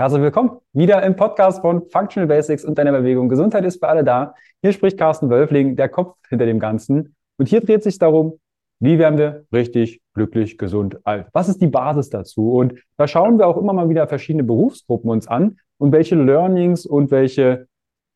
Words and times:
Herzlich 0.00 0.22
willkommen 0.22 0.52
wieder 0.72 1.02
im 1.02 1.14
Podcast 1.14 1.60
von 1.60 1.82
Functional 1.90 2.26
Basics 2.26 2.64
und 2.64 2.78
deiner 2.78 2.92
Bewegung. 2.92 3.28
Gesundheit 3.28 3.66
ist 3.66 3.80
für 3.80 3.88
alle 3.88 4.02
da. 4.02 4.34
Hier 4.62 4.72
spricht 4.72 4.96
Carsten 4.96 5.28
Wölfling, 5.28 5.76
der 5.76 5.90
Kopf 5.90 6.16
hinter 6.30 6.46
dem 6.46 6.58
Ganzen. 6.58 7.14
Und 7.36 7.50
hier 7.50 7.60
dreht 7.60 7.82
sich 7.82 7.98
darum, 7.98 8.40
wie 8.78 8.98
werden 8.98 9.18
wir 9.18 9.44
richtig, 9.52 10.00
glücklich, 10.14 10.56
gesund, 10.56 10.96
alt? 11.04 11.26
Was 11.34 11.50
ist 11.50 11.60
die 11.60 11.66
Basis 11.66 12.08
dazu? 12.08 12.50
Und 12.50 12.82
da 12.96 13.06
schauen 13.06 13.38
wir 13.38 13.46
auch 13.46 13.58
immer 13.58 13.74
mal 13.74 13.90
wieder 13.90 14.08
verschiedene 14.08 14.42
Berufsgruppen 14.42 15.10
uns 15.10 15.28
an 15.28 15.58
und 15.76 15.92
welche 15.92 16.14
Learnings 16.14 16.86
und 16.86 17.10
welche 17.10 17.68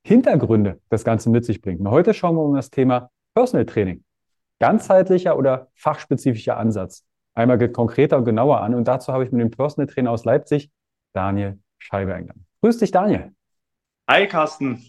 Hintergründe 0.07 0.81
das 0.89 1.05
Ganze 1.05 1.29
mit 1.29 1.45
sich 1.45 1.61
bringt. 1.61 1.81
Und 1.81 1.91
heute 1.91 2.15
schauen 2.15 2.37
wir 2.37 2.45
um 2.45 2.55
das 2.55 2.71
Thema 2.71 3.11
Personal 3.35 3.67
Training. 3.67 4.05
Ganzheitlicher 4.59 5.37
oder 5.37 5.69
fachspezifischer 5.75 6.57
Ansatz. 6.57 7.05
Einmal 7.35 7.59
konkreter 7.69 8.17
und 8.17 8.25
genauer 8.25 8.63
an. 8.63 8.75
Und 8.75 8.89
dazu 8.89 9.13
habe 9.13 9.25
ich 9.25 9.33
mit 9.33 9.43
dem 9.43 9.51
Personal 9.51 9.87
Trainer 9.87 10.13
aus 10.13 10.25
Leipzig, 10.25 10.71
Daniel 11.13 11.59
Scheibe 11.85 12.15
eingeladen. 12.15 12.47
Grüß 12.63 12.79
dich, 12.79 12.91
Daniel. 12.91 13.33
Hi, 14.09 14.27
Carsten. 14.27 14.83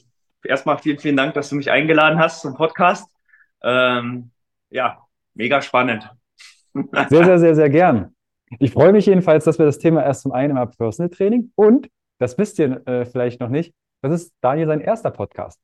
Erstmal 0.43 0.77
vielen, 0.77 0.97
vielen 0.97 1.17
Dank, 1.17 1.33
dass 1.33 1.49
du 1.49 1.55
mich 1.55 1.69
eingeladen 1.69 2.19
hast 2.19 2.41
zum 2.41 2.55
Podcast. 2.55 3.09
Ähm, 3.61 4.31
ja, 4.69 5.05
mega 5.33 5.61
spannend. 5.61 6.09
Sehr, 7.09 7.23
sehr, 7.23 7.39
sehr, 7.39 7.55
sehr 7.55 7.69
gern. 7.69 8.13
Ich 8.59 8.71
freue 8.71 8.91
mich 8.91 9.05
jedenfalls, 9.05 9.45
dass 9.45 9.57
wir 9.57 9.65
das 9.65 9.79
Thema 9.79 10.03
erst 10.03 10.23
zum 10.23 10.33
einen 10.33 10.57
im 10.57 10.71
Personal 10.71 11.09
Training 11.09 11.53
und, 11.55 11.89
das 12.17 12.37
wisst 12.37 12.59
ihr 12.59 12.85
äh, 12.85 13.05
vielleicht 13.05 13.39
noch 13.39 13.47
nicht, 13.47 13.73
das 14.01 14.11
ist 14.11 14.33
Daniel 14.41 14.67
sein 14.67 14.81
erster 14.81 15.09
Podcast. 15.09 15.57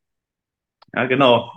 Ja, 0.94 1.06
genau. 1.06 1.52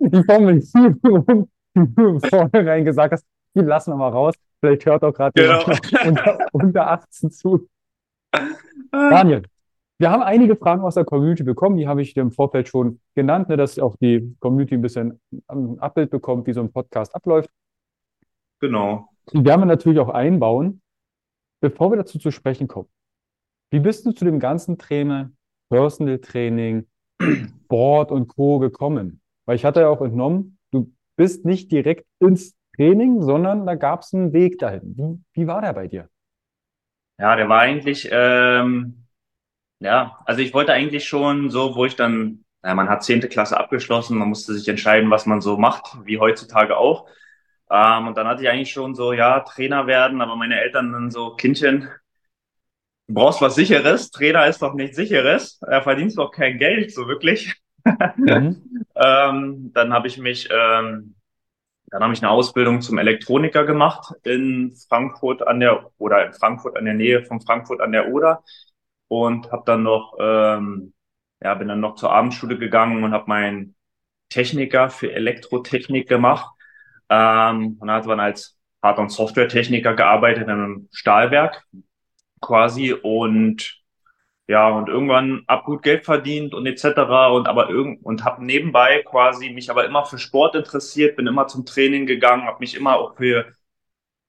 Die 0.00 0.22
Formel, 0.24 0.60
die 0.60 1.48
du 1.74 2.20
vornherein 2.20 2.86
gesagt 2.86 3.12
hast, 3.12 3.26
die 3.54 3.60
lassen 3.60 3.92
wir 3.92 3.96
mal 3.96 4.08
raus. 4.08 4.34
Vielleicht 4.60 4.86
hört 4.86 5.04
auch 5.04 5.12
gerade 5.12 5.32
genau. 5.34 5.62
unter, 6.06 6.46
unter 6.52 6.90
18 6.90 7.30
zu. 7.30 7.68
Daniel, 8.90 9.42
wir 9.98 10.10
haben 10.10 10.22
einige 10.22 10.56
Fragen 10.56 10.82
aus 10.82 10.94
der 10.94 11.04
Community 11.04 11.42
bekommen, 11.42 11.76
die 11.76 11.88
habe 11.88 12.02
ich 12.02 12.12
dir 12.12 12.20
im 12.20 12.30
Vorfeld 12.30 12.68
schon 12.68 13.00
genannt, 13.14 13.48
ne, 13.48 13.56
dass 13.56 13.78
auch 13.78 13.96
die 13.96 14.36
Community 14.40 14.74
ein 14.74 14.82
bisschen 14.82 15.20
ein 15.48 15.78
Abbild 15.78 16.10
bekommt, 16.10 16.46
wie 16.46 16.52
so 16.52 16.60
ein 16.60 16.70
Podcast 16.70 17.14
abläuft. 17.14 17.50
Genau. 18.60 19.08
Die 19.32 19.44
werden 19.44 19.62
wir 19.62 19.66
natürlich 19.66 19.98
auch 19.98 20.10
einbauen. 20.10 20.82
Bevor 21.62 21.90
wir 21.90 21.96
dazu 21.96 22.18
zu 22.18 22.30
sprechen 22.30 22.68
kommen, 22.68 22.88
wie 23.70 23.80
bist 23.80 24.04
du 24.04 24.12
zu 24.12 24.26
dem 24.26 24.38
ganzen 24.38 24.76
Thema 24.76 25.30
Personal 25.70 26.18
Training, 26.18 26.86
Board 27.68 28.12
und 28.12 28.28
Co. 28.28 28.58
gekommen? 28.58 29.22
Weil 29.46 29.56
ich 29.56 29.64
hatte 29.64 29.80
ja 29.80 29.88
auch 29.88 30.02
entnommen, 30.02 30.58
du 30.70 30.92
bist 31.16 31.46
nicht 31.46 31.72
direkt 31.72 32.06
ins 32.18 32.54
Training, 32.76 33.22
sondern 33.22 33.66
da 33.66 33.74
gab 33.74 34.02
es 34.02 34.12
einen 34.12 34.34
Weg 34.34 34.58
dahin. 34.58 34.96
Wie, 34.96 35.40
wie 35.40 35.46
war 35.46 35.62
der 35.62 35.72
bei 35.72 35.88
dir? 35.88 36.10
Ja, 37.18 37.34
der 37.36 37.48
war 37.48 37.60
eigentlich, 37.60 38.08
ähm, 38.12 39.06
ja, 39.80 40.18
also 40.26 40.42
ich 40.42 40.54
wollte 40.54 40.72
eigentlich 40.72 41.08
schon 41.08 41.50
so, 41.50 41.74
wo 41.76 41.84
ich 41.86 41.96
dann, 41.96 42.44
ja, 42.64 42.74
man 42.74 42.88
hat 42.88 43.04
zehnte 43.04 43.28
Klasse 43.28 43.58
abgeschlossen, 43.58 44.18
man 44.18 44.28
musste 44.28 44.54
sich 44.54 44.68
entscheiden, 44.68 45.10
was 45.10 45.26
man 45.26 45.40
so 45.40 45.56
macht, 45.58 45.98
wie 46.04 46.18
heutzutage 46.18 46.76
auch. 46.76 47.08
Ähm, 47.70 48.08
und 48.08 48.16
dann 48.16 48.28
hatte 48.28 48.42
ich 48.42 48.48
eigentlich 48.50 48.72
schon 48.72 48.94
so, 48.94 49.12
ja, 49.12 49.40
Trainer 49.40 49.86
werden, 49.86 50.20
aber 50.20 50.36
meine 50.36 50.60
Eltern 50.60 50.92
dann 50.92 51.10
so, 51.10 51.30
Kindchen, 51.36 51.88
du 53.08 53.14
brauchst 53.14 53.40
was 53.40 53.54
Sicheres, 53.54 54.10
Trainer 54.10 54.46
ist 54.46 54.62
doch 54.62 54.74
nichts 54.74 54.96
Sicheres, 54.96 55.60
er 55.66 55.82
verdienst 55.82 56.18
doch 56.18 56.30
kein 56.30 56.58
Geld, 56.58 56.92
so 56.92 57.08
wirklich. 57.08 57.54
Mhm. 58.16 58.88
ähm, 58.96 59.70
dann 59.72 59.92
habe 59.92 60.08
ich 60.08 60.18
mich 60.18 60.48
ähm, 60.50 61.14
dann 61.88 62.02
habe 62.02 62.12
ich 62.12 62.22
eine 62.22 62.30
Ausbildung 62.30 62.80
zum 62.80 62.98
Elektroniker 62.98 63.64
gemacht 63.64 64.14
in 64.24 64.74
Frankfurt 64.88 65.46
an 65.46 65.60
der 65.60 65.90
oder 65.98 66.26
in 66.26 66.32
Frankfurt 66.32 66.76
an 66.76 66.84
der 66.84 66.94
Nähe 66.94 67.22
von 67.24 67.40
Frankfurt 67.40 67.80
an 67.80 67.92
der 67.92 68.12
Oder 68.12 68.42
und 69.08 69.52
habe 69.52 69.62
dann 69.66 69.82
noch 69.82 70.16
ähm, 70.20 70.92
ja 71.42 71.54
bin 71.54 71.68
dann 71.68 71.80
noch 71.80 71.94
zur 71.96 72.12
Abendschule 72.12 72.58
gegangen 72.58 73.04
und 73.04 73.12
habe 73.12 73.26
meinen 73.28 73.76
Techniker 74.28 74.90
für 74.90 75.12
Elektrotechnik 75.12 76.08
gemacht. 76.08 76.52
Ähm, 77.08 77.76
und 77.80 77.90
hat 77.90 78.06
dann 78.06 78.20
als 78.20 78.58
Hard- 78.82 78.98
und 78.98 79.10
Software-Techniker 79.10 79.94
gearbeitet 79.94 80.44
in 80.44 80.50
einem 80.50 80.88
Stahlwerk 80.92 81.64
quasi 82.40 82.92
und 82.92 83.80
ja, 84.48 84.68
und 84.68 84.88
irgendwann 84.88 85.42
ab 85.48 85.64
gut 85.64 85.82
Geld 85.82 86.04
verdient 86.04 86.54
und 86.54 86.66
etc. 86.66 87.32
und 87.34 87.48
aber 87.48 87.68
irgend 87.70 88.04
und 88.04 88.24
habe 88.24 88.44
nebenbei 88.44 89.02
quasi 89.04 89.50
mich 89.50 89.70
aber 89.70 89.84
immer 89.86 90.04
für 90.06 90.18
Sport 90.18 90.54
interessiert, 90.54 91.16
bin 91.16 91.26
immer 91.26 91.48
zum 91.48 91.66
Training 91.66 92.06
gegangen, 92.06 92.44
habe 92.46 92.60
mich 92.60 92.76
immer 92.76 92.96
auch 92.96 93.16
für 93.16 93.46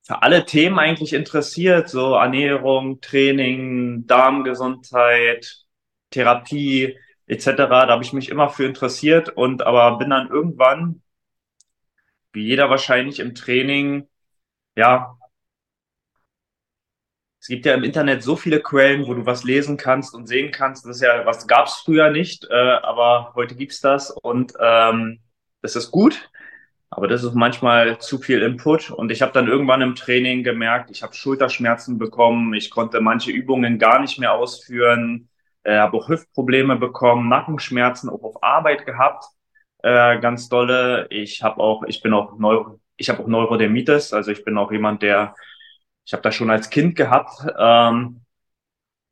für 0.08 0.22
alle 0.24 0.46
Themen 0.46 0.80
eigentlich 0.80 1.14
interessiert, 1.14 1.90
so 1.90 2.14
Ernährung, 2.16 3.02
Training, 3.02 4.08
Darmgesundheit, 4.08 5.66
Therapie 6.12 6.98
etc. 7.28 7.46
Da 7.58 7.88
habe 7.90 8.04
ich 8.04 8.14
mich 8.14 8.30
immer 8.30 8.50
für 8.50 8.66
interessiert 8.66 9.30
und 9.30 9.64
aber 9.64 9.98
bin 9.98 10.10
dann 10.12 10.30
irgendwann, 10.30 11.02
wie 12.32 12.46
jeder 12.46 12.70
wahrscheinlich 12.70 13.20
im 13.20 13.36
Training, 13.36 14.08
ja, 14.76 15.17
es 17.48 17.50
gibt 17.50 17.66
ja 17.66 17.76
im 17.76 17.86
Internet 17.86 18.24
so 18.24 18.36
viele 18.36 18.60
Quellen, 18.60 19.08
wo 19.08 19.14
du 19.14 19.26
was 19.26 19.46
lesen 19.46 19.78
kannst 19.78 20.14
und 20.14 20.28
sehen 20.28 20.52
kannst. 20.52 20.86
Das 20.86 20.98
ist 20.98 21.02
ja, 21.02 21.26
was 21.26 21.48
gab 21.48 21.68
es 21.68 21.76
früher 21.76 22.10
nicht, 22.10 22.46
äh, 22.52 22.54
aber 22.54 23.32
heute 23.36 23.56
gibt's 23.56 23.80
das 23.80 24.12
und 24.12 24.52
ähm, 24.60 25.22
das 25.62 25.78
ist 25.78 25.90
gut. 25.90 26.30
Aber 26.90 27.08
das 27.08 27.24
ist 27.24 27.36
manchmal 27.36 28.00
zu 28.00 28.18
viel 28.18 28.42
Input. 28.42 28.92
Und 28.92 29.14
ich 29.14 29.22
habe 29.22 29.32
dann 29.32 29.48
irgendwann 29.48 29.82
im 29.82 29.96
Training 29.96 30.44
gemerkt, 30.44 30.92
ich 30.92 31.04
habe 31.04 31.14
Schulterschmerzen 31.14 31.98
bekommen, 31.98 32.54
ich 32.54 32.70
konnte 32.70 33.00
manche 33.00 33.32
Übungen 33.32 33.80
gar 33.80 34.02
nicht 34.02 34.20
mehr 34.20 34.34
ausführen, 34.34 35.30
äh, 35.64 35.78
habe 35.78 35.96
auch 35.96 36.10
Hüftprobleme 36.10 36.76
bekommen, 36.76 37.30
Nackenschmerzen 37.30 38.10
auch 38.10 38.24
auf 38.24 38.44
Arbeit 38.44 38.86
gehabt, 38.86 39.24
äh, 39.84 40.20
ganz 40.20 40.50
dolle. 40.50 41.08
Ich 41.12 41.44
habe 41.44 41.62
auch, 41.62 41.84
ich 41.88 42.02
bin 42.02 42.14
auch 42.14 42.38
Neuro, 42.38 42.82
ich 42.98 43.08
habe 43.08 43.24
auch 43.24 43.28
Neurodermitis, 43.28 44.12
also 44.12 44.32
ich 44.32 44.44
bin 44.44 44.58
auch 44.58 44.74
jemand, 44.74 45.02
der 45.02 45.34
ich 46.08 46.14
habe 46.14 46.24
das 46.24 46.36
schon 46.36 46.50
als 46.50 46.70
Kind 46.70 46.96
gehabt 46.96 47.46
ähm, 47.60 48.22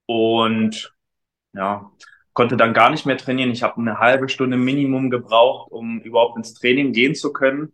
und 0.05 0.95
ja, 1.53 1.91
konnte 2.33 2.55
dann 2.55 2.73
gar 2.73 2.89
nicht 2.89 3.05
mehr 3.05 3.17
trainieren. 3.17 3.51
Ich 3.51 3.63
habe 3.63 3.81
eine 3.81 3.99
halbe 3.99 4.29
Stunde 4.29 4.55
Minimum 4.55 5.09
gebraucht, 5.09 5.71
um 5.71 5.99
überhaupt 6.01 6.37
ins 6.37 6.53
Training 6.53 6.93
gehen 6.93 7.13
zu 7.13 7.33
können. 7.33 7.73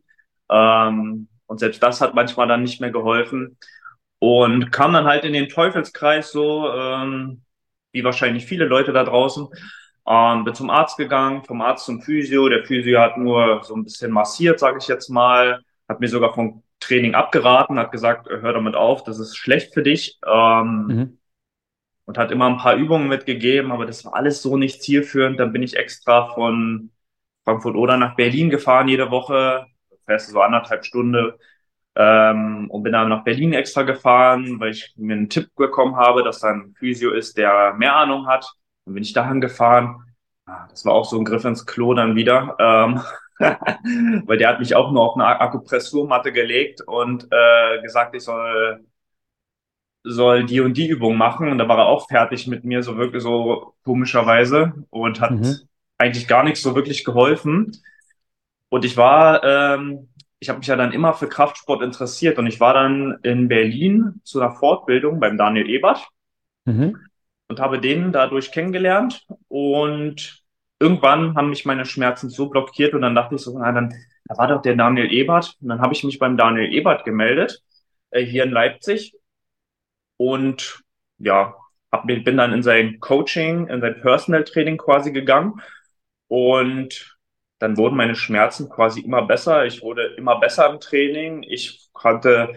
Ähm, 0.49 1.27
und 1.45 1.59
selbst 1.59 1.83
das 1.83 2.01
hat 2.01 2.15
manchmal 2.15 2.47
dann 2.47 2.63
nicht 2.63 2.81
mehr 2.81 2.89
geholfen. 2.89 3.57
Und 4.17 4.71
kam 4.71 4.93
dann 4.93 5.05
halt 5.05 5.23
in 5.23 5.33
den 5.33 5.49
Teufelskreis 5.49 6.31
so, 6.31 6.67
ähm, 6.71 7.43
wie 7.91 8.03
wahrscheinlich 8.03 8.45
viele 8.45 8.65
Leute 8.65 8.91
da 8.91 9.03
draußen. 9.03 9.47
Ähm, 10.07 10.43
bin 10.45 10.55
zum 10.55 10.71
Arzt 10.71 10.97
gegangen, 10.97 11.43
vom 11.43 11.61
Arzt 11.61 11.85
zum 11.85 12.01
Physio. 12.01 12.49
Der 12.49 12.65
Physio 12.65 12.99
hat 12.99 13.17
nur 13.17 13.63
so 13.63 13.75
ein 13.75 13.83
bisschen 13.83 14.11
massiert, 14.11 14.59
sage 14.59 14.79
ich 14.79 14.87
jetzt 14.87 15.09
mal. 15.09 15.61
Hat 15.87 15.99
mir 15.99 16.07
sogar 16.07 16.33
von 16.33 16.63
Training 16.81 17.15
abgeraten, 17.15 17.79
hat 17.79 17.91
gesagt, 17.91 18.27
hör 18.27 18.53
damit 18.53 18.75
auf, 18.75 19.03
das 19.03 19.19
ist 19.19 19.37
schlecht 19.37 19.73
für 19.73 19.83
dich. 19.83 20.19
Ähm, 20.27 20.87
mhm. 20.87 21.17
Und 22.05 22.17
hat 22.17 22.31
immer 22.31 22.47
ein 22.47 22.57
paar 22.57 22.75
Übungen 22.75 23.07
mitgegeben, 23.07 23.71
aber 23.71 23.85
das 23.85 24.03
war 24.03 24.15
alles 24.15 24.41
so 24.41 24.57
nicht 24.57 24.83
zielführend. 24.83 25.39
Dann 25.39 25.53
bin 25.53 25.63
ich 25.63 25.77
extra 25.77 26.33
von 26.33 26.89
Frankfurt 27.45 27.75
oder 27.75 27.95
nach 27.95 28.15
Berlin 28.15 28.49
gefahren 28.49 28.89
jede 28.89 29.11
Woche, 29.11 29.65
fährst 30.05 30.29
so 30.29 30.41
anderthalb 30.41 30.83
Stunden 30.83 31.31
ähm, 31.95 32.69
und 32.69 32.83
bin 32.83 32.93
dann 32.93 33.09
nach 33.09 33.23
Berlin 33.23 33.53
extra 33.53 33.83
gefahren, 33.83 34.59
weil 34.59 34.71
ich 34.71 34.93
mir 34.97 35.13
einen 35.13 35.29
Tipp 35.29 35.49
bekommen 35.55 35.95
habe, 35.95 36.23
dass 36.23 36.39
da 36.39 36.49
ein 36.49 36.73
Physio 36.77 37.11
ist, 37.11 37.37
der 37.37 37.73
mehr 37.73 37.95
Ahnung 37.95 38.27
hat. 38.27 38.51
Dann 38.85 38.95
bin 38.95 39.03
ich 39.03 39.13
dahin 39.13 39.41
gefahren. 39.41 40.03
Ah, 40.45 40.67
das 40.69 40.85
war 40.85 40.93
auch 40.93 41.05
so 41.05 41.17
ein 41.17 41.25
Griff 41.25 41.45
ins 41.45 41.65
Klo 41.65 41.93
dann 41.93 42.15
wieder. 42.15 42.55
Ähm, 42.59 43.01
weil 44.25 44.37
der 44.37 44.49
hat 44.49 44.59
mich 44.59 44.75
auch 44.75 44.91
nur 44.91 45.01
auf 45.01 45.15
eine 45.15 45.25
Akupressurmatte 45.25 46.31
gelegt 46.31 46.81
und 46.81 47.27
äh, 47.31 47.81
gesagt, 47.81 48.15
ich 48.15 48.23
soll 48.23 48.83
soll 50.03 50.45
die 50.45 50.61
und 50.61 50.77
die 50.77 50.87
Übung 50.87 51.15
machen 51.15 51.49
und 51.49 51.59
da 51.59 51.67
war 51.67 51.77
er 51.77 51.85
auch 51.85 52.07
fertig 52.07 52.47
mit 52.47 52.63
mir 52.63 52.81
so 52.81 52.97
wirklich 52.97 53.21
so 53.21 53.75
komischerweise 53.83 54.73
und 54.89 55.21
hat 55.21 55.31
mhm. 55.31 55.57
eigentlich 55.99 56.27
gar 56.27 56.43
nichts 56.43 56.63
so 56.63 56.75
wirklich 56.75 57.03
geholfen 57.03 57.71
und 58.69 58.83
ich 58.83 58.97
war 58.97 59.43
ähm, 59.43 60.09
ich 60.39 60.49
habe 60.49 60.57
mich 60.57 60.67
ja 60.67 60.75
dann 60.75 60.91
immer 60.91 61.13
für 61.13 61.29
Kraftsport 61.29 61.83
interessiert 61.83 62.39
und 62.39 62.47
ich 62.47 62.59
war 62.59 62.73
dann 62.73 63.19
in 63.21 63.47
Berlin 63.47 64.21
zu 64.23 64.41
einer 64.41 64.51
Fortbildung 64.51 65.19
beim 65.19 65.37
Daniel 65.37 65.69
Ebert 65.69 66.07
mhm. 66.65 66.97
und 67.47 67.59
habe 67.59 67.79
den 67.79 68.11
dadurch 68.11 68.51
kennengelernt 68.51 69.27
und 69.47 70.40
irgendwann 70.81 71.35
haben 71.35 71.49
mich 71.49 71.65
meine 71.65 71.85
Schmerzen 71.85 72.29
so 72.29 72.49
blockiert 72.49 72.93
und 72.93 73.01
dann 73.01 73.15
dachte 73.15 73.35
ich 73.35 73.41
so, 73.41 73.57
na, 73.57 73.71
dann, 73.71 73.93
da 74.25 74.37
war 74.37 74.47
doch 74.47 74.61
der 74.61 74.75
Daniel 74.75 75.11
Ebert. 75.13 75.57
Und 75.61 75.69
dann 75.69 75.79
habe 75.79 75.93
ich 75.93 76.03
mich 76.03 76.19
beim 76.19 76.37
Daniel 76.37 76.73
Ebert 76.73 77.05
gemeldet, 77.05 77.63
äh, 78.09 78.23
hier 78.25 78.43
in 78.43 78.51
Leipzig. 78.51 79.15
Und 80.17 80.81
ja, 81.19 81.55
hab, 81.91 82.07
bin 82.07 82.37
dann 82.37 82.53
in 82.53 82.63
sein 82.63 82.99
Coaching, 82.99 83.67
in 83.67 83.81
sein 83.81 84.01
Personal 84.01 84.43
Training 84.43 84.77
quasi 84.77 85.11
gegangen. 85.11 85.61
Und 86.27 87.17
dann 87.59 87.77
wurden 87.77 87.95
meine 87.95 88.15
Schmerzen 88.15 88.67
quasi 88.69 89.01
immer 89.01 89.21
besser. 89.21 89.65
Ich 89.65 89.83
wurde 89.83 90.15
immer 90.17 90.39
besser 90.39 90.67
im 90.71 90.79
Training. 90.79 91.43
Ich 91.43 91.89
hatte, 91.95 92.53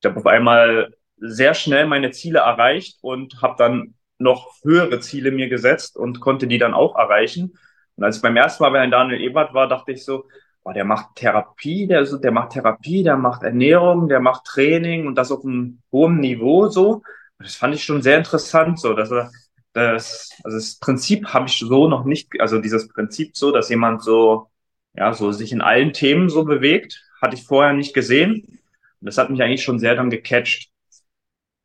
ich 0.00 0.06
habe 0.08 0.18
auf 0.18 0.26
einmal 0.26 0.94
sehr 1.18 1.52
schnell 1.54 1.86
meine 1.86 2.10
Ziele 2.10 2.38
erreicht 2.38 2.98
und 3.02 3.42
habe 3.42 3.56
dann 3.58 3.94
noch 4.18 4.54
höhere 4.62 5.00
Ziele 5.00 5.30
mir 5.30 5.50
gesetzt 5.50 5.96
und 5.96 6.20
konnte 6.20 6.46
die 6.46 6.58
dann 6.58 6.72
auch 6.72 6.96
erreichen. 6.96 7.58
Und 7.96 8.04
als 8.04 8.16
ich 8.16 8.22
beim 8.22 8.36
ersten 8.36 8.62
Mal 8.62 8.70
bei 8.70 8.80
Herrn 8.80 8.90
Daniel 8.90 9.20
Ebert 9.20 9.54
war, 9.54 9.68
dachte 9.68 9.92
ich 9.92 10.04
so, 10.04 10.26
boah, 10.62 10.74
der 10.74 10.84
macht 10.84 11.16
Therapie, 11.16 11.86
der, 11.86 12.04
der 12.04 12.32
macht 12.32 12.52
Therapie, 12.52 13.02
der 13.02 13.16
macht 13.16 13.42
Ernährung, 13.42 14.08
der 14.08 14.20
macht 14.20 14.44
Training 14.44 15.06
und 15.06 15.14
das 15.14 15.32
auf 15.32 15.44
einem 15.44 15.80
hohen 15.92 16.20
Niveau 16.20 16.68
so. 16.68 17.02
Das 17.38 17.54
fand 17.56 17.74
ich 17.74 17.84
schon 17.84 18.02
sehr 18.02 18.18
interessant, 18.18 18.80
so, 18.80 18.94
dass 18.94 19.10
er 19.10 19.30
das, 19.72 20.30
also 20.42 20.56
das 20.56 20.78
Prinzip 20.78 21.28
habe 21.28 21.48
ich 21.48 21.58
so 21.58 21.86
noch 21.86 22.04
nicht, 22.04 22.28
also 22.40 22.58
dieses 22.58 22.88
Prinzip 22.88 23.36
so, 23.36 23.52
dass 23.52 23.68
jemand 23.68 24.02
so, 24.02 24.50
ja, 24.94 25.12
so 25.12 25.32
sich 25.32 25.52
in 25.52 25.60
allen 25.60 25.92
Themen 25.92 26.30
so 26.30 26.44
bewegt, 26.44 27.04
hatte 27.20 27.36
ich 27.36 27.44
vorher 27.44 27.74
nicht 27.74 27.94
gesehen. 27.94 28.60
Und 29.00 29.06
das 29.06 29.18
hat 29.18 29.30
mich 29.30 29.42
eigentlich 29.42 29.62
schon 29.62 29.78
sehr 29.78 29.94
dann 29.94 30.10
gecatcht. 30.10 30.70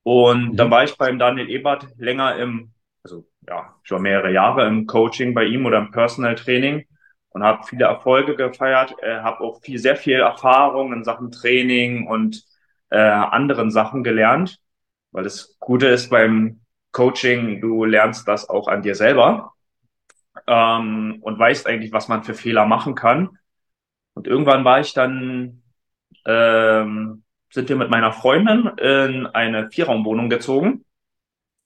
Und 0.03 0.51
mhm. 0.51 0.55
dann 0.57 0.71
war 0.71 0.83
ich 0.83 0.97
beim 0.97 1.19
Daniel 1.19 1.49
Ebert 1.49 1.87
länger 1.97 2.35
im, 2.35 2.71
ja, 3.47 3.75
schon 3.83 4.03
mehrere 4.03 4.31
Jahre 4.31 4.67
im 4.67 4.85
Coaching 4.88 5.33
bei 5.33 5.45
ihm 5.45 5.65
oder 5.65 5.79
im 5.79 5.91
Personal 5.91 6.35
Training 6.35 6.85
und 7.29 7.43
habe 7.43 7.63
viele 7.65 7.85
Erfolge 7.85 8.35
gefeiert, 8.35 8.95
äh, 9.01 9.19
habe 9.19 9.41
auch 9.41 9.61
viel, 9.61 9.79
sehr 9.79 9.95
viel 9.95 10.19
Erfahrung 10.19 10.93
in 10.93 11.03
Sachen 11.03 11.31
Training 11.31 12.07
und 12.07 12.43
äh, 12.89 12.97
anderen 12.97 13.71
Sachen 13.71 14.03
gelernt, 14.03 14.59
weil 15.11 15.23
das 15.23 15.57
Gute 15.59 15.88
ist 15.88 16.09
beim 16.09 16.61
Coaching, 16.91 17.61
du 17.61 17.85
lernst 17.85 18.27
das 18.27 18.49
auch 18.49 18.67
an 18.67 18.81
dir 18.81 18.95
selber 18.95 19.53
ähm, 20.47 21.19
und 21.21 21.39
weißt 21.39 21.67
eigentlich, 21.67 21.93
was 21.93 22.07
man 22.07 22.23
für 22.23 22.33
Fehler 22.33 22.65
machen 22.65 22.95
kann. 22.95 23.38
Und 24.13 24.27
irgendwann 24.27 24.65
war 24.65 24.81
ich 24.81 24.93
dann, 24.93 25.63
ähm, 26.25 27.23
sind 27.49 27.69
wir 27.69 27.77
mit 27.77 27.89
meiner 27.89 28.11
Freundin 28.11 28.67
in 28.77 29.25
eine 29.27 29.69
Vierraumwohnung 29.71 30.29
gezogen. 30.29 30.83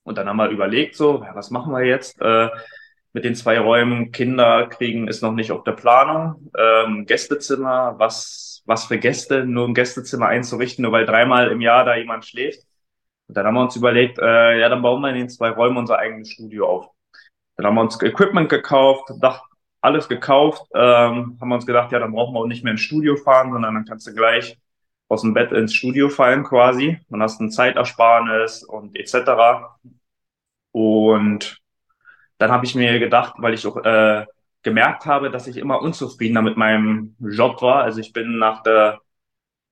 Und 0.06 0.18
dann 0.18 0.30
haben 0.30 0.38
wir 0.38 0.50
überlegt, 0.50 0.96
so, 0.96 1.24
ja, 1.24 1.36
was 1.36 1.50
machen 1.50 1.74
wir 1.74 1.84
jetzt? 1.84 2.22
Äh, 2.22 2.50
mit 3.13 3.25
den 3.25 3.34
zwei 3.34 3.60
Räumen 3.60 4.12
Kinder 4.12 4.68
kriegen 4.68 5.07
ist 5.07 5.24
noch 5.24 5.31
nicht 5.34 5.52
auf 5.52 5.63
der 5.63 5.72
Planung. 5.72 6.52
Ähm, 6.57 7.06
Gästezimmer, 7.06 7.96
was, 7.98 8.62
was 8.66 8.86
für 8.86 9.00
Gäste, 9.00 9.46
nur 9.46 9.68
ein 9.68 9.74
Gästezimmer 9.74 10.28
einzurichten, 10.28 10.84
nur 10.84 10.92
weil 10.92 11.06
dreimal 11.06 11.50
im 11.52 11.60
Jahr 11.60 11.86
da 11.86 11.96
jemand 11.96 12.25
schläft. 12.25 12.62
Und 13.28 13.36
dann 13.36 13.48
haben 13.48 13.56
wir 13.56 13.63
uns 13.63 13.75
überlegt, 13.75 14.19
äh, 14.19 14.60
ja, 14.60 14.69
dann 14.69 14.84
bauen 14.84 15.02
wir 15.02 15.10
in 15.10 15.16
den 15.16 15.30
zwei 15.30 15.50
Räumen 15.50 15.78
unser 15.78 15.98
eigenes 15.98 16.30
Studio 16.30 16.68
auf. 16.68 16.90
Dann 17.56 17.66
haben 17.66 17.75
wir 17.75 17.81
uns 17.81 18.00
Equipment 18.01 18.50
gekauft, 18.50 19.12
Dach, 19.19 19.42
alles 19.81 20.08
gekauft, 20.08 20.62
ähm, 20.75 21.38
haben 21.40 21.50
wir 21.50 21.56
uns 21.56 21.66
gedacht, 21.66 21.92
ja, 21.92 22.00
dann 22.00 22.12
brauchen 22.12 22.36
wir 22.36 22.42
auch 22.42 22.48
nicht 22.48 22.63
mehr 22.63 22.72
ins 22.72 22.81
Studio 22.81 23.16
fahren, 23.16 23.51
sondern 23.51 23.74
dann 23.74 23.86
kannst 23.86 24.06
du 24.06 24.13
gleich 24.13 24.58
aus 25.07 25.22
dem 25.22 25.34
Bett 25.34 25.52
ins 25.52 25.74
Studio 25.74 26.10
fallen 26.10 26.44
quasi. 26.44 27.00
Dann 27.10 27.22
hast 27.22 27.40
du 27.40 27.46
ein 27.46 27.52
Zeitersparnis 27.52 28.63
und 28.63 28.98
etc. 28.98 29.78
Und 30.72 31.62
dann 32.38 32.52
habe 32.52 32.66
ich 32.66 32.75
mir 32.75 33.00
gedacht, 33.00 33.36
weil 33.38 33.54
ich 33.54 33.66
auch 33.68 33.78
äh, 33.78 34.25
gemerkt 34.63 35.06
habe, 35.06 35.31
dass 35.31 35.48
ich 35.48 35.57
immer 35.57 35.81
unzufriedener 35.81 36.42
mit 36.42 36.57
meinem 36.57 37.16
Job 37.19 37.62
war. 37.62 37.84
Also 37.84 38.00
ich 38.02 38.13
bin 38.13 38.38
nach 38.40 38.63
der, 38.63 39.00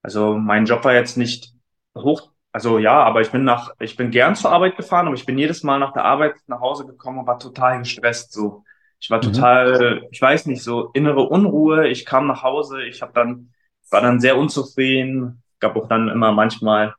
also 0.01 0.37
mein 0.37 0.65
Job 0.65 0.83
war 0.85 0.93
jetzt 0.93 1.17
nicht 1.17 1.53
hoch 1.95 2.33
also 2.53 2.77
ja, 2.77 3.03
aber 3.03 3.21
ich 3.21 3.31
bin 3.31 3.43
nach, 3.43 3.71
ich 3.79 3.97
bin 3.97 4.11
gern 4.11 4.35
zur 4.35 4.51
Arbeit 4.51 4.77
gefahren, 4.77 5.07
aber 5.07 5.15
ich 5.15 5.25
bin 5.25 5.39
jedes 5.39 5.63
Mal 5.63 5.79
nach 5.79 5.91
der 5.91 6.05
Arbeit 6.05 6.35
nach 6.45 6.59
Hause 6.59 6.85
gekommen 6.85 7.17
und 7.17 7.27
war 7.27 7.39
total 7.39 7.79
gestresst. 7.79 8.31
So, 8.31 8.63
ich 8.99 9.09
war 9.09 9.17
mhm. 9.17 9.33
total, 9.33 10.01
mhm. 10.01 10.07
ich 10.11 10.21
weiß 10.21 10.45
nicht, 10.45 10.61
so 10.61 10.91
innere 10.93 11.23
Unruhe. 11.23 11.87
Ich 11.87 12.05
kam 12.05 12.27
nach 12.27 12.43
Hause, 12.43 12.83
ich 12.83 13.01
habe 13.01 13.11
dann, 13.13 13.53
war 13.93 14.01
dann 14.01 14.19
sehr 14.19 14.37
unzufrieden. 14.37 15.41
Gab 15.59 15.75
auch 15.75 15.87
dann 15.87 16.09
immer 16.09 16.31
manchmal 16.31 16.95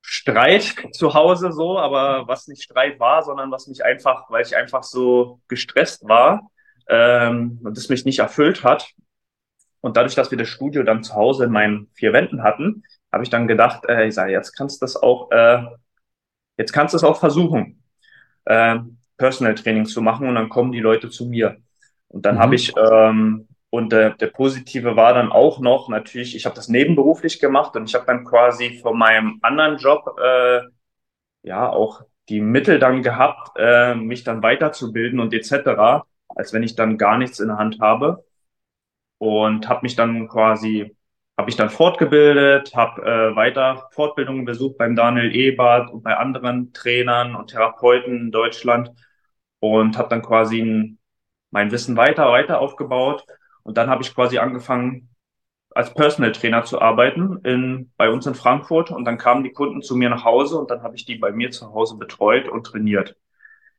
Streit 0.00 0.76
zu 0.92 1.14
Hause 1.14 1.50
so, 1.50 1.78
aber 1.78 2.28
was 2.28 2.46
nicht 2.46 2.62
Streit 2.62 3.00
war, 3.00 3.24
sondern 3.24 3.50
was 3.50 3.66
mich 3.66 3.84
einfach, 3.84 4.30
weil 4.30 4.44
ich 4.46 4.54
einfach 4.54 4.84
so 4.84 5.40
gestresst 5.48 6.08
war 6.08 6.48
ähm, 6.88 7.60
und 7.64 7.76
es 7.76 7.88
mich 7.88 8.04
nicht 8.04 8.20
erfüllt 8.20 8.62
hat. 8.62 8.88
Und 9.80 9.96
dadurch, 9.96 10.14
dass 10.14 10.30
wir 10.30 10.38
das 10.38 10.48
Studio 10.48 10.84
dann 10.84 11.02
zu 11.02 11.14
Hause 11.14 11.44
in 11.44 11.50
meinen 11.50 11.90
vier 11.94 12.12
Wänden 12.12 12.44
hatten, 12.44 12.84
habe 13.12 13.24
ich 13.24 13.30
dann 13.30 13.48
gedacht, 13.48 13.84
äh, 13.88 14.06
ich 14.06 14.14
sage, 14.14 14.30
jetzt 14.32 14.52
kannst 14.52 14.80
du 14.80 14.84
das 14.84 14.96
auch, 14.96 15.30
äh, 15.32 15.64
jetzt 16.56 16.72
kannst 16.72 16.94
du 16.94 16.98
es 16.98 17.04
auch 17.04 17.18
versuchen, 17.18 17.82
äh, 18.44 18.78
Personal 19.16 19.54
Training 19.54 19.86
zu 19.86 20.02
machen 20.02 20.28
und 20.28 20.36
dann 20.36 20.48
kommen 20.48 20.70
die 20.70 20.80
Leute 20.80 21.10
zu 21.10 21.26
mir. 21.26 21.56
Und 22.08 22.26
dann 22.26 22.36
mhm. 22.36 22.40
habe 22.40 22.54
ich, 22.54 22.72
ähm, 22.76 23.45
und 23.70 23.92
äh, 23.92 24.16
der 24.16 24.28
Positive 24.28 24.96
war 24.96 25.14
dann 25.14 25.32
auch 25.32 25.60
noch, 25.60 25.88
natürlich, 25.88 26.36
ich 26.36 26.46
habe 26.46 26.56
das 26.56 26.68
nebenberuflich 26.68 27.40
gemacht 27.40 27.76
und 27.76 27.88
ich 27.88 27.94
habe 27.94 28.06
dann 28.06 28.24
quasi 28.24 28.78
von 28.80 28.98
meinem 28.98 29.38
anderen 29.42 29.76
Job 29.78 30.16
äh, 30.22 30.60
ja 31.42 31.68
auch 31.68 32.02
die 32.28 32.40
Mittel 32.40 32.78
dann 32.78 33.02
gehabt, 33.02 33.56
äh, 33.56 33.94
mich 33.94 34.24
dann 34.24 34.42
weiterzubilden 34.42 35.20
und 35.20 35.32
etc., 35.34 36.04
als 36.28 36.52
wenn 36.52 36.62
ich 36.62 36.74
dann 36.76 36.98
gar 36.98 37.18
nichts 37.18 37.40
in 37.40 37.48
der 37.48 37.58
Hand 37.58 37.80
habe. 37.80 38.24
Und 39.18 39.68
habe 39.68 39.80
mich 39.82 39.96
dann 39.96 40.28
quasi 40.28 40.96
habe 41.36 41.50
ich 41.50 41.56
dann 41.56 41.70
fortgebildet, 41.70 42.74
habe 42.74 43.02
äh, 43.02 43.36
weiter 43.36 43.88
Fortbildungen 43.92 44.44
besucht 44.44 44.78
beim 44.78 44.96
Daniel 44.96 45.34
Ebert 45.34 45.90
und 45.90 46.02
bei 46.02 46.16
anderen 46.16 46.72
Trainern 46.72 47.34
und 47.34 47.48
Therapeuten 47.50 48.16
in 48.16 48.30
Deutschland 48.30 48.90
und 49.60 49.98
habe 49.98 50.08
dann 50.08 50.22
quasi 50.22 50.60
ein, 50.62 50.98
mein 51.50 51.70
Wissen 51.72 51.96
weiter, 51.96 52.30
weiter 52.30 52.60
aufgebaut. 52.60 53.26
Und 53.66 53.76
dann 53.76 53.90
habe 53.90 54.02
ich 54.02 54.14
quasi 54.14 54.38
angefangen, 54.38 55.08
als 55.74 55.92
Personal 55.92 56.30
Trainer 56.30 56.62
zu 56.62 56.80
arbeiten 56.80 57.40
in, 57.42 57.90
bei 57.96 58.08
uns 58.08 58.24
in 58.24 58.36
Frankfurt. 58.36 58.92
Und 58.92 59.04
dann 59.04 59.18
kamen 59.18 59.42
die 59.42 59.50
Kunden 59.50 59.82
zu 59.82 59.96
mir 59.96 60.08
nach 60.08 60.24
Hause 60.24 60.56
und 60.56 60.70
dann 60.70 60.84
habe 60.84 60.94
ich 60.94 61.04
die 61.04 61.16
bei 61.16 61.32
mir 61.32 61.50
zu 61.50 61.74
Hause 61.74 61.96
betreut 61.96 62.48
und 62.48 62.64
trainiert. 62.64 63.16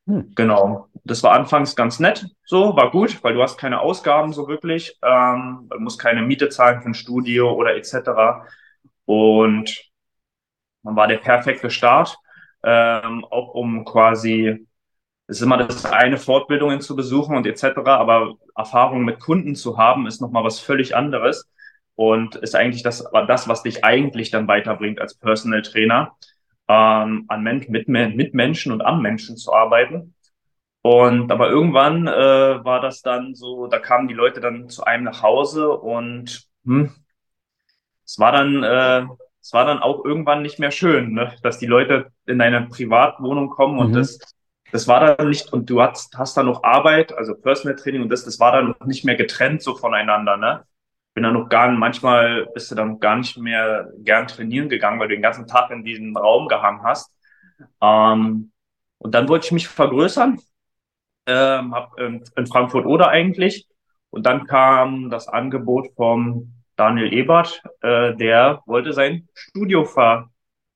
Hm. 0.06 0.34
Genau. 0.36 0.90
Das 1.06 1.24
war 1.24 1.32
anfangs 1.32 1.74
ganz 1.78 2.02
nett, 2.02 2.26
so, 2.44 2.76
war 2.76 2.92
gut, 2.92 3.24
weil 3.24 3.34
du 3.34 3.42
hast 3.42 3.58
keine 3.58 3.80
Ausgaben 3.80 4.34
so 4.34 4.50
wirklich, 4.50 4.98
ähm, 5.02 5.70
musst 5.78 6.00
keine 6.00 6.22
Miete 6.22 6.50
zahlen 6.50 6.82
für 6.82 6.90
ein 6.90 6.94
Studio 6.94 7.54
oder 7.54 7.76
etc. 7.78 8.46
Und 9.06 9.90
man 10.84 10.98
war 10.98 11.08
der 11.08 11.18
perfekte 11.18 11.70
Start, 11.70 12.18
ähm, 12.62 13.24
auch 13.24 13.54
um 13.54 13.86
quasi, 13.86 14.68
ist 15.28 15.42
immer 15.42 15.58
das 15.58 15.86
eine, 15.86 16.18
Fortbildungen 16.18 16.82
zu 16.82 16.96
besuchen 16.96 17.36
und 17.36 17.46
etc., 17.46 17.78
aber 17.86 18.36
Erfahrung 18.56 19.04
mit 19.04 19.20
Kunden 19.20 19.56
zu 19.56 19.78
haben, 19.78 20.08
ist 20.08 20.22
nochmal 20.22 20.44
was 20.44 20.60
völlig 20.60 20.96
anderes 20.96 21.50
und 21.96 22.36
ist 22.36 22.56
eigentlich 22.56 22.84
das, 22.84 23.06
das, 23.28 23.48
was 23.48 23.64
dich 23.64 23.84
eigentlich 23.84 24.32
dann 24.32 24.48
weiterbringt 24.48 25.00
als 25.00 25.16
Personal 25.16 25.62
Trainer 25.62 26.16
ähm, 26.68 27.26
an 27.28 27.44
Men 27.44 27.66
mit, 27.70 27.88
mit 27.88 28.34
Menschen 28.34 28.72
und 28.72 28.82
am 28.82 29.02
Menschen 29.02 29.36
zu 29.36 29.54
arbeiten. 29.54 30.14
Und 30.82 31.32
aber 31.32 31.50
irgendwann 31.50 32.08
äh, 32.08 32.64
war 32.64 32.80
das 32.80 33.02
dann 33.02 33.36
so, 33.36 33.68
da 33.68 33.80
kamen 33.80 34.08
die 34.08 34.14
Leute 34.14 34.40
dann 34.40 34.70
zu 34.70 34.86
einem 34.86 35.04
nach 35.04 35.22
Hause 35.22 35.72
und 35.72 36.48
hm, 36.64 36.92
es 38.06 38.20
war 38.20 38.32
dann, 38.32 38.64
äh, 38.64 39.06
es 39.42 39.52
war 39.52 39.66
dann 39.66 39.80
auch 39.80 40.06
irgendwann 40.06 40.42
nicht 40.42 40.60
mehr 40.60 40.72
schön, 40.72 41.14
ne? 41.14 41.36
dass 41.44 41.58
die 41.58 41.66
Leute 41.66 42.12
in 42.26 42.40
deine 42.40 42.68
Privatwohnung 42.68 43.50
kommen 43.50 43.80
und 43.80 43.90
mhm. 43.90 43.96
das, 43.96 44.37
das 44.72 44.88
war 44.88 45.16
dann 45.16 45.30
nicht, 45.30 45.52
und 45.54 45.70
du 45.70 45.82
hast, 45.82 46.18
hast 46.18 46.38
dann 46.38 46.46
noch 46.46 46.64
Arbeit, 46.64 47.14
also 47.14 47.36
Personal 47.36 47.76
Training 47.76 48.02
und 48.02 48.10
das, 48.10 48.26
das 48.26 48.40
war 48.40 48.52
dann 48.52 48.76
noch 48.80 48.86
nicht 48.86 49.06
mehr 49.06 49.16
getrennt 49.16 49.62
so 49.62 49.76
voneinander, 49.76 50.38
ne? 50.38 50.64
bin 51.18 51.24
dann 51.24 51.34
noch 51.34 51.50
gar 51.50 51.72
manchmal 51.72 52.46
bist 52.54 52.70
du 52.70 52.76
dann 52.76 53.00
gar 53.00 53.16
nicht 53.16 53.40
mehr 53.40 53.90
gern 54.04 54.28
trainieren 54.28 54.70
gegangen, 54.70 55.00
weil 55.00 55.08
du 55.08 55.16
den 55.16 55.24
ganzen 55.24 55.48
Tag 55.48 55.72
in 55.72 55.84
diesem 55.84 56.16
Raum 56.16 56.48
gehangen 56.48 56.84
hast. 56.84 57.12
Ähm, 57.82 58.52
und 59.00 59.16
dann 59.16 59.28
wollte 59.28 59.48
ich 59.48 59.52
mich 59.52 59.68
vergrößern, 59.68 60.40
ähm, 61.26 61.74
hab 61.74 61.98
in, 62.00 62.24
in 62.36 62.46
Frankfurt 62.46 62.86
oder 62.86 63.08
eigentlich. 63.08 63.68
Und 64.12 64.28
dann 64.28 64.46
kam 64.46 65.10
das 65.10 65.28
Angebot 65.28 65.88
vom 65.96 66.54
Daniel 66.76 67.12
Ebert, 67.12 67.64
äh, 67.82 68.16
der 68.16 68.62
wollte 68.68 68.94
sein 68.94 69.28
Studio 69.34 69.86
fahren. 69.86 70.30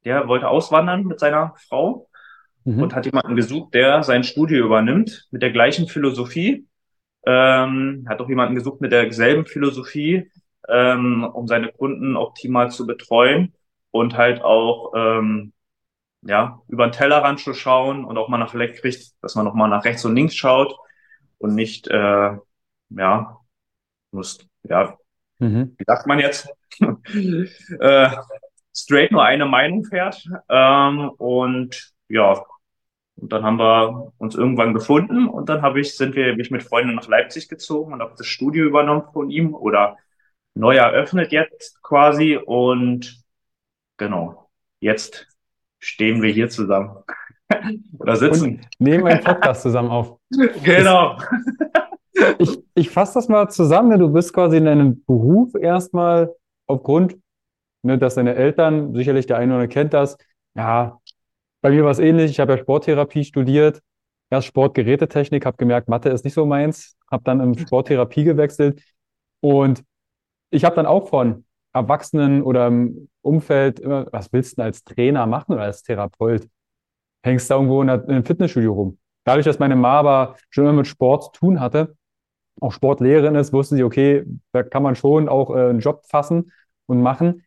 Der 0.05 0.27
wollte 0.27 0.47
auswandern 0.47 1.03
mit 1.03 1.19
seiner 1.19 1.53
Frau 1.69 2.09
mhm. 2.63 2.83
und 2.83 2.95
hat 2.95 3.05
jemanden 3.05 3.35
gesucht, 3.35 3.73
der 3.73 4.03
sein 4.03 4.23
Studio 4.23 4.65
übernimmt 4.65 5.27
mit 5.31 5.41
der 5.41 5.51
gleichen 5.51 5.87
Philosophie 5.87 6.67
ähm, 7.25 8.05
hat 8.07 8.19
auch 8.21 8.29
jemanden 8.29 8.55
gesucht 8.55 8.81
mit 8.81 8.91
derselben 8.91 9.45
Philosophie, 9.45 10.31
ähm, 10.67 11.23
um 11.23 11.47
seine 11.47 11.71
Kunden 11.71 12.15
optimal 12.15 12.71
zu 12.71 12.87
betreuen 12.87 13.53
und 13.91 14.17
halt 14.17 14.41
auch 14.41 14.93
ähm, 14.95 15.53
ja 16.23 16.61
über 16.67 16.87
den 16.87 16.93
Tellerrand 16.93 17.39
zu 17.39 17.53
schauen 17.53 18.05
und 18.05 18.17
auch 18.17 18.29
mal 18.29 18.37
nach 18.37 18.53
rechts, 18.53 19.15
dass 19.21 19.35
man 19.35 19.45
noch 19.45 19.53
mal 19.53 19.67
nach 19.67 19.85
rechts 19.85 20.05
und 20.05 20.15
links 20.15 20.35
schaut 20.35 20.75
und 21.37 21.55
nicht 21.55 21.87
äh, 21.87 22.37
ja 22.89 23.37
muss 24.11 24.39
ja 24.63 24.97
mhm. 25.39 25.75
wie 25.77 25.85
sagt 25.85 26.07
man 26.07 26.19
jetzt 26.19 26.49
äh, 27.79 28.09
straight 28.75 29.11
nur 29.11 29.23
eine 29.23 29.45
Meinung 29.45 29.83
fährt 29.83 30.23
ähm, 30.49 31.09
und 31.17 31.93
ja 32.07 32.43
und 33.21 33.31
dann 33.31 33.43
haben 33.43 33.59
wir 33.59 34.11
uns 34.17 34.35
irgendwann 34.35 34.73
gefunden 34.73 35.27
und 35.27 35.47
dann 35.47 35.61
habe 35.61 35.79
ich, 35.79 35.95
sind 35.95 36.15
wir, 36.15 36.31
bin 36.31 36.39
ich 36.39 36.51
mit 36.51 36.63
Freunden 36.63 36.95
nach 36.95 37.07
Leipzig 37.07 37.47
gezogen 37.47 37.93
und 37.93 38.01
habe 38.01 38.15
das 38.17 38.25
Studio 38.25 38.65
übernommen 38.65 39.03
von 39.13 39.29
ihm 39.29 39.53
oder 39.53 39.97
neu 40.55 40.75
eröffnet 40.75 41.31
jetzt 41.31 41.81
quasi 41.83 42.39
und 42.43 43.23
genau, 43.97 44.49
jetzt 44.79 45.27
stehen 45.79 46.21
wir 46.21 46.31
hier 46.31 46.49
zusammen. 46.49 46.97
oder 47.99 48.15
sitzen. 48.15 48.45
Und 48.45 48.67
nehmen 48.79 49.05
einen 49.05 49.23
Podcast 49.23 49.61
zusammen 49.61 49.89
auf. 49.89 50.17
Genau. 50.63 51.17
Ich, 52.37 52.61
ich 52.75 52.89
fasse 52.89 53.15
das 53.15 53.29
mal 53.29 53.49
zusammen. 53.49 53.99
Du 53.99 54.11
bist 54.11 54.33
quasi 54.33 54.57
in 54.57 54.65
deinem 54.65 55.03
Beruf 55.05 55.55
erstmal 55.55 56.33
aufgrund, 56.67 57.17
ne, 57.83 57.97
dass 57.97 58.15
deine 58.15 58.35
Eltern, 58.35 58.93
sicherlich 58.93 59.25
der 59.25 59.37
eine 59.37 59.53
oder 59.53 59.61
andere 59.61 59.73
kennt 59.73 59.93
das, 59.93 60.17
ja, 60.55 60.99
bei 61.61 61.69
mir 61.69 61.83
war 61.83 61.91
es 61.91 61.99
ähnlich. 61.99 62.31
Ich 62.31 62.39
habe 62.39 62.53
ja 62.53 62.57
Sporttherapie 62.57 63.23
studiert, 63.23 63.81
erst 64.29 64.47
Sportgerätetechnik, 64.47 65.45
habe 65.45 65.57
gemerkt, 65.57 65.89
Mathe 65.89 66.09
ist 66.09 66.25
nicht 66.25 66.33
so 66.33 66.45
meins, 66.45 66.97
habe 67.09 67.23
dann 67.23 67.39
in 67.39 67.57
Sporttherapie 67.57 68.23
gewechselt 68.23 68.81
und 69.41 69.83
ich 70.49 70.65
habe 70.65 70.75
dann 70.75 70.85
auch 70.85 71.07
von 71.09 71.45
Erwachsenen 71.73 72.43
oder 72.43 72.67
im 72.67 73.09
Umfeld 73.21 73.79
immer, 73.79 74.07
was 74.11 74.33
willst 74.33 74.53
du 74.53 74.55
denn 74.57 74.65
als 74.65 74.83
Trainer 74.83 75.25
machen 75.25 75.53
oder 75.53 75.63
als 75.63 75.83
Therapeut? 75.83 76.47
Hängst 77.23 77.49
da 77.49 77.55
irgendwo 77.55 77.81
in 77.81 77.89
einem 77.89 78.25
Fitnessstudio 78.25 78.73
rum. 78.73 78.97
Dadurch, 79.23 79.45
dass 79.45 79.59
meine 79.59 79.75
Mama 79.75 79.99
aber 79.99 80.35
schon 80.49 80.65
immer 80.65 80.73
mit 80.73 80.87
Sport 80.87 81.25
zu 81.25 81.31
tun 81.31 81.59
hatte, 81.59 81.95
auch 82.59 82.71
Sportlehrerin 82.71 83.35
ist, 83.35 83.53
wusste 83.53 83.75
sie, 83.75 83.83
okay, 83.83 84.25
da 84.51 84.63
kann 84.63 84.83
man 84.83 84.95
schon 84.95 85.29
auch 85.29 85.55
äh, 85.55 85.69
einen 85.69 85.79
Job 85.79 86.03
fassen 86.07 86.51
und 86.87 87.01
machen. 87.01 87.45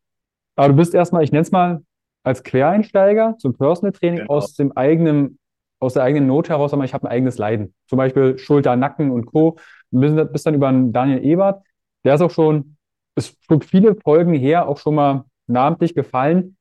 Aber 0.56 0.68
du 0.68 0.74
bist 0.74 0.94
erstmal, 0.94 1.24
ich 1.24 1.32
nenne 1.32 1.42
es 1.42 1.50
mal, 1.50 1.82
als 2.24 2.42
Quereinsteiger 2.42 3.36
zum 3.38 3.56
Personal 3.56 3.92
Training 3.92 4.20
genau. 4.20 4.32
aus 4.32 4.54
dem 4.54 4.72
eigenen, 4.72 5.38
aus 5.78 5.94
der 5.94 6.02
eigenen 6.02 6.26
Not 6.26 6.48
heraus, 6.48 6.72
aber 6.72 6.84
ich 6.84 6.94
habe 6.94 7.06
ein 7.06 7.12
eigenes 7.12 7.38
Leiden. 7.38 7.74
Zum 7.86 7.98
Beispiel 7.98 8.38
Schulter, 8.38 8.74
Nacken 8.74 9.10
und 9.10 9.26
Co. 9.26 9.58
Du 9.90 10.26
bist 10.26 10.46
dann 10.46 10.54
über 10.54 10.68
einen 10.68 10.92
Daniel 10.92 11.24
Ebert, 11.24 11.62
der 12.04 12.14
ist 12.14 12.22
auch 12.22 12.30
schon, 12.30 12.76
ist 13.14 13.36
schon 13.44 13.60
viele 13.60 13.94
Folgen 13.94 14.34
her 14.34 14.66
auch 14.66 14.78
schon 14.78 14.96
mal 14.96 15.24
namentlich 15.46 15.94
gefallen. 15.94 16.56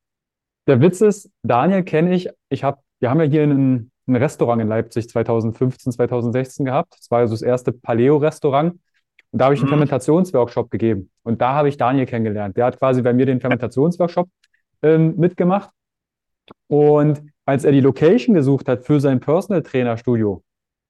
Der 0.67 0.82
Witz 0.82 1.01
ist, 1.01 1.32
Daniel 1.41 1.84
kenne 1.84 2.13
ich, 2.13 2.29
ich 2.50 2.63
habe, 2.63 2.79
wir 3.00 3.10
haben 3.10 3.20
ja 3.20 3.25
hier 3.25 3.43
ein, 3.43 3.91
ein 4.08 4.15
Restaurant 4.15 4.62
in 4.62 4.67
Leipzig 4.67 5.10
2015, 5.10 5.93
2016 5.93 6.65
gehabt. 6.65 6.93
Das 6.98 7.10
war 7.10 7.20
also 7.20 7.34
das 7.34 7.41
erste 7.41 7.72
Paleo-Restaurant. 7.72 8.74
Und 9.32 9.39
da 9.39 9.46
habe 9.46 9.55
ich 9.55 9.62
einen 9.62 9.67
mhm. 9.67 9.75
Fermentationsworkshop 9.75 10.70
gegeben. 10.70 11.10
Und 11.24 11.41
da 11.41 11.53
habe 11.53 11.70
ich 11.70 11.77
Daniel 11.77 12.05
kennengelernt. 12.05 12.55
Der 12.55 12.65
hat 12.65 12.77
quasi 12.77 13.01
bei 13.01 13.13
mir 13.13 13.25
den 13.25 13.39
Fermentationsworkshop 13.39 14.29
ähm, 14.83 15.15
mitgemacht. 15.17 15.69
Und 16.67 17.23
als 17.45 17.65
er 17.65 17.71
die 17.71 17.81
Location 17.81 18.35
gesucht 18.35 18.67
hat 18.67 18.85
für 18.85 18.99
sein 18.99 19.19
Personal 19.19 19.63
Trainer 19.63 19.97
Studio, 19.97 20.43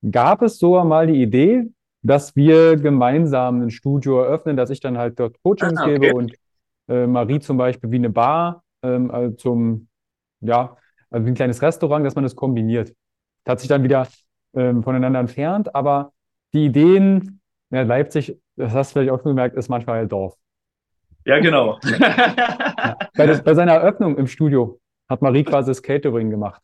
gab 0.09 0.41
es 0.41 0.59
sogar 0.59 0.83
mal 0.83 1.07
die 1.07 1.21
Idee, 1.21 1.69
dass 2.01 2.35
wir 2.35 2.75
gemeinsam 2.75 3.61
ein 3.61 3.69
Studio 3.69 4.21
eröffnen, 4.21 4.57
dass 4.57 4.69
ich 4.69 4.81
dann 4.81 4.97
halt 4.97 5.19
dort 5.19 5.41
Coachings 5.41 5.77
ah, 5.77 5.83
okay. 5.83 5.99
gebe 5.99 6.15
und 6.15 6.33
äh, 6.89 7.07
Marie 7.07 7.39
zum 7.39 7.57
Beispiel 7.57 7.91
wie 7.91 7.95
eine 7.95 8.09
Bar 8.09 8.63
ähm, 8.83 9.09
also 9.09 9.35
zum, 9.35 9.87
ja, 10.41 10.75
also 11.09 11.25
wie 11.25 11.31
ein 11.31 11.35
kleines 11.35 11.61
Restaurant, 11.61 12.05
dass 12.05 12.15
man 12.15 12.23
das 12.23 12.35
kombiniert. 12.35 12.93
Das 13.43 13.53
hat 13.53 13.59
sich 13.61 13.69
dann 13.69 13.83
wieder 13.83 14.07
ähm, 14.53 14.83
voneinander 14.83 15.19
entfernt, 15.19 15.73
aber 15.73 16.11
die 16.53 16.65
Ideen, 16.65 17.41
ja, 17.71 17.81
Leipzig, 17.81 18.37
das 18.55 18.73
hast 18.73 18.91
du 18.91 18.99
vielleicht 18.99 19.11
auch 19.11 19.21
schon 19.21 19.31
gemerkt, 19.31 19.55
ist 19.55 19.69
manchmal 19.69 20.01
ein 20.01 20.09
Dorf. 20.09 20.35
Ja, 21.25 21.39
genau. 21.39 21.79
Bei, 23.15 23.27
das, 23.27 23.43
bei, 23.43 23.53
seiner 23.53 23.73
Eröffnung 23.73 24.17
im 24.17 24.27
Studio 24.27 24.79
hat 25.07 25.21
Marie 25.21 25.43
quasi 25.43 25.69
das 25.71 25.81
Catering 25.81 26.29
gemacht 26.29 26.61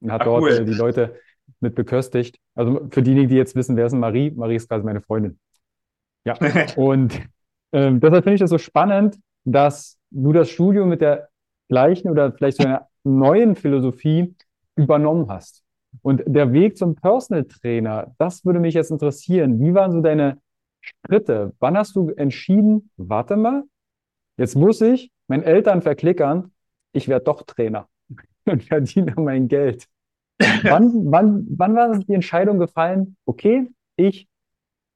und 0.00 0.12
hat 0.12 0.20
Ach, 0.20 0.26
dort 0.26 0.42
cool. 0.42 0.50
äh, 0.50 0.64
die 0.64 0.74
Leute 0.74 1.16
mit 1.60 1.74
beköstigt. 1.74 2.38
Also 2.54 2.88
für 2.90 3.02
diejenigen, 3.02 3.28
die 3.28 3.36
jetzt 3.36 3.56
wissen, 3.56 3.76
wer 3.76 3.86
ist 3.86 3.94
Marie? 3.94 4.30
Marie 4.30 4.56
ist 4.56 4.68
quasi 4.68 4.84
meine 4.84 5.00
Freundin. 5.00 5.38
Ja. 6.24 6.36
und 6.76 7.20
ähm, 7.72 8.00
deshalb 8.00 8.24
finde 8.24 8.34
ich 8.34 8.40
das 8.40 8.50
so 8.50 8.58
spannend, 8.58 9.18
dass 9.44 9.98
du 10.10 10.32
das 10.32 10.50
Studio 10.50 10.86
mit 10.86 11.00
der 11.00 11.28
gleichen 11.68 12.10
oder 12.10 12.32
vielleicht 12.32 12.58
so 12.58 12.64
einer 12.64 12.88
neuen 13.04 13.56
Philosophie 13.56 14.34
übernommen 14.76 15.28
hast. 15.30 15.62
Und 16.02 16.22
der 16.26 16.52
Weg 16.52 16.76
zum 16.76 16.94
Personal 16.94 17.44
Trainer, 17.44 18.14
das 18.18 18.44
würde 18.44 18.60
mich 18.60 18.74
jetzt 18.74 18.90
interessieren. 18.90 19.60
Wie 19.60 19.74
waren 19.74 19.92
so 19.92 20.00
deine 20.00 20.38
Schritte? 20.80 21.54
Wann 21.58 21.76
hast 21.76 21.96
du 21.96 22.10
entschieden, 22.10 22.90
warte 22.96 23.36
mal, 23.36 23.64
Jetzt 24.36 24.54
muss 24.54 24.80
ich 24.80 25.10
meinen 25.28 25.42
Eltern 25.42 25.82
verklickern, 25.82 26.52
ich 26.92 27.08
werde 27.08 27.24
doch 27.24 27.42
Trainer 27.42 27.88
und 28.44 28.64
verdiene 28.64 29.14
mein 29.16 29.48
Geld. 29.48 29.86
wann, 30.38 31.10
wann, 31.10 31.46
wann 31.50 31.76
war 31.76 31.98
die 31.98 32.12
Entscheidung 32.12 32.58
gefallen, 32.58 33.16
okay, 33.24 33.68
ich 33.96 34.28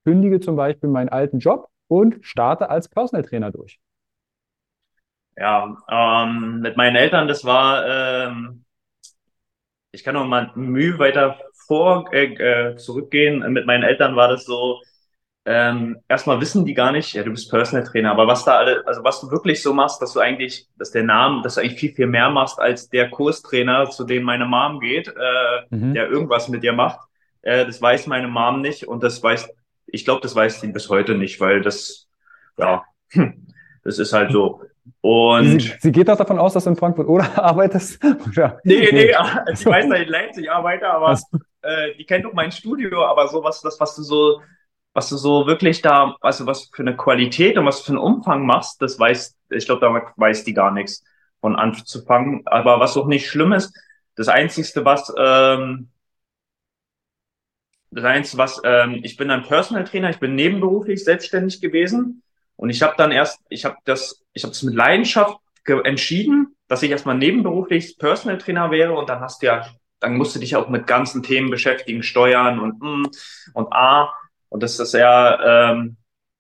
kündige 0.04 0.40
zum 0.40 0.56
Beispiel 0.56 0.90
meinen 0.90 1.08
alten 1.08 1.38
Job 1.38 1.68
und 1.88 2.18
starte 2.20 2.68
als 2.68 2.88
Personal 2.88 3.24
Trainer 3.24 3.50
durch? 3.50 3.80
Ja, 5.36 5.76
ähm, 5.88 6.60
mit 6.60 6.76
meinen 6.76 6.96
Eltern, 6.96 7.26
das 7.26 7.44
war, 7.44 7.86
ähm, 7.86 8.64
ich 9.92 10.04
kann 10.04 10.14
noch 10.14 10.26
mal 10.26 10.52
Mühe 10.54 10.98
weiter 10.98 11.38
vor 11.66 12.12
äh, 12.12 12.34
äh, 12.34 12.76
zurückgehen. 12.76 13.50
Mit 13.52 13.66
meinen 13.66 13.84
Eltern 13.84 14.16
war 14.16 14.28
das 14.28 14.44
so, 14.44 14.80
ähm, 15.46 15.98
erstmal 16.08 16.40
wissen 16.40 16.64
die 16.64 16.74
gar 16.74 16.92
nicht, 16.92 17.14
ja, 17.14 17.22
du 17.22 17.30
bist 17.30 17.50
Personal 17.50 17.86
Trainer, 17.86 18.10
aber 18.10 18.26
was 18.26 18.44
da 18.44 18.58
alle, 18.58 18.86
also 18.86 19.02
was 19.02 19.20
du 19.20 19.30
wirklich 19.30 19.62
so 19.62 19.72
machst, 19.72 20.02
dass 20.02 20.12
du 20.12 20.20
eigentlich, 20.20 20.68
dass 20.78 20.90
der 20.90 21.02
Name, 21.02 21.42
dass 21.42 21.54
du 21.54 21.62
eigentlich 21.62 21.80
viel, 21.80 21.94
viel 21.94 22.06
mehr 22.06 22.30
machst 22.30 22.60
als 22.60 22.90
der 22.90 23.08
Kurstrainer, 23.08 23.88
zu 23.88 24.04
dem 24.04 24.22
meine 24.22 24.44
Mom 24.44 24.80
geht, 24.80 25.08
äh, 25.08 25.74
mhm. 25.74 25.94
der 25.94 26.08
irgendwas 26.08 26.48
mit 26.48 26.62
dir 26.62 26.72
macht, 26.72 27.00
äh, 27.42 27.64
das 27.64 27.80
weiß 27.80 28.06
meine 28.06 28.28
Mom 28.28 28.60
nicht 28.60 28.86
und 28.86 29.02
das 29.02 29.22
weiß, 29.22 29.48
ich 29.86 30.04
glaube, 30.04 30.20
das 30.20 30.34
weiß 30.34 30.60
sie 30.60 30.72
bis 30.72 30.88
heute 30.90 31.14
nicht, 31.14 31.40
weil 31.40 31.62
das, 31.62 32.06
ja, 32.58 32.84
das 33.82 33.98
ist 33.98 34.12
halt 34.12 34.32
so. 34.32 34.62
Und 35.00 35.60
sie, 35.60 35.72
sie 35.80 35.92
geht 35.92 36.10
auch 36.10 36.16
davon 36.16 36.38
aus, 36.38 36.52
dass 36.52 36.64
du 36.64 36.70
in 36.70 36.76
Frankfurt 36.76 37.08
oder 37.08 37.26
arbeitest? 37.42 38.02
Oder? 38.04 38.60
Nee, 38.64 38.80
nee, 38.80 38.92
nee, 38.92 39.14
ich 39.52 39.66
weiß, 39.66 39.88
dass 39.88 39.98
ich 39.98 40.06
in 40.06 40.12
Leipzig 40.12 40.50
arbeite, 40.50 40.86
aber 40.86 41.18
äh, 41.62 41.94
die 41.98 42.04
kennt 42.04 42.26
doch 42.26 42.34
mein 42.34 42.52
Studio, 42.52 43.04
aber 43.06 43.28
so 43.28 43.42
was, 43.42 43.62
das, 43.62 43.80
was 43.80 43.96
du 43.96 44.02
so, 44.02 44.40
was 45.00 45.08
du 45.08 45.16
so 45.16 45.46
wirklich 45.46 45.80
da, 45.80 46.14
also 46.20 46.44
was 46.44 46.68
für 46.74 46.82
eine 46.82 46.94
Qualität 46.94 47.56
und 47.56 47.64
was 47.64 47.80
für 47.80 47.92
einen 47.92 47.98
Umfang 47.98 48.44
machst, 48.44 48.82
das 48.82 48.98
weiß, 48.98 49.34
ich 49.48 49.64
glaube, 49.64 49.80
da 49.80 50.12
weiß 50.14 50.44
die 50.44 50.52
gar 50.52 50.72
nichts 50.72 51.02
von 51.40 51.56
anzufangen. 51.56 52.42
Aber 52.44 52.80
was 52.80 52.98
auch 52.98 53.06
nicht 53.06 53.26
schlimm 53.26 53.52
ist, 53.54 53.74
das 54.14 54.28
Einzigste, 54.28 54.84
was, 54.84 55.10
ähm, 55.16 55.88
das 57.90 58.04
Einzige, 58.04 58.36
was, 58.36 58.60
ähm, 58.62 59.00
ich 59.02 59.16
bin 59.16 59.30
ein 59.30 59.42
Personal 59.42 59.84
Trainer, 59.84 60.10
ich 60.10 60.18
bin 60.20 60.34
nebenberuflich 60.34 61.02
selbstständig 61.02 61.62
gewesen 61.62 62.22
und 62.56 62.68
ich 62.68 62.82
habe 62.82 62.92
dann 62.98 63.10
erst, 63.10 63.40
ich 63.48 63.64
habe 63.64 63.76
das, 63.86 64.22
ich 64.34 64.42
habe 64.42 64.52
das 64.52 64.62
mit 64.62 64.74
Leidenschaft 64.74 65.38
entschieden, 65.64 66.56
dass 66.68 66.82
ich 66.82 66.90
erstmal 66.90 67.16
nebenberuflich 67.16 67.96
Personal 67.96 68.36
Trainer 68.36 68.70
wäre 68.70 68.92
und 68.92 69.08
dann 69.08 69.20
hast 69.20 69.40
du 69.40 69.46
ja, 69.46 69.66
dann 69.98 70.18
musst 70.18 70.34
du 70.34 70.40
dich 70.40 70.56
auch 70.56 70.68
mit 70.68 70.86
ganzen 70.86 71.22
Themen 71.22 71.48
beschäftigen, 71.48 72.02
Steuern 72.02 72.60
und 72.60 72.82
mm, 72.82 73.06
und 73.54 73.72
A. 73.72 74.12
Und 74.50 74.62
das 74.62 74.78
ist 74.78 74.92
ja, 74.92 75.70
ähm, 75.72 75.96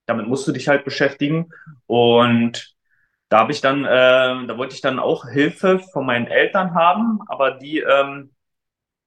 damit 0.06 0.26
musst 0.26 0.46
du 0.46 0.52
dich 0.52 0.68
halt 0.68 0.84
beschäftigen. 0.84 1.50
Und 1.86 2.76
da 3.30 3.38
habe 3.38 3.52
ich 3.52 3.60
dann, 3.62 3.84
äh, 3.84 4.46
da 4.46 4.58
wollte 4.58 4.74
ich 4.74 4.82
dann 4.82 4.98
auch 4.98 5.26
Hilfe 5.26 5.78
von 5.92 6.04
meinen 6.04 6.26
Eltern 6.26 6.74
haben, 6.74 7.20
aber 7.28 7.52
die, 7.52 7.78
ähm, 7.78 8.32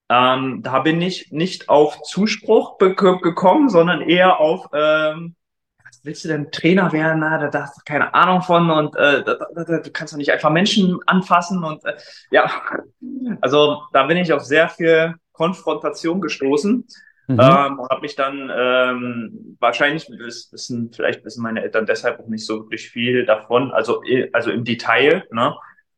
ähm, 0.10 0.62
da 0.64 0.80
bin 0.80 1.02
ich 1.02 1.32
nicht 1.32 1.70
auf 1.70 2.02
Zuspruch 2.04 2.78
gekommen, 2.78 3.70
sondern 3.70 4.02
eher 4.02 4.40
auf, 4.40 4.68
ähm, 4.74 5.36
willst 6.04 6.24
du 6.24 6.30
denn 6.30 6.52
Trainer 6.52 6.92
werden? 6.92 7.20
Na, 7.20 7.38
da, 7.38 7.48
da 7.50 7.64
hast 7.64 7.78
du 7.78 7.82
keine 7.86 8.14
Ahnung 8.14 8.42
von 8.42 8.70
und 8.70 8.96
äh, 8.96 9.24
da, 9.24 9.36
da, 9.36 9.64
da, 9.64 9.80
du 9.80 9.92
kannst 9.92 10.14
doch 10.14 10.18
nicht 10.18 10.32
einfach 10.32 10.50
Menschen 10.50 11.00
anfassen 11.06 11.64
und 11.64 11.84
äh, 11.86 11.96
ja, 12.32 12.50
also 13.42 13.84
da 13.94 14.04
bin 14.04 14.18
ich 14.18 14.32
auf 14.34 14.44
sehr 14.44 14.70
viel 14.70 15.16
Konfrontation 15.32 16.22
gestoßen. 16.22 16.86
Mhm. 17.28 17.40
Ähm, 17.40 17.80
und 17.80 17.90
habe 17.90 18.02
mich 18.02 18.16
dann 18.16 18.52
ähm, 18.54 19.58
wahrscheinlich 19.60 20.10
wissen 20.10 20.92
vielleicht 20.94 21.24
wissen 21.24 21.42
meine 21.42 21.64
Eltern 21.64 21.86
deshalb 21.86 22.20
auch 22.20 22.28
nicht 22.28 22.46
so 22.46 22.60
wirklich 22.60 22.90
viel 22.90 23.26
davon, 23.26 23.72
also 23.72 24.02
also 24.34 24.52
im 24.52 24.66
Detail, 24.66 25.24
ne? 25.32 25.56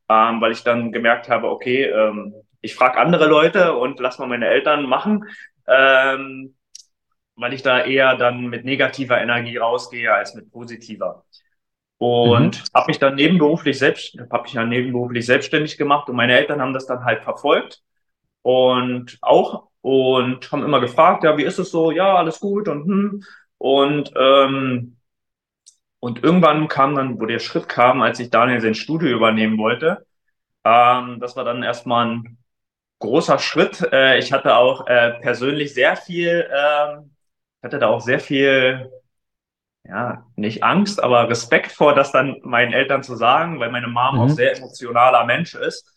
Ähm, 0.08 0.39
weil 0.39 0.51
ich 0.51 0.63
dann 0.63 0.91
gemerkt 0.91 1.29
habe, 1.29 1.50
okay, 1.50 1.86
ähm, 1.86 2.36
ich 2.62 2.75
frage 2.75 3.00
andere 3.00 3.27
Leute 3.27 3.75
und 3.75 4.00
lass 4.00 4.20
mal 4.20 4.27
meine 4.27 4.48
Eltern 4.48 4.86
machen, 4.86 5.25
ähm, 5.67 6.55
weil 7.36 7.53
ich 7.53 7.63
da 7.63 7.84
eher 7.84 8.15
dann 8.15 8.46
mit 8.46 8.63
negativer 8.65 9.20
Energie 9.20 9.58
rausgehe 9.58 10.13
als 10.13 10.36
mit 10.36 10.51
positiver. 10.51 11.25
Und 11.98 12.60
mhm. 12.60 12.63
habe 12.75 12.88
mich 12.88 13.00
dann 13.00 13.15
nebenberuflich 13.15 13.79
selbst, 13.79 14.15
habe 14.32 14.44
mich 14.44 14.53
dann 14.53 14.70
nebenberuflich 14.70 15.25
selbstständig 15.25 15.77
gemacht 15.77 16.08
und 16.08 16.15
meine 16.15 16.38
Eltern 16.38 16.62
haben 16.62 16.74
das 16.74 16.86
dann 16.86 17.03
halt 17.03 17.24
verfolgt 17.24 17.82
und 18.41 19.17
auch 19.22 19.70
und 19.86 20.51
haben 20.51 20.63
immer 20.63 20.80
gefragt, 20.80 21.24
ja, 21.24 21.38
wie 21.38 21.44
ist 21.44 21.60
es 21.60 21.70
so? 21.70 21.92
Ja, 21.92 22.15
alles 22.15 22.39
gut 22.39 22.68
und 22.68 22.86
hm. 22.86 23.24
Und 23.60 24.12
ähm, 24.15 24.98
und 26.00 26.24
irgendwann 26.24 26.68
kam 26.68 26.96
dann, 26.96 27.20
wo 27.20 27.27
der 27.27 27.38
Schritt 27.38 27.70
kam, 27.70 28.01
als 28.01 28.20
ich 28.20 28.32
Daniel 28.32 28.62
sein 28.62 28.74
Studio 28.74 29.15
übernehmen 29.15 29.60
wollte, 29.60 30.08
ähm, 30.63 31.20
das 31.20 31.36
war 31.36 31.44
dann 31.44 31.62
erstmal 31.62 32.08
ein 32.08 32.38
großer 32.98 33.38
Schritt. 33.38 33.88
Äh, 33.92 34.18
ich 34.18 34.34
hatte 34.34 34.56
auch 34.56 34.88
äh, 34.88 35.20
persönlich 35.22 35.75
sehr 35.75 35.96
viel, 35.96 36.50
äh, 36.51 36.98
hatte 37.63 37.77
da 37.77 37.88
auch 37.88 38.01
sehr 38.01 38.20
viel, 38.20 38.92
ja, 39.84 40.25
nicht 40.36 40.63
Angst, 40.63 41.01
aber 41.04 41.30
Respekt 41.30 41.72
vor, 41.72 41.94
das 41.94 42.12
dann 42.12 42.38
meinen 42.44 42.74
Eltern 42.74 43.04
zu 43.04 43.15
sagen, 43.15 43.60
weil 43.60 43.70
meine 43.72 43.88
Mom 43.88 44.15
mhm. 44.15 44.22
auch 44.22 44.30
sehr 44.30 44.58
emotionaler 44.58 45.25
Mensch 45.25 45.54
ist. 45.54 45.95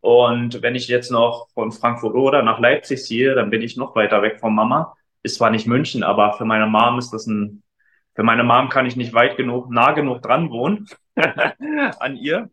Und 0.00 0.62
wenn 0.62 0.74
ich 0.74 0.88
jetzt 0.88 1.10
noch 1.10 1.48
von 1.54 1.72
Frankfurt 1.72 2.14
oder 2.14 2.42
nach 2.42 2.60
Leipzig 2.60 3.02
ziehe, 3.04 3.34
dann 3.34 3.50
bin 3.50 3.62
ich 3.62 3.76
noch 3.76 3.94
weiter 3.96 4.22
weg 4.22 4.38
von 4.40 4.54
Mama. 4.54 4.94
Ist 5.22 5.36
zwar 5.36 5.50
nicht 5.50 5.66
München, 5.66 6.02
aber 6.04 6.34
für 6.34 6.44
meine 6.44 6.66
Mom 6.66 6.98
ist 6.98 7.12
das 7.12 7.26
ein, 7.26 7.62
für 8.14 8.22
meine 8.22 8.44
Mom 8.44 8.68
kann 8.68 8.86
ich 8.86 8.96
nicht 8.96 9.12
weit 9.14 9.36
genug, 9.36 9.70
nah 9.70 9.92
genug 9.92 10.22
dran 10.22 10.50
wohnen 10.50 10.86
an 11.98 12.16
ihr. 12.16 12.50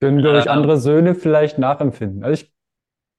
Können, 0.00 0.18
glaube 0.18 0.38
ich, 0.40 0.50
andere 0.50 0.76
Söhne 0.78 1.14
vielleicht 1.14 1.58
nachempfinden. 1.58 2.22
Also 2.22 2.42
ich, 2.42 2.52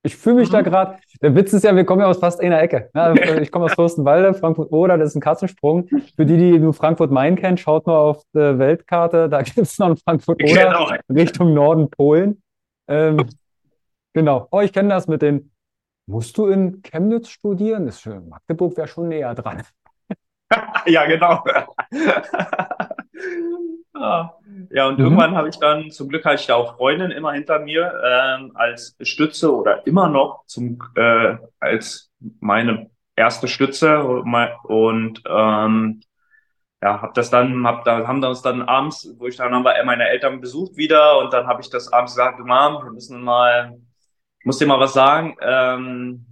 ich 0.03 0.15
fühle 0.15 0.37
mich 0.37 0.49
da 0.49 0.59
Mhm. 0.59 0.65
gerade. 0.65 0.97
Der 1.21 1.33
Witz 1.35 1.53
ist 1.53 1.63
ja, 1.63 1.75
wir 1.75 1.85
kommen 1.85 2.01
ja 2.01 2.07
aus 2.07 2.19
fast 2.19 2.39
einer 2.39 2.61
Ecke. 2.61 2.89
Ja, 2.93 3.13
ich 3.41 3.51
komme 3.51 3.65
aus 3.65 3.73
Fürstenwalde, 3.73 4.33
Frankfurt-Oder, 4.33 4.97
das 4.97 5.09
ist 5.09 5.15
ein 5.15 5.21
Katzensprung. 5.21 5.87
Für 6.15 6.25
die, 6.25 6.37
die 6.37 6.59
nur 6.59 6.73
Frankfurt-Main 6.73 7.35
kennen, 7.35 7.57
schaut 7.57 7.87
mal 7.87 7.97
auf 7.97 8.21
der 8.33 8.59
Weltkarte, 8.59 9.27
da 9.29 9.41
gibt 9.43 9.57
es 9.57 9.79
noch 9.79 9.87
ein 9.89 9.97
Frankfurt-Oder 9.97 10.65
Genau. 10.65 10.89
Richtung 11.09 11.53
Norden 11.53 11.89
Polen. 11.89 12.41
Ähm, 12.87 13.17
genau. 14.13 14.47
Oh, 14.51 14.61
ich 14.61 14.73
kenne 14.73 14.89
das 14.89 15.07
mit 15.07 15.21
den. 15.21 15.51
Musst 16.07 16.37
du 16.37 16.47
in 16.47 16.81
Chemnitz 16.83 17.29
studieren? 17.29 17.85
Das 17.85 17.95
ist 17.97 18.01
für 18.01 18.21
Magdeburg 18.21 18.77
wäre 18.77 18.87
schon 18.87 19.09
näher 19.09 19.35
dran. 19.35 19.63
Ja, 20.85 21.05
genau. 21.05 21.43
Ah. 23.93 24.33
Ja, 24.69 24.87
und 24.87 24.99
Mhm. 24.99 25.05
irgendwann 25.05 25.35
habe 25.35 25.49
ich 25.49 25.57
dann, 25.57 25.89
zum 25.91 26.07
Glück 26.09 26.23
hatte 26.23 26.35
ich 26.35 26.45
da 26.45 26.55
auch 26.55 26.77
Freundin 26.77 27.11
immer 27.11 27.31
hinter 27.33 27.59
mir, 27.59 27.91
ähm, 28.05 28.51
als 28.53 28.95
Stütze 29.01 29.53
oder 29.55 29.85
immer 29.87 30.07
noch 30.07 30.43
zum, 30.45 30.79
äh, 30.95 31.35
als 31.59 32.11
meine 32.39 32.91
erste 33.15 33.47
Stütze 33.47 34.03
und 34.03 35.21
ähm, 35.27 36.01
ja, 36.81 37.01
hab 37.01 37.13
das 37.15 37.29
dann, 37.29 37.65
hab 37.65 37.83
da, 37.85 38.07
haben 38.07 38.21
wir 38.21 38.29
uns 38.29 38.41
dann 38.41 38.61
abends, 38.61 39.09
wo 39.17 39.27
ich 39.27 39.35
dann 39.37 39.53
haben 39.53 39.63
wir 39.63 39.83
meine 39.85 40.07
Eltern 40.09 40.41
besucht 40.41 40.77
wieder 40.77 41.17
und 41.19 41.33
dann 41.33 41.47
habe 41.47 41.61
ich 41.61 41.69
das 41.69 41.91
abends 41.91 42.13
gesagt, 42.13 42.39
du 42.39 42.45
Mom, 42.45 42.83
wir 42.83 42.91
müssen 42.91 43.21
mal, 43.21 43.77
ich 44.39 44.45
muss 44.45 44.59
dir 44.59 44.67
mal 44.67 44.79
was 44.79 44.93
sagen, 44.93 45.35
ähm, 45.41 46.27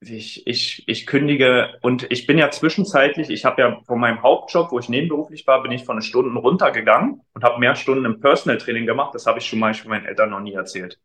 ich, 0.00 0.46
ich, 0.46 0.84
ich 0.88 1.06
kündige 1.06 1.78
und 1.82 2.10
ich 2.10 2.26
bin 2.26 2.38
ja 2.38 2.50
zwischenzeitlich, 2.50 3.30
ich 3.30 3.44
habe 3.44 3.62
ja 3.62 3.80
von 3.86 4.00
meinem 4.00 4.22
Hauptjob, 4.22 4.72
wo 4.72 4.78
ich 4.78 4.88
nebenberuflich 4.88 5.46
war, 5.46 5.62
bin 5.62 5.72
ich 5.72 5.84
von 5.84 5.96
den 5.96 6.02
Stunden 6.02 6.36
runtergegangen 6.36 7.20
und 7.34 7.44
habe 7.44 7.60
mehr 7.60 7.76
Stunden 7.76 8.04
im 8.04 8.20
Personal 8.20 8.58
Training 8.58 8.86
gemacht. 8.86 9.14
Das 9.14 9.26
habe 9.26 9.38
ich 9.38 9.46
schon 9.46 9.58
mal 9.60 9.72
ich 9.72 9.84
meinen 9.84 10.06
Eltern 10.06 10.30
noch 10.30 10.40
nie 10.40 10.54
erzählt, 10.54 10.98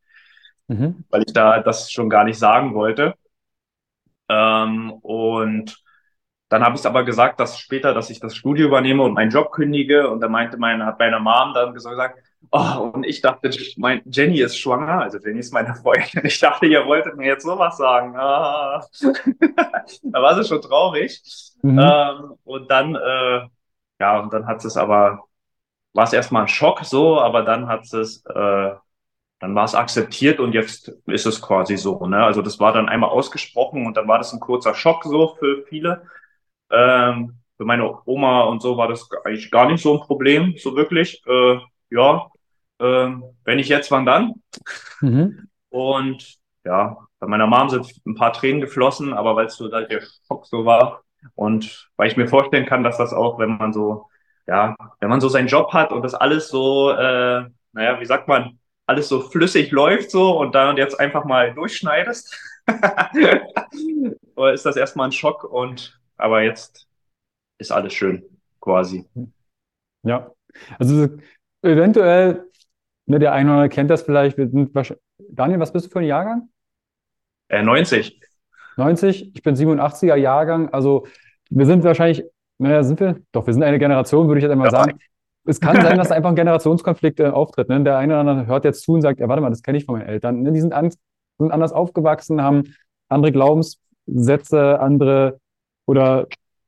Mhm. 0.69 1.03
weil 1.09 1.23
ich 1.27 1.33
da 1.33 1.59
das 1.61 1.91
schon 1.91 2.09
gar 2.09 2.23
nicht 2.23 2.39
sagen 2.39 2.73
wollte. 2.73 3.15
Ähm, 4.29 4.91
und 5.01 5.83
dann 6.49 6.63
habe 6.63 6.77
ich 6.77 6.85
aber 6.85 7.03
gesagt, 7.03 7.39
dass 7.39 7.59
später, 7.59 7.93
dass 7.93 8.09
ich 8.09 8.19
das 8.19 8.35
Studio 8.35 8.67
übernehme 8.67 9.03
und 9.03 9.13
meinen 9.13 9.31
Job 9.31 9.51
kündige. 9.51 10.09
Und 10.09 10.21
da 10.21 10.29
meinte 10.29 10.57
meine, 10.57 10.85
hat 10.85 10.97
meine 10.97 11.19
Mom 11.19 11.53
dann 11.53 11.73
gesagt, 11.73 12.19
oh, 12.51 12.91
und 12.93 13.05
ich 13.05 13.21
dachte, 13.21 13.49
mein, 13.75 14.01
Jenny 14.05 14.39
ist 14.39 14.57
schwanger, 14.57 15.01
also 15.01 15.17
Jenny 15.17 15.39
ist 15.39 15.53
meine 15.53 15.75
Freundin. 15.75 16.25
Ich 16.25 16.39
dachte, 16.39 16.65
ihr 16.65 16.85
wolltet 16.85 17.17
mir 17.17 17.27
jetzt 17.27 17.43
sowas 17.43 17.77
sagen. 17.77 18.15
Ah. 18.17 18.81
da 20.03 20.21
war 20.21 20.35
sie 20.35 20.47
schon 20.47 20.61
traurig. 20.61 21.21
Mhm. 21.61 21.79
Ähm, 21.79 22.33
und 22.45 22.71
dann, 22.71 22.95
äh, 22.95 23.47
ja, 23.99 24.19
und 24.19 24.31
dann 24.31 24.47
hat 24.47 24.63
es 24.63 24.77
aber, 24.77 25.25
war 25.93 26.03
es 26.05 26.13
erstmal 26.13 26.43
ein 26.43 26.47
Schock 26.47 26.85
so, 26.85 27.19
aber 27.19 27.41
dann 27.43 27.67
hat 27.67 27.91
es, 27.93 28.23
äh, 28.25 28.71
dann 29.39 29.53
war 29.55 29.65
es 29.65 29.75
akzeptiert 29.75 30.39
und 30.39 30.53
jetzt 30.53 30.93
ist 31.07 31.25
es 31.25 31.41
quasi 31.41 31.77
so, 31.77 32.05
ne? 32.07 32.23
Also 32.23 32.41
das 32.41 32.59
war 32.59 32.73
dann 32.73 32.89
einmal 32.89 33.09
ausgesprochen 33.09 33.85
und 33.85 33.97
dann 33.97 34.07
war 34.07 34.17
das 34.17 34.33
ein 34.33 34.39
kurzer 34.39 34.73
Schock 34.73 35.03
so 35.03 35.35
für 35.39 35.63
viele. 35.67 36.03
Ähm, 36.71 37.37
für 37.57 37.65
meine 37.65 37.99
Oma 38.05 38.41
und 38.43 38.61
so 38.61 38.77
war 38.77 38.87
das 38.87 39.09
eigentlich 39.25 39.49
gar 39.51 39.69
nicht 39.69 39.81
so 39.81 39.95
ein 39.95 40.05
Problem, 40.05 40.55
so 40.57 40.75
wirklich. 40.75 41.21
Äh, 41.25 41.59
ja, 41.89 42.27
ähm, 42.79 43.23
wenn 43.43 43.59
ich 43.59 43.69
jetzt, 43.69 43.89
wann 43.91 44.05
dann? 44.05 44.33
Mhm. 45.01 45.47
Und 45.69 46.37
ja, 46.63 46.97
bei 47.19 47.27
meiner 47.27 47.47
Mom 47.47 47.69
sind 47.69 47.91
ein 48.05 48.15
paar 48.15 48.33
Tränen 48.33 48.61
geflossen, 48.61 49.13
aber 49.13 49.35
weil 49.35 49.47
es 49.47 49.55
so 49.55 49.67
da 49.67 49.81
der 49.81 50.01
Schock 50.27 50.45
so 50.45 50.65
war 50.65 51.01
und 51.35 51.89
weil 51.97 52.09
ich 52.09 52.17
mir 52.17 52.27
vorstellen 52.27 52.65
kann, 52.65 52.83
dass 52.83 52.97
das 52.97 53.13
auch, 53.13 53.39
wenn 53.39 53.57
man 53.57 53.73
so, 53.73 54.07
ja, 54.45 54.75
wenn 54.99 55.09
man 55.09 55.21
so 55.21 55.29
seinen 55.29 55.47
Job 55.47 55.73
hat 55.73 55.91
und 55.91 56.03
das 56.03 56.13
alles 56.13 56.49
so, 56.49 56.91
äh, 56.91 57.45
naja, 57.73 57.99
wie 57.99 58.05
sagt 58.05 58.27
man, 58.27 58.59
alles 58.85 59.09
so 59.09 59.21
flüssig 59.21 59.71
läuft 59.71 60.11
so 60.11 60.37
und 60.37 60.55
da 60.55 60.69
und 60.69 60.77
jetzt 60.77 60.99
einfach 60.99 61.25
mal 61.25 61.53
durchschneidest, 61.53 62.37
ist 64.53 64.65
das 64.65 64.75
erstmal 64.75 65.09
ein 65.09 65.11
Schock 65.11 65.43
und 65.43 65.99
aber 66.17 66.41
jetzt 66.43 66.87
ist 67.59 67.71
alles 67.71 67.93
schön, 67.93 68.23
quasi. 68.59 69.05
Ja, 70.03 70.31
also 70.79 71.07
eventuell, 71.61 72.45
ne, 73.05 73.19
der 73.19 73.33
eine 73.33 73.49
oder 73.49 73.53
andere 73.61 73.69
kennt 73.69 73.89
das 73.89 74.03
vielleicht. 74.03 74.37
Wir 74.37 74.47
sind 74.49 74.71
Daniel, 75.29 75.59
was 75.59 75.73
bist 75.73 75.87
du 75.87 75.89
für 75.89 75.99
ein 75.99 76.05
Jahrgang? 76.05 76.49
Äh, 77.49 77.63
90. 77.63 78.19
90, 78.77 79.35
ich 79.35 79.41
bin 79.41 79.55
87er 79.55 80.15
Jahrgang. 80.15 80.69
Also 80.69 81.07
wir 81.49 81.65
sind 81.65 81.83
wahrscheinlich, 81.83 82.23
naja, 82.59 82.83
sind 82.83 82.99
wir? 82.99 83.19
Doch, 83.31 83.47
wir 83.47 83.53
sind 83.53 83.63
eine 83.63 83.79
Generation, 83.79 84.27
würde 84.27 84.39
ich 84.39 84.43
jetzt 84.43 84.51
einmal 84.51 84.67
Ja. 84.67 84.71
sagen. 84.71 84.99
Es 85.45 85.61
kann 85.61 85.81
sein, 85.81 85.97
dass 85.97 86.09
da 86.09 86.15
einfach 86.15 86.29
ein 86.29 86.35
Generationskonflikt 86.35 87.21
äh, 87.21 87.27
auftritt. 87.27 87.69
Ne? 87.69 87.81
Der 87.83 87.97
eine 87.97 88.13
oder 88.19 88.29
andere 88.29 88.47
hört 88.47 88.65
jetzt 88.65 88.83
zu 88.83 88.93
und 88.93 89.01
sagt, 89.01 89.19
ja, 89.19 89.29
warte 89.29 89.41
mal, 89.41 89.49
das 89.49 89.63
kenne 89.63 89.77
ich 89.77 89.85
von 89.85 89.97
meinen 89.97 90.07
Eltern. 90.07 90.41
Ne? 90.41 90.51
Die 90.51 90.59
sind, 90.59 90.73
an, 90.73 90.91
sind 91.39 91.51
anders 91.51 91.71
aufgewachsen, 91.71 92.41
haben 92.41 92.75
andere 93.07 93.31
Glaubenssätze, 93.31 94.79
andere 94.79 95.39
oder 95.87 96.27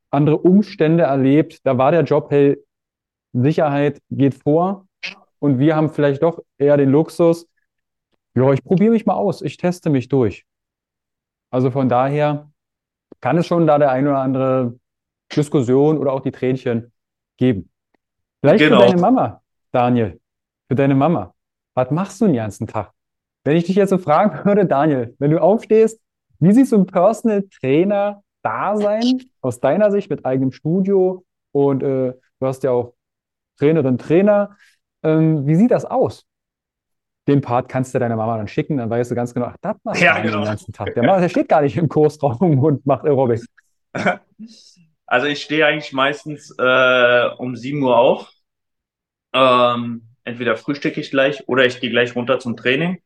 andere 0.10 0.38
Umstände 0.40 1.04
erlebt. 1.04 1.60
Da 1.66 1.78
war 1.78 1.92
der 1.92 2.04
Job, 2.04 2.32
hey, 2.32 2.58
Sicherheit 3.34 4.02
geht 4.10 4.34
vor. 4.34 4.88
Und 5.38 5.60
wir 5.60 5.76
haben 5.76 5.90
vielleicht 5.90 6.24
doch 6.24 6.42
eher 6.58 6.78
den 6.78 6.90
Luxus, 6.90 7.48
ja, 8.36 8.52
ich 8.54 8.64
probiere 8.64 8.92
mich 8.92 9.06
mal 9.06 9.16
aus, 9.16 9.42
ich 9.42 9.58
teste 9.58 9.90
mich 9.90 10.08
durch. 10.08 10.46
Also 11.52 11.72
von 11.72 11.90
daher 11.90 12.50
kann 13.22 13.38
es 13.38 13.48
schon 13.48 13.68
da 13.68 13.78
der 13.78 13.92
eine 13.92 14.10
oder 14.10 14.20
andere 14.20 14.80
Diskussion 15.36 15.98
oder 15.98 16.14
auch 16.14 16.22
die 16.22 16.32
Tränchen 16.32 16.92
geben. 17.38 17.70
Vielleicht 18.42 18.64
für 18.64 18.70
Genau. 18.70 18.82
deine 18.82 19.02
Mama, 19.02 19.42
Daniel, 19.72 20.20
für 20.68 20.76
deine 20.76 20.96
Mama. 20.96 21.34
Was 21.76 21.92
machst 21.92 22.22
du 22.22 22.26
den 22.26 22.36
ganzen 22.36 22.68
Tag? 22.68 22.92
Wenn 23.44 23.58
ich 23.58 23.66
dich 23.66 23.76
jetzt 23.76 23.90
so 23.90 23.98
fragen 23.98 24.46
würde, 24.46 24.66
Daniel, 24.66 25.16
wenn 25.20 25.32
du 25.32 25.42
aufstehst, 25.42 26.00
wie 26.40 26.52
sieht 26.54 26.68
so 26.68 26.78
ein 26.78 26.86
Personal 26.86 27.44
Trainer 27.60 28.24
Dasein 28.42 29.22
aus 29.42 29.60
deiner 29.60 29.92
Sicht 29.92 30.10
mit 30.10 30.26
eigenem 30.26 30.52
Studio 30.52 31.26
und 31.52 31.84
äh, 31.84 32.14
du 32.40 32.46
hast 32.46 32.64
ja 32.64 32.72
auch 32.72 32.94
Trainerin, 33.58 33.98
Trainer, 33.98 34.56
ähm, 35.04 35.46
wie 35.46 35.56
sieht 35.56 35.72
das 35.72 35.86
aus? 35.86 36.26
Den 37.28 37.42
Part 37.42 37.70
kannst 37.70 37.94
du 37.94 38.00
deiner 38.00 38.16
Mama 38.16 38.38
dann 38.38 38.48
schicken, 38.48 38.78
dann 38.78 38.90
weißt 38.90 39.12
du 39.12 39.16
ganz 39.16 39.34
genau, 39.34 39.48
ach, 39.48 39.58
das 39.62 39.76
macht 39.84 40.00
Ja, 40.02 40.20
genau. 40.20 40.38
den 40.38 40.46
ganzen 40.46 40.74
Tag. 40.74 40.94
Der, 40.96 41.04
macht, 41.04 41.22
der 41.22 41.30
steht 41.30 41.48
gar 41.50 41.62
nicht 41.62 41.78
im 41.78 41.88
Kursraum 41.88 42.60
und 42.64 42.86
macht 42.86 43.06
Aerobic. 43.06 43.42
Also 45.12 45.26
ich 45.26 45.42
stehe 45.42 45.66
eigentlich 45.66 45.92
meistens 45.92 46.54
äh, 46.60 47.30
um 47.40 47.56
7 47.56 47.82
Uhr 47.82 47.98
auf. 47.98 48.32
Ähm, 49.34 50.04
entweder 50.24 50.56
frühstücke 50.56 51.02
ich 51.02 51.10
gleich 51.10 51.48
oder 51.48 51.66
ich 51.66 51.80
gehe 51.80 51.90
gleich 51.90 52.16
runter 52.16 52.38
zum 52.38 52.56
Training. 52.56 53.02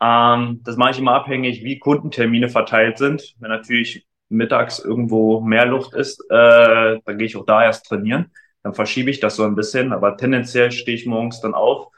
Ähm, 0.00 0.60
das 0.64 0.76
mache 0.76 0.92
ich 0.92 0.98
immer 0.98 1.14
abhängig, 1.14 1.64
wie 1.64 1.80
Kundentermine 1.80 2.48
verteilt 2.48 2.98
sind. 2.98 3.34
Wenn 3.40 3.50
natürlich 3.50 4.06
mittags 4.32 4.78
irgendwo 4.78 5.40
mehr 5.40 5.66
Luft 5.66 5.94
ist, 5.94 6.20
äh, 6.30 6.98
dann 7.04 7.18
gehe 7.18 7.26
ich 7.26 7.36
auch 7.36 7.46
da 7.46 7.62
erst 7.64 7.86
trainieren. 7.86 8.32
Dann 8.62 8.74
verschiebe 8.74 9.10
ich 9.10 9.20
das 9.20 9.36
so 9.36 9.44
ein 9.44 9.54
bisschen, 9.54 9.92
aber 9.92 10.16
tendenziell 10.16 10.72
stehe 10.72 10.96
ich 10.96 11.06
morgens 11.06 11.40
dann 11.40 11.54
auf, 11.54 11.88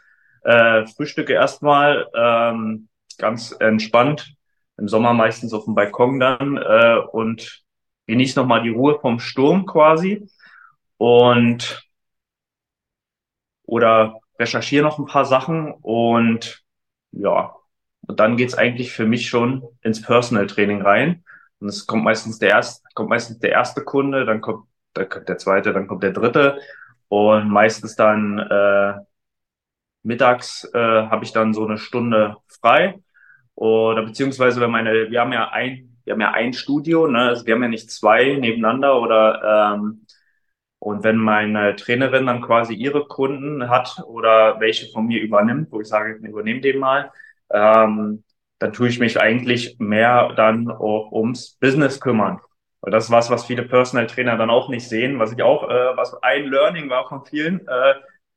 äh, 0.43 0.87
frühstücke 0.87 1.33
erstmal 1.33 2.09
ähm, 2.15 2.89
ganz 3.19 3.55
entspannt, 3.59 4.35
im 4.77 4.89
Sommer 4.89 5.15
meistens 5.15 5.53
auf 5.53 5.65
dem 5.65 5.75
Balkon 5.75 6.21
dann 6.21 6.57
äh, 6.57 6.99
und 7.13 7.63
genieße 8.07 8.39
nochmal 8.39 8.63
die 8.63 8.71
Ruhe 8.71 8.99
vom 9.01 9.21
Sturm 9.21 9.67
quasi 9.67 10.27
und 10.99 11.89
oder 13.67 14.19
recherchiere 14.39 14.85
noch 14.85 14.99
ein 14.99 15.07
paar 15.07 15.25
Sachen 15.25 15.73
und 15.73 16.63
ja, 17.13 17.55
und 18.07 18.21
dann 18.21 18.37
geht's 18.37 18.55
eigentlich 18.55 18.93
für 18.93 19.07
mich 19.07 19.29
schon 19.29 19.63
ins 19.83 20.03
Personal 20.03 20.47
Training 20.47 20.83
rein. 20.83 21.25
Und 21.61 21.69
es 21.69 21.87
kommt 21.87 22.05
meistens 22.05 22.39
der 22.39 22.51
erste, 22.51 22.83
kommt 22.95 23.11
meistens 23.11 23.39
der 23.39 23.53
erste 23.53 23.83
Kunde, 23.83 24.25
dann 24.25 24.41
kommt, 24.41 24.69
dann 24.95 25.09
kommt 25.09 25.29
der 25.29 25.39
zweite, 25.39 25.73
dann 25.73 25.87
kommt 25.87 26.03
der 26.03 26.13
dritte. 26.13 26.59
Und 27.09 27.49
meistens 27.49 27.97
dann 27.97 28.39
äh, 28.39 28.95
mittags 30.03 30.65
äh, 30.75 30.79
habe 30.79 31.25
ich 31.25 31.33
dann 31.33 31.55
so 31.55 31.65
eine 31.67 31.79
Stunde 31.79 32.37
frei. 32.49 32.99
Oder 33.55 34.03
beziehungsweise 34.05 34.61
wenn 34.61 34.71
meine, 34.71 35.11
wir 35.11 35.21
haben 35.21 35.33
ja 35.33 35.51
ein, 35.51 35.99
wir 36.05 36.13
haben 36.15 36.21
ja 36.21 36.33
ein 36.33 36.53
Studio, 36.53 37.07
ne, 37.07 37.29
also 37.29 37.47
wir 37.47 37.55
haben 37.55 37.63
ja 37.63 37.69
nicht 37.69 37.91
zwei 37.91 38.35
nebeneinander 38.35 39.01
oder 39.01 39.75
ähm, 39.75 40.07
und 40.85 41.03
wenn 41.03 41.17
meine 41.17 41.77
Trainerin 41.77 42.27
dann 42.27 42.43
quasi 42.43 42.75
ihre 42.75 43.07
Kunden 43.07 43.71
hat 43.71 44.03
oder 44.07 44.61
welche 44.61 44.93
von 44.93 45.07
mir 45.07 45.23
übernimmt, 45.23 45.73
wo 45.73 45.81
ich 45.81 45.89
sage, 45.89 46.15
übernehme 46.17 46.61
den 46.61 46.79
mal, 46.79 47.11
ähm, 47.51 48.23
dann 48.65 48.73
tue 48.73 48.89
ich 48.89 48.99
mich 48.99 49.21
eigentlich 49.21 49.77
mehr 49.79 50.33
dann 50.37 50.71
auch 50.71 51.13
ums 51.13 51.59
Business 51.61 52.01
kümmern. 52.01 52.41
Weil 52.81 52.93
das 52.93 53.05
ist 53.05 53.11
was, 53.11 53.29
was 53.29 53.45
viele 53.45 53.63
Personal 53.63 54.07
Trainer 54.07 54.39
dann 54.39 54.49
auch 54.49 54.71
nicht 54.71 54.89
sehen, 54.89 55.19
was 55.19 55.33
ich 55.33 55.43
auch, 55.43 55.69
äh, 55.69 55.97
was 55.97 56.15
ein 56.23 56.47
Learning 56.47 56.89
war 56.89 57.07
von 57.07 57.27
vielen. 57.27 57.69
Äh, 57.69 57.95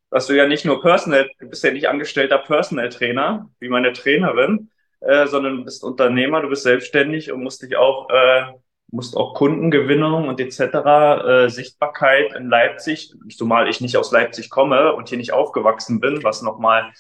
dass 0.10 0.28
du 0.28 0.34
ja 0.34 0.46
nicht 0.46 0.66
nur 0.66 0.82
Personal, 0.82 1.30
du 1.40 1.48
bist 1.48 1.64
ja 1.64 1.72
nicht 1.72 1.88
angestellter 1.88 2.40
Personal 2.40 2.90
Trainer, 2.90 3.50
wie 3.62 3.70
meine 3.70 3.94
Trainerin, 3.94 4.70
äh, 5.00 5.28
sondern 5.28 5.60
du 5.60 5.64
bist 5.64 5.82
Unternehmer, 5.82 6.42
du 6.42 6.50
bist 6.50 6.64
selbstständig 6.64 7.32
und 7.32 7.42
musst 7.42 7.62
dich 7.62 7.78
auch, 7.78 8.10
äh, 8.10 8.48
musst 8.92 9.16
auch 9.16 9.34
Kundengewinnung 9.34 10.28
und 10.28 10.42
etc. 10.42 10.60
Äh, 11.26 11.50
Sichtbarkeit 11.50 12.34
in 12.36 12.50
Leipzig, 12.50 13.14
zumal 13.30 13.70
ich 13.70 13.80
nicht 13.80 13.96
aus 13.96 14.12
Leipzig 14.12 14.50
komme 14.50 14.94
und 14.94 15.08
hier 15.08 15.18
nicht 15.18 15.32
aufgewachsen 15.32 16.02
bin, 16.02 16.22
was 16.26 16.42
nochmal, 16.42 16.92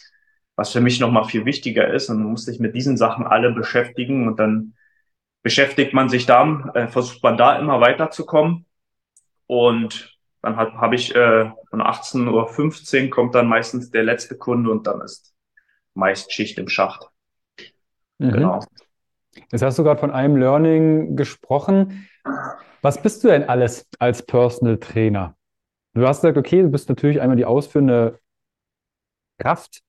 was 0.57 0.73
für 0.73 0.81
mich 0.81 0.99
nochmal 0.99 1.23
viel 1.23 1.45
wichtiger 1.45 1.93
ist 1.93 2.09
und 2.09 2.21
du 2.21 2.27
musst 2.27 2.47
dich 2.47 2.59
mit 2.59 2.75
diesen 2.75 2.97
Sachen 2.97 3.25
alle 3.25 3.51
beschäftigen 3.53 4.27
und 4.27 4.39
dann 4.39 4.73
beschäftigt 5.43 5.93
man 5.93 6.09
sich 6.09 6.25
da, 6.25 6.71
äh, 6.73 6.87
versucht 6.87 7.23
man 7.23 7.37
da 7.37 7.57
immer 7.57 7.79
weiterzukommen 7.79 8.65
und 9.45 10.17
dann 10.41 10.57
habe 10.57 10.73
hab 10.73 10.93
ich 10.93 11.15
äh, 11.15 11.49
um 11.71 11.81
18.15 11.81 13.05
Uhr 13.05 13.09
kommt 13.09 13.35
dann 13.35 13.47
meistens 13.47 13.91
der 13.91 14.03
letzte 14.03 14.37
Kunde 14.37 14.71
und 14.71 14.87
dann 14.87 14.99
ist 15.01 15.33
meist 15.93 16.33
Schicht 16.33 16.57
im 16.57 16.67
Schacht. 16.67 17.09
Mhm. 18.17 18.31
Genau. 18.31 18.59
Jetzt 19.51 19.61
hast 19.61 19.77
du 19.77 19.83
gerade 19.83 19.99
von 19.99 20.11
einem 20.11 20.37
Learning 20.37 21.15
gesprochen. 21.15 22.07
Was 22.81 23.01
bist 23.01 23.23
du 23.23 23.27
denn 23.27 23.43
alles 23.43 23.87
als 23.99 24.25
Personal 24.25 24.77
Trainer? 24.77 25.35
Du 25.93 26.07
hast 26.07 26.21
gesagt, 26.21 26.37
okay, 26.37 26.61
du 26.61 26.69
bist 26.69 26.89
natürlich 26.89 27.21
einmal 27.21 27.37
die 27.37 27.45
ausführende 27.45 28.19
Kraft 29.39 29.81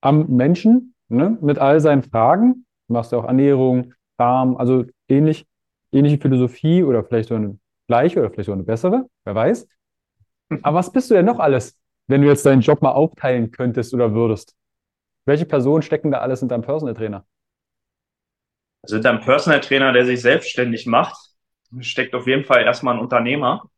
am 0.00 0.26
Menschen, 0.28 0.94
ne, 1.08 1.38
mit 1.40 1.58
all 1.58 1.80
seinen 1.80 2.02
Fragen. 2.02 2.66
Du 2.86 2.94
machst 2.94 3.12
ja 3.12 3.18
auch 3.18 3.24
Ernährung, 3.24 3.94
Farm, 4.16 4.56
also 4.56 4.84
ähnlich, 5.08 5.46
ähnliche 5.92 6.18
Philosophie 6.18 6.82
oder 6.82 7.04
vielleicht 7.04 7.28
so 7.28 7.34
eine 7.34 7.58
gleiche 7.86 8.20
oder 8.20 8.30
vielleicht 8.30 8.46
so 8.46 8.52
eine 8.52 8.62
bessere, 8.62 9.06
wer 9.24 9.34
weiß. 9.34 9.68
Aber 10.62 10.78
was 10.78 10.92
bist 10.92 11.10
du 11.10 11.14
denn 11.14 11.26
noch 11.26 11.38
alles, 11.38 11.78
wenn 12.06 12.22
du 12.22 12.28
jetzt 12.28 12.44
deinen 12.46 12.60
Job 12.60 12.82
mal 12.82 12.92
aufteilen 12.92 13.50
könntest 13.50 13.94
oder 13.94 14.14
würdest? 14.14 14.54
Welche 15.26 15.44
Personen 15.44 15.82
stecken 15.82 16.10
da 16.10 16.18
alles 16.18 16.42
in 16.42 16.48
deinem 16.48 16.62
Personal 16.62 16.94
Trainer? 16.94 17.26
Also 18.82 18.96
in 18.96 19.02
deinem 19.02 19.20
Personal 19.20 19.60
Trainer, 19.60 19.92
der 19.92 20.06
sich 20.06 20.22
selbstständig 20.22 20.86
macht, 20.86 21.16
steckt 21.80 22.14
auf 22.14 22.26
jeden 22.26 22.44
Fall 22.44 22.62
erstmal 22.62 22.94
ein 22.94 23.00
Unternehmer. 23.00 23.68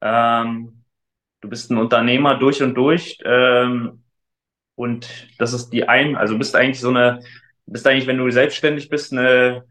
Ähm, 0.00 0.84
du 1.40 1.48
bist 1.48 1.70
ein 1.70 1.78
Unternehmer 1.78 2.38
durch 2.38 2.62
und 2.62 2.74
durch. 2.74 3.18
Ähm, 3.24 4.04
und 4.76 5.08
das 5.38 5.52
ist 5.52 5.70
die 5.70 5.88
ein, 5.88 6.16
also 6.16 6.38
bist 6.38 6.54
eigentlich 6.54 6.80
so 6.80 6.90
eine, 6.90 7.20
bist 7.66 7.86
eigentlich, 7.86 8.06
wenn 8.06 8.18
du 8.18 8.30
selbstständig 8.30 8.88
bist, 8.88 9.12
eine, 9.12 9.64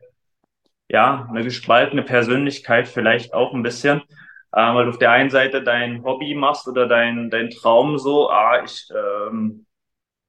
ja, 0.89 1.27
eine 1.29 1.43
gespaltene 1.43 2.03
Persönlichkeit 2.03 2.87
vielleicht 2.87 3.33
auch 3.33 3.53
ein 3.53 3.63
bisschen 3.63 4.01
äh, 4.55 4.73
weil 4.73 4.85
du 4.85 4.91
auf 4.91 4.97
der 4.97 5.11
einen 5.11 5.29
Seite 5.29 5.61
dein 5.61 6.03
Hobby 6.03 6.33
machst 6.33 6.67
oder 6.67 6.87
dein, 6.87 7.29
dein 7.29 7.49
Traum 7.49 7.97
so, 7.99 8.29
ah, 8.29 8.63
ich, 8.63 8.89
ähm, 8.89 9.65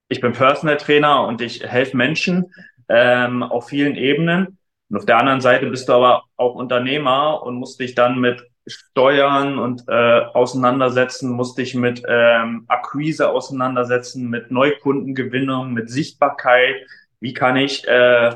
ich 0.08 0.20
bin 0.20 0.32
Personal 0.32 0.76
Trainer 0.76 1.26
und 1.26 1.40
ich 1.40 1.62
helfe 1.62 1.96
Menschen 1.96 2.52
ähm, 2.88 3.42
auf 3.44 3.68
vielen 3.68 3.94
Ebenen. 3.94 4.58
Und 4.90 4.96
auf 4.98 5.06
der 5.06 5.18
anderen 5.18 5.40
Seite 5.40 5.66
bist 5.66 5.88
du 5.88 5.92
aber 5.92 6.24
auch 6.36 6.56
Unternehmer 6.56 7.42
und 7.42 7.54
musst 7.54 7.78
dich 7.78 7.94
dann 7.94 8.18
mit 8.18 8.44
Steuern 8.66 9.58
und 9.58 9.84
äh, 9.88 9.92
auseinandersetzen, 9.92 11.30
musst 11.30 11.58
dich 11.58 11.74
mit 11.74 12.02
ähm, 12.08 12.64
Akquise 12.68 13.30
auseinandersetzen, 13.30 14.28
mit 14.28 14.50
Neukundengewinnung, 14.50 15.72
mit 15.72 15.90
Sichtbarkeit. 15.90 16.74
Wie 17.20 17.32
kann 17.32 17.56
ich 17.56 17.86
äh, 17.86 18.32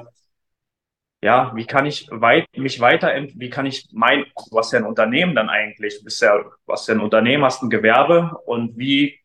ja, 1.22 1.52
wie 1.54 1.66
kann 1.66 1.86
ich 1.86 2.08
weit, 2.10 2.46
mich 2.56 2.80
weiter, 2.80 3.12
wie 3.34 3.50
kann 3.50 3.66
ich 3.66 3.88
mein, 3.92 4.24
hast 4.54 4.72
ja 4.72 4.78
ein 4.78 4.86
Unternehmen 4.86 5.34
dann 5.34 5.50
eigentlich, 5.50 5.98
du 5.98 6.04
bist 6.04 6.22
ja, 6.22 6.42
hast 6.68 6.88
ja 6.88 6.94
ein 6.94 7.00
Unternehmen, 7.00 7.44
hast 7.44 7.62
ein 7.62 7.70
Gewerbe 7.70 8.38
und 8.46 8.78
wie, 8.78 9.18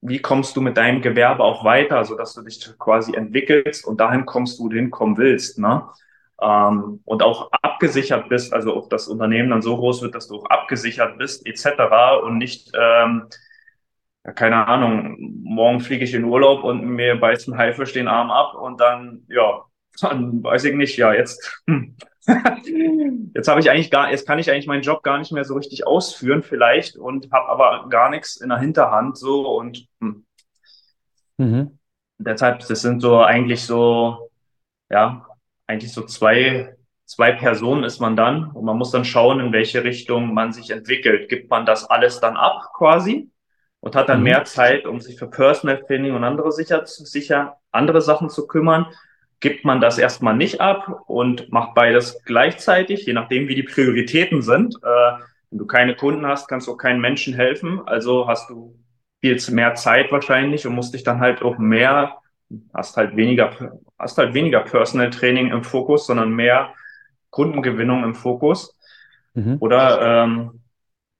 wie 0.00 0.20
kommst 0.20 0.56
du 0.56 0.60
mit 0.60 0.76
deinem 0.76 1.02
Gewerbe 1.02 1.42
auch 1.42 1.64
weiter, 1.64 2.04
so 2.04 2.16
dass 2.16 2.34
du 2.34 2.42
dich 2.42 2.64
quasi 2.78 3.14
entwickelst 3.14 3.84
und 3.84 4.00
dahin 4.00 4.24
kommst, 4.26 4.60
wo 4.60 4.68
du 4.68 4.76
hinkommen 4.76 5.16
willst, 5.18 5.58
ne? 5.58 5.88
Ähm, 6.40 7.00
und 7.04 7.22
auch 7.22 7.50
abgesichert 7.62 8.28
bist, 8.28 8.52
also 8.52 8.76
ob 8.76 8.90
das 8.90 9.08
Unternehmen 9.08 9.50
dann 9.50 9.62
so 9.62 9.76
groß 9.76 10.02
wird, 10.02 10.14
dass 10.14 10.28
du 10.28 10.36
auch 10.36 10.46
abgesichert 10.46 11.18
bist, 11.18 11.46
etc. 11.46 12.20
und 12.22 12.38
nicht, 12.38 12.72
ähm, 12.74 13.28
ja, 14.24 14.32
keine 14.32 14.66
Ahnung, 14.66 15.16
morgen 15.42 15.80
fliege 15.80 16.04
ich 16.04 16.14
in 16.14 16.24
Urlaub 16.24 16.64
und 16.64 16.84
mir 16.84 17.16
beißt 17.16 17.48
ein 17.48 17.58
Haifisch 17.58 17.92
den 17.92 18.08
Arm 18.08 18.30
ab 18.30 18.54
und 18.54 18.80
dann, 18.80 19.24
ja, 19.28 19.64
dann 20.00 20.42
weiß 20.42 20.64
ich 20.64 20.74
nicht, 20.74 20.96
ja, 20.96 21.12
jetzt, 21.12 21.62
jetzt 23.34 23.48
habe 23.48 23.60
ich 23.60 23.70
eigentlich 23.70 23.90
gar, 23.90 24.10
jetzt 24.10 24.26
kann 24.26 24.38
ich 24.38 24.50
eigentlich 24.50 24.66
meinen 24.66 24.82
Job 24.82 25.02
gar 25.02 25.18
nicht 25.18 25.32
mehr 25.32 25.44
so 25.44 25.54
richtig 25.54 25.86
ausführen 25.86 26.42
vielleicht 26.42 26.96
und 26.96 27.30
habe 27.32 27.48
aber 27.48 27.88
gar 27.88 28.10
nichts 28.10 28.36
in 28.36 28.48
der 28.48 28.58
Hinterhand 28.58 29.18
so 29.18 29.56
und 29.56 29.86
hm. 30.00 30.24
mhm. 31.38 31.78
deshalb, 32.18 32.60
das 32.60 32.80
sind 32.80 33.00
so 33.00 33.20
eigentlich 33.20 33.64
so, 33.64 34.30
ja, 34.90 35.26
eigentlich 35.72 35.92
so 35.92 36.02
zwei, 36.02 36.74
zwei 37.04 37.32
Personen 37.32 37.84
ist 37.84 38.00
man 38.00 38.16
dann 38.16 38.50
und 38.50 38.64
man 38.64 38.78
muss 38.78 38.90
dann 38.90 39.04
schauen, 39.04 39.40
in 39.40 39.52
welche 39.52 39.84
Richtung 39.84 40.34
man 40.34 40.52
sich 40.52 40.70
entwickelt. 40.70 41.28
Gibt 41.28 41.50
man 41.50 41.66
das 41.66 41.88
alles 41.88 42.20
dann 42.20 42.36
ab 42.36 42.72
quasi 42.76 43.30
und 43.80 43.96
hat 43.96 44.08
dann 44.08 44.18
mhm. 44.18 44.24
mehr 44.24 44.44
Zeit, 44.44 44.86
um 44.86 45.00
sich 45.00 45.18
für 45.18 45.28
Personal 45.28 45.82
Training 45.86 46.14
und 46.14 46.24
andere 46.24 46.52
sicher, 46.52 46.82
sicher 46.86 47.56
andere 47.70 48.00
Sachen 48.00 48.28
zu 48.28 48.46
kümmern 48.46 48.86
gibt 49.42 49.64
man 49.64 49.80
das 49.80 49.98
erstmal 49.98 50.36
nicht 50.36 50.60
ab 50.60 51.02
und 51.06 51.52
macht 51.52 51.74
beides 51.74 52.22
gleichzeitig, 52.24 53.04
je 53.04 53.12
nachdem, 53.12 53.48
wie 53.48 53.56
die 53.56 53.64
Prioritäten 53.64 54.40
sind. 54.40 54.76
Äh, 54.76 55.20
wenn 55.50 55.58
du 55.58 55.66
keine 55.66 55.96
Kunden 55.96 56.24
hast, 56.24 56.48
kannst 56.48 56.68
du 56.68 56.72
auch 56.72 56.78
keinen 56.78 57.00
Menschen 57.00 57.34
helfen. 57.34 57.82
Also 57.84 58.28
hast 58.28 58.48
du 58.48 58.78
viel 59.20 59.38
mehr 59.50 59.74
Zeit 59.74 60.12
wahrscheinlich 60.12 60.66
und 60.66 60.74
musst 60.74 60.94
dich 60.94 61.02
dann 61.02 61.20
halt 61.20 61.42
auch 61.42 61.58
mehr, 61.58 62.18
hast 62.74 62.96
halt 62.96 63.16
weniger, 63.16 63.78
hast 63.98 64.18
halt 64.18 64.34
weniger 64.34 64.60
Personal 64.60 65.10
Training 65.10 65.50
im 65.50 65.64
Fokus, 65.64 66.06
sondern 66.06 66.34
mehr 66.34 66.74
Kundengewinnung 67.30 68.04
im 68.04 68.14
Fokus. 68.14 68.78
Mhm. 69.34 69.56
Oder, 69.60 70.24
ähm, 70.24 70.60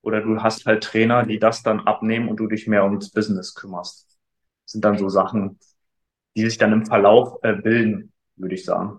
oder 0.03 0.21
du 0.21 0.42
hast 0.42 0.66
halt 0.66 0.83
Trainer, 0.83 1.25
die 1.25 1.38
das 1.38 1.62
dann 1.62 1.81
abnehmen 1.81 2.29
und 2.29 2.37
du 2.37 2.47
dich 2.47 2.66
mehr 2.66 2.85
ums 2.85 3.11
Business 3.11 3.55
kümmerst. 3.55 4.07
Das 4.64 4.73
sind 4.73 4.85
dann 4.85 4.99
so 4.99 5.09
Sachen, 5.09 5.59
die 6.37 6.45
sich 6.45 6.59
dann 6.59 6.73
im 6.73 6.87
Verlauf 6.87 7.38
äh, 7.42 7.55
bilden 7.55 8.12
würde 8.37 8.55
ich 8.55 8.64
sagen. 8.64 8.99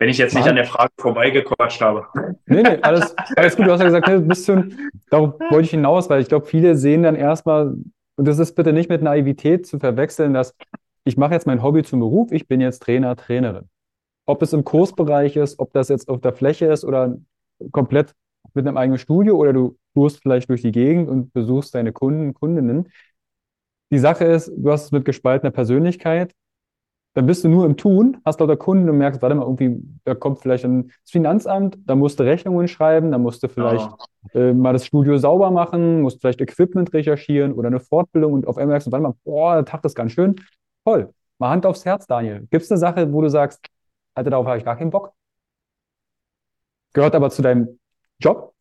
Wenn 0.00 0.08
ich 0.08 0.18
jetzt 0.18 0.34
nicht 0.34 0.46
an 0.46 0.54
der 0.54 0.64
Frage 0.64 0.92
vorbeigequatscht 0.96 1.80
habe. 1.80 2.06
Nee, 2.46 2.62
nee, 2.62 2.78
alles, 2.82 3.16
alles 3.36 3.56
gut. 3.56 3.66
Du 3.66 3.72
hast 3.72 3.80
ja 3.80 3.86
gesagt, 3.86 4.08
ein 4.08 4.28
bisschen, 4.28 4.90
darauf 5.10 5.34
wollte 5.50 5.64
ich 5.64 5.70
hinaus, 5.70 6.08
weil 6.08 6.22
ich 6.22 6.28
glaube, 6.28 6.46
viele 6.46 6.76
sehen 6.76 7.02
dann 7.02 7.16
erstmal, 7.16 7.74
und 8.16 8.24
das 8.28 8.38
ist 8.38 8.54
bitte 8.54 8.72
nicht 8.72 8.88
mit 8.88 9.02
Naivität 9.02 9.66
zu 9.66 9.80
verwechseln, 9.80 10.34
dass 10.34 10.54
ich 11.08 11.16
mache 11.16 11.32
jetzt 11.32 11.46
mein 11.46 11.62
Hobby 11.62 11.82
zum 11.82 12.00
Beruf, 12.00 12.32
ich 12.32 12.46
bin 12.46 12.60
jetzt 12.60 12.82
Trainer, 12.82 13.16
Trainerin. 13.16 13.68
Ob 14.26 14.42
es 14.42 14.52
im 14.52 14.62
Kursbereich 14.62 15.36
ist, 15.36 15.58
ob 15.58 15.72
das 15.72 15.88
jetzt 15.88 16.10
auf 16.10 16.20
der 16.20 16.34
Fläche 16.34 16.66
ist 16.66 16.84
oder 16.84 17.16
komplett 17.72 18.14
mit 18.52 18.66
einem 18.66 18.76
eigenen 18.76 18.98
Studio 18.98 19.36
oder 19.36 19.54
du 19.54 19.78
tourst 19.94 20.20
vielleicht 20.20 20.50
durch 20.50 20.60
die 20.60 20.70
Gegend 20.70 21.08
und 21.08 21.32
besuchst 21.32 21.74
deine 21.74 21.92
Kunden, 21.92 22.34
Kundinnen. 22.34 22.90
Die 23.90 23.98
Sache 23.98 24.24
ist, 24.24 24.52
du 24.54 24.70
hast 24.70 24.84
es 24.84 24.92
mit 24.92 25.06
gespaltener 25.06 25.50
Persönlichkeit 25.50 26.34
dann 27.18 27.26
bist 27.26 27.42
du 27.42 27.48
nur 27.48 27.66
im 27.66 27.76
Tun, 27.76 28.18
hast 28.24 28.38
lauter 28.38 28.56
Kunden 28.56 28.88
und 28.88 28.96
merkst, 28.96 29.20
warte 29.22 29.34
mal, 29.34 29.42
irgendwie, 29.42 29.82
da 30.04 30.14
kommt 30.14 30.38
vielleicht 30.38 30.64
ein 30.64 30.92
Finanzamt, 31.04 31.76
da 31.84 31.96
musst 31.96 32.20
du 32.20 32.22
Rechnungen 32.22 32.68
schreiben, 32.68 33.10
da 33.10 33.18
musst 33.18 33.42
du 33.42 33.48
vielleicht 33.48 33.90
oh. 33.90 34.38
äh, 34.38 34.52
mal 34.52 34.72
das 34.72 34.86
Studio 34.86 35.18
sauber 35.18 35.50
machen, 35.50 36.02
musst 36.02 36.20
vielleicht 36.20 36.40
Equipment 36.40 36.92
recherchieren 36.92 37.54
oder 37.54 37.66
eine 37.66 37.80
Fortbildung 37.80 38.34
und 38.34 38.46
auf 38.46 38.56
einmal 38.56 38.74
merkst 38.74 38.86
du, 38.86 38.92
warte 38.92 39.02
mal, 39.02 39.14
boah, 39.24 39.54
der 39.54 39.64
Tag 39.64 39.84
ist 39.84 39.96
ganz 39.96 40.12
schön. 40.12 40.36
Toll. 40.84 41.12
Mal 41.38 41.50
Hand 41.50 41.66
aufs 41.66 41.84
Herz, 41.84 42.06
Daniel. 42.06 42.46
Gibt 42.50 42.64
es 42.64 42.70
eine 42.70 42.78
Sache, 42.78 43.12
wo 43.12 43.20
du 43.22 43.28
sagst, 43.28 43.64
Alter, 44.14 44.30
darauf 44.30 44.46
habe 44.46 44.58
ich 44.58 44.64
gar 44.64 44.76
keinen 44.76 44.90
Bock? 44.90 45.12
Gehört 46.92 47.14
aber 47.14 47.30
zu 47.30 47.42
deinem 47.42 47.78
Job? 48.18 48.54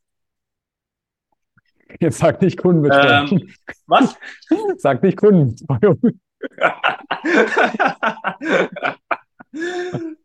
Jetzt 2.00 2.20
sag 2.20 2.42
nicht 2.42 2.58
Kundenbetreuung. 2.58 3.32
Ähm, 3.32 3.54
was? 3.88 4.16
sag 4.78 5.02
nicht 5.02 5.18
Kundenbetreuung. 5.18 6.00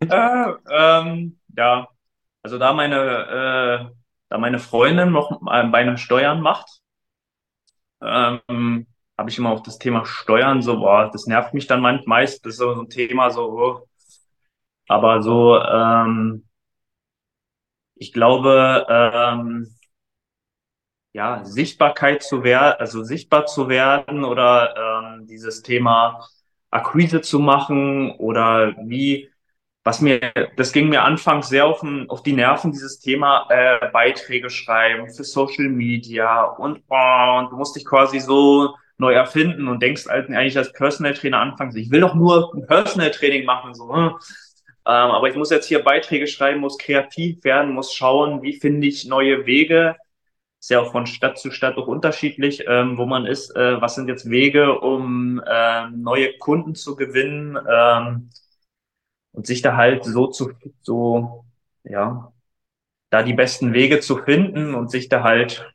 äh, 0.00 0.52
ähm, 0.70 1.38
ja, 1.57 1.88
also 2.42 2.59
da 2.59 2.72
meine, 2.74 2.96
äh, 2.96 3.94
da 4.28 4.38
meine 4.38 4.59
Freundin 4.59 5.12
noch 5.12 5.40
bei 5.40 5.78
einem 5.78 5.96
Steuern 5.96 6.42
macht, 6.42 6.83
ähm, 8.02 8.87
habe 9.18 9.31
ich 9.31 9.38
immer 9.38 9.51
auf 9.51 9.62
das 9.62 9.79
Thema 9.79 10.05
Steuern 10.05 10.62
so, 10.62 10.79
boah, 10.79 11.11
das 11.12 11.27
nervt 11.27 11.55
mich 11.55 11.66
dann 11.66 11.81
meist, 12.07 12.44
das 12.44 12.55
ist 12.55 12.59
so 12.59 12.72
ein 12.72 12.88
Thema 12.88 13.31
so, 13.31 13.42
oh. 13.42 13.88
aber 14.88 15.22
so, 15.22 15.59
ähm, 15.61 16.44
ich 17.94 18.12
glaube, 18.12 18.87
ähm, 18.88 19.68
ja, 21.12 21.44
Sichtbarkeit 21.44 22.22
zu 22.22 22.42
werden, 22.42 22.77
also 22.79 23.03
sichtbar 23.05 23.46
zu 23.46 23.68
werden 23.68 24.25
oder 24.25 24.75
ähm, 25.14 25.27
dieses 25.27 25.62
Thema 25.62 26.27
Akquise 26.70 27.20
zu 27.20 27.38
machen 27.38 28.12
oder 28.12 28.75
wie, 28.79 29.31
was 29.85 30.01
mir, 30.01 30.33
das 30.57 30.72
ging 30.72 30.88
mir 30.88 31.03
anfangs 31.03 31.48
sehr 31.48 31.66
auf, 31.66 31.81
den, 31.81 32.09
auf 32.09 32.22
die 32.22 32.33
Nerven, 32.33 32.72
dieses 32.72 32.98
Thema 33.01 33.46
äh, 33.51 33.90
Beiträge 33.92 34.48
schreiben 34.51 35.09
für 35.11 35.25
Social 35.25 35.68
Media 35.68 36.44
und, 36.44 36.83
oh, 36.88 37.38
und 37.38 37.51
du 37.53 37.57
musst 37.57 37.77
dich 37.77 37.85
quasi 37.85 38.18
so 38.20 38.75
neu 38.98 39.12
erfinden 39.12 39.68
und 39.68 39.83
denkst 39.83 40.07
halt 40.07 40.28
eigentlich 40.31 40.57
als 40.57 40.72
Personal 40.72 41.14
Trainer 41.14 41.40
anfangen, 41.40 41.76
ich 41.76 41.90
will 41.90 42.00
doch 42.00 42.14
nur 42.14 42.52
ein 42.55 42.66
Personal 42.66 43.11
Training 43.11 43.44
machen, 43.44 43.74
so. 43.74 43.94
Hm. 43.94 44.16
Ähm, 44.85 45.11
aber 45.11 45.28
ich 45.28 45.37
muss 45.37 45.50
jetzt 45.50 45.66
hier 45.68 45.85
Beiträge 45.85 46.26
schreiben, 46.26 46.61
muss 46.61 46.78
kreativ 46.78 47.44
werden, 47.44 47.72
muss 47.72 47.94
schauen, 47.94 48.42
wie 48.42 48.55
finde 48.55 48.87
ich 48.87 49.07
neue 49.07 49.46
Wege. 49.46 49.96
Ist 50.61 50.70
ja 50.70 50.81
auch 50.81 50.92
von 50.92 51.07
Stadt 51.07 51.38
zu 51.38 51.50
Stadt 51.50 51.76
auch 51.76 51.87
unterschiedlich, 51.88 52.64
ähm, 52.68 52.98
wo 52.98 53.07
man 53.07 53.26
ist. 53.26 53.55
Äh, 53.57 53.81
was 53.81 53.94
sind 53.96 54.09
jetzt 54.09 54.31
Wege, 54.31 54.78
um 54.81 55.42
äh, 55.44 55.88
neue 55.90 56.37
Kunden 56.38 56.74
zu 56.74 56.96
gewinnen 56.96 57.59
ähm, 57.68 58.31
und 59.33 59.46
sich 59.46 59.62
da 59.62 59.76
halt 59.76 60.05
so 60.05 60.28
zu, 60.28 60.52
so, 60.83 61.44
ja, 61.85 62.33
da 63.11 63.22
die 63.22 63.35
besten 63.35 63.72
Wege 63.74 64.00
zu 64.00 64.16
finden 64.18 64.74
und 64.74 64.90
sich 64.90 65.09
da 65.09 65.22
halt 65.22 65.72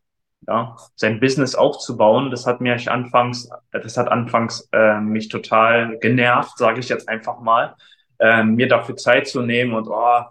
ja, 0.47 0.75
sein 0.95 1.19
Business 1.19 1.55
aufzubauen, 1.55 2.31
das 2.31 2.45
hat 2.45 2.61
mir 2.61 2.77
anfangs, 2.89 3.49
das 3.71 3.97
hat 3.97 4.07
anfangs 4.07 4.69
äh, 4.71 4.99
mich 4.99 5.29
total 5.29 5.97
genervt, 5.99 6.57
sage 6.57 6.79
ich 6.79 6.89
jetzt 6.89 7.09
einfach 7.09 7.39
mal, 7.39 7.75
äh, 8.19 8.43
mir 8.43 8.67
dafür 8.67 8.95
Zeit 8.95 9.27
zu 9.27 9.41
nehmen 9.41 9.73
und 9.73 9.87
oh, 9.87 10.23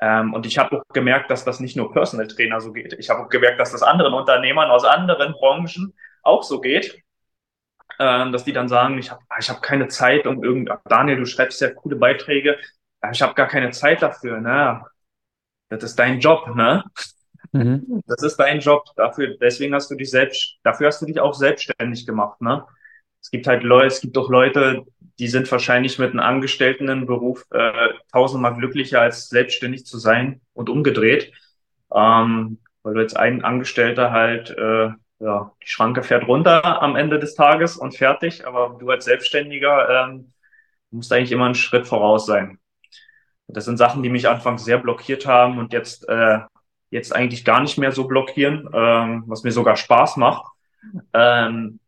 ähm, 0.00 0.34
und 0.34 0.44
ich 0.46 0.58
habe 0.58 0.78
auch 0.78 0.92
gemerkt, 0.92 1.30
dass 1.30 1.44
das 1.44 1.60
nicht 1.60 1.76
nur 1.76 1.92
Personal 1.92 2.26
Trainer 2.26 2.60
so 2.60 2.72
geht. 2.72 2.94
Ich 2.94 3.10
habe 3.10 3.22
auch 3.22 3.28
gemerkt, 3.28 3.60
dass 3.60 3.72
das 3.72 3.82
anderen 3.82 4.12
Unternehmern 4.12 4.70
aus 4.70 4.84
anderen 4.84 5.32
Branchen 5.34 5.94
auch 6.22 6.42
so 6.42 6.60
geht, 6.60 7.00
ähm, 7.98 8.32
dass 8.32 8.44
die 8.44 8.52
dann 8.52 8.68
sagen, 8.68 8.98
ich 8.98 9.10
habe 9.10 9.22
ich 9.38 9.48
hab 9.50 9.62
keine 9.62 9.88
Zeit, 9.88 10.26
um 10.26 10.42
irgend 10.42 10.70
Daniel, 10.86 11.18
du 11.18 11.26
schreibst 11.26 11.60
ja 11.60 11.70
coole 11.70 11.96
Beiträge, 11.96 12.58
ich 13.12 13.22
habe 13.22 13.34
gar 13.34 13.48
keine 13.48 13.70
Zeit 13.70 14.02
dafür. 14.02 14.40
Ne? 14.40 14.82
Das 15.68 15.82
ist 15.82 15.98
dein 15.98 16.20
Job, 16.20 16.54
ne? 16.54 16.84
Mhm. 17.54 18.02
Das 18.06 18.22
ist 18.22 18.36
dein 18.36 18.60
Job. 18.60 18.84
Dafür, 18.96 19.36
deswegen 19.40 19.74
hast 19.74 19.90
du 19.90 19.94
dich 19.94 20.10
selbst, 20.10 20.56
dafür 20.64 20.88
hast 20.88 21.00
du 21.00 21.06
dich 21.06 21.20
auch 21.20 21.34
selbstständig 21.34 22.04
gemacht, 22.04 22.40
ne? 22.40 22.64
Es 23.20 23.30
gibt 23.30 23.46
halt 23.46 23.62
Leute, 23.62 23.86
es 23.86 24.00
gibt 24.02 24.18
auch 24.18 24.28
Leute, 24.28 24.84
die 25.18 25.28
sind 25.28 25.50
wahrscheinlich 25.50 25.98
mit 25.98 26.10
einem 26.10 26.20
Angestelltenberuf 26.20 27.46
äh, 27.52 27.90
tausendmal 28.12 28.54
glücklicher 28.54 29.00
als 29.00 29.30
selbstständig 29.30 29.86
zu 29.86 29.98
sein 29.98 30.42
und 30.52 30.68
umgedreht. 30.68 31.32
Ähm, 31.94 32.58
weil 32.82 32.94
du 32.94 33.00
jetzt 33.00 33.16
ein 33.16 33.42
Angestellter 33.42 34.10
halt, 34.10 34.50
äh, 34.50 34.90
ja, 35.20 35.52
die 35.62 35.68
Schranke 35.68 36.02
fährt 36.02 36.28
runter 36.28 36.82
am 36.82 36.96
Ende 36.96 37.18
des 37.18 37.34
Tages 37.34 37.78
und 37.78 37.96
fertig, 37.96 38.46
aber 38.46 38.76
du 38.78 38.90
als 38.90 39.06
Selbstständiger 39.06 40.08
ähm, 40.08 40.32
musst 40.90 41.10
eigentlich 41.12 41.32
immer 41.32 41.46
einen 41.46 41.54
Schritt 41.54 41.86
voraus 41.86 42.26
sein. 42.26 42.58
Das 43.46 43.64
sind 43.64 43.78
Sachen, 43.78 44.02
die 44.02 44.10
mich 44.10 44.28
anfangs 44.28 44.64
sehr 44.64 44.78
blockiert 44.78 45.26
haben 45.26 45.58
und 45.58 45.72
jetzt, 45.72 46.08
äh, 46.08 46.40
jetzt 46.94 47.14
eigentlich 47.14 47.44
gar 47.44 47.60
nicht 47.60 47.76
mehr 47.76 47.92
so 47.92 48.06
blockieren, 48.06 48.68
ähm, 48.72 49.24
was 49.26 49.42
mir 49.42 49.50
sogar 49.50 49.76
Spaß 49.76 50.16
macht. 50.16 50.46
Ähm, 51.12 51.80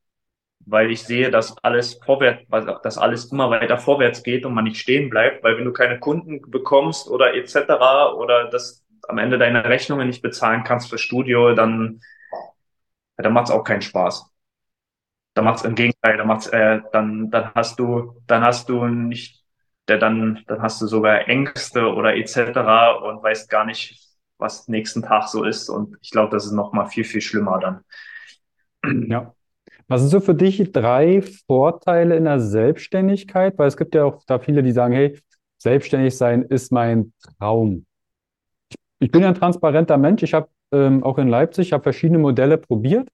weil 0.66 0.90
ich 0.90 1.04
sehe, 1.04 1.30
dass 1.30 1.56
alles 1.62 2.00
vorwärts, 2.04 2.42
dass 2.82 2.98
alles 2.98 3.26
immer 3.30 3.50
weiter 3.50 3.78
vorwärts 3.78 4.24
geht 4.24 4.44
und 4.44 4.52
man 4.52 4.64
nicht 4.64 4.80
stehen 4.80 5.08
bleibt, 5.10 5.44
weil 5.44 5.56
wenn 5.56 5.64
du 5.64 5.72
keine 5.72 6.00
Kunden 6.00 6.40
bekommst 6.50 7.08
oder 7.08 7.34
etc. 7.34 8.14
oder 8.16 8.50
das 8.50 8.84
am 9.08 9.18
Ende 9.18 9.38
deine 9.38 9.64
Rechnungen 9.64 10.08
nicht 10.08 10.22
bezahlen 10.22 10.64
kannst 10.64 10.90
für 10.90 10.98
Studio, 10.98 11.54
dann, 11.54 12.00
ja, 13.16 13.22
dann 13.22 13.32
macht 13.32 13.46
es 13.46 13.52
auch 13.52 13.62
keinen 13.62 13.82
Spaß. 13.82 14.28
Da 15.34 15.42
macht 15.42 15.58
es 15.58 15.64
im 15.64 15.76
Gegenteil, 15.76 16.16
dann 16.16 16.26
macht's, 16.26 16.48
äh, 16.48 16.80
dann, 16.92 17.30
dann 17.30 17.52
hast 17.54 17.78
du, 17.78 18.20
dann 18.26 18.42
hast 18.42 18.68
du 18.68 18.86
nicht, 18.86 19.44
der 19.86 19.98
dann, 19.98 20.42
dann 20.48 20.62
hast 20.62 20.82
du 20.82 20.88
sogar 20.88 21.28
Ängste 21.28 21.92
oder 21.94 22.16
etc. 22.16 22.98
und 23.04 23.22
weißt 23.22 23.48
gar 23.48 23.64
nicht, 23.64 24.05
was 24.38 24.68
nächsten 24.68 25.02
Tag 25.02 25.28
so 25.28 25.44
ist. 25.44 25.68
Und 25.68 25.96
ich 26.00 26.10
glaube, 26.10 26.30
das 26.30 26.46
ist 26.46 26.52
noch 26.52 26.72
mal 26.72 26.86
viel, 26.86 27.04
viel 27.04 27.20
schlimmer 27.20 27.58
dann. 27.58 27.80
Ja, 29.08 29.34
was 29.88 30.00
sind 30.00 30.10
so 30.10 30.20
für 30.20 30.34
dich 30.34 30.72
drei 30.72 31.22
Vorteile 31.46 32.16
in 32.16 32.24
der 32.24 32.40
Selbstständigkeit? 32.40 33.56
Weil 33.58 33.68
es 33.68 33.76
gibt 33.76 33.94
ja 33.94 34.04
auch 34.04 34.22
da 34.26 34.38
viele, 34.38 34.62
die 34.62 34.72
sagen, 34.72 34.94
hey, 34.94 35.18
selbstständig 35.58 36.16
sein 36.16 36.42
ist 36.42 36.72
mein 36.72 37.12
Traum. 37.38 37.86
Ich, 38.68 38.76
ich 38.98 39.10
bin 39.10 39.22
ja 39.22 39.28
ein 39.28 39.34
transparenter 39.34 39.96
Mensch. 39.96 40.22
Ich 40.22 40.34
habe 40.34 40.48
ähm, 40.72 41.04
auch 41.04 41.18
in 41.18 41.28
Leipzig, 41.28 41.72
habe 41.72 41.82
verschiedene 41.84 42.18
Modelle 42.18 42.58
probiert. 42.58 43.08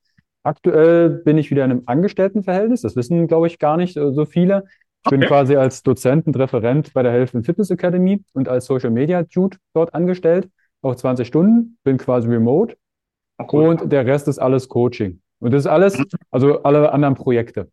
Aktuell 0.44 1.10
bin 1.10 1.38
ich 1.38 1.50
wieder 1.50 1.64
in 1.64 1.70
einem 1.70 1.82
Angestelltenverhältnis. 1.86 2.82
Das 2.82 2.96
wissen, 2.96 3.28
glaube 3.28 3.46
ich, 3.46 3.58
gar 3.58 3.76
nicht 3.76 3.94
so 3.94 4.24
viele. 4.24 4.64
Ich 5.04 5.10
bin 5.10 5.20
quasi 5.20 5.56
als 5.56 5.82
Dozent 5.82 6.26
und 6.26 6.36
Referent 6.36 6.92
bei 6.94 7.02
der 7.02 7.12
Health 7.12 7.34
and 7.34 7.44
Fitness 7.44 7.70
Academy 7.70 8.22
und 8.32 8.48
als 8.48 8.66
Social 8.66 8.90
Media 8.90 9.22
Dude 9.22 9.58
dort 9.74 9.94
angestellt. 9.94 10.48
Auch 10.82 10.94
20 10.94 11.26
Stunden, 11.26 11.78
bin 11.84 11.96
quasi 11.96 12.28
remote. 12.28 12.76
Okay. 13.38 13.56
Und 13.56 13.90
der 13.90 14.06
Rest 14.06 14.28
ist 14.28 14.38
alles 14.38 14.68
Coaching. 14.68 15.20
Und 15.38 15.52
das 15.52 15.64
ist 15.64 15.66
alles, 15.66 15.98
mhm. 15.98 16.04
also 16.30 16.62
alle 16.62 16.92
anderen 16.92 17.14
Projekte. 17.14 17.70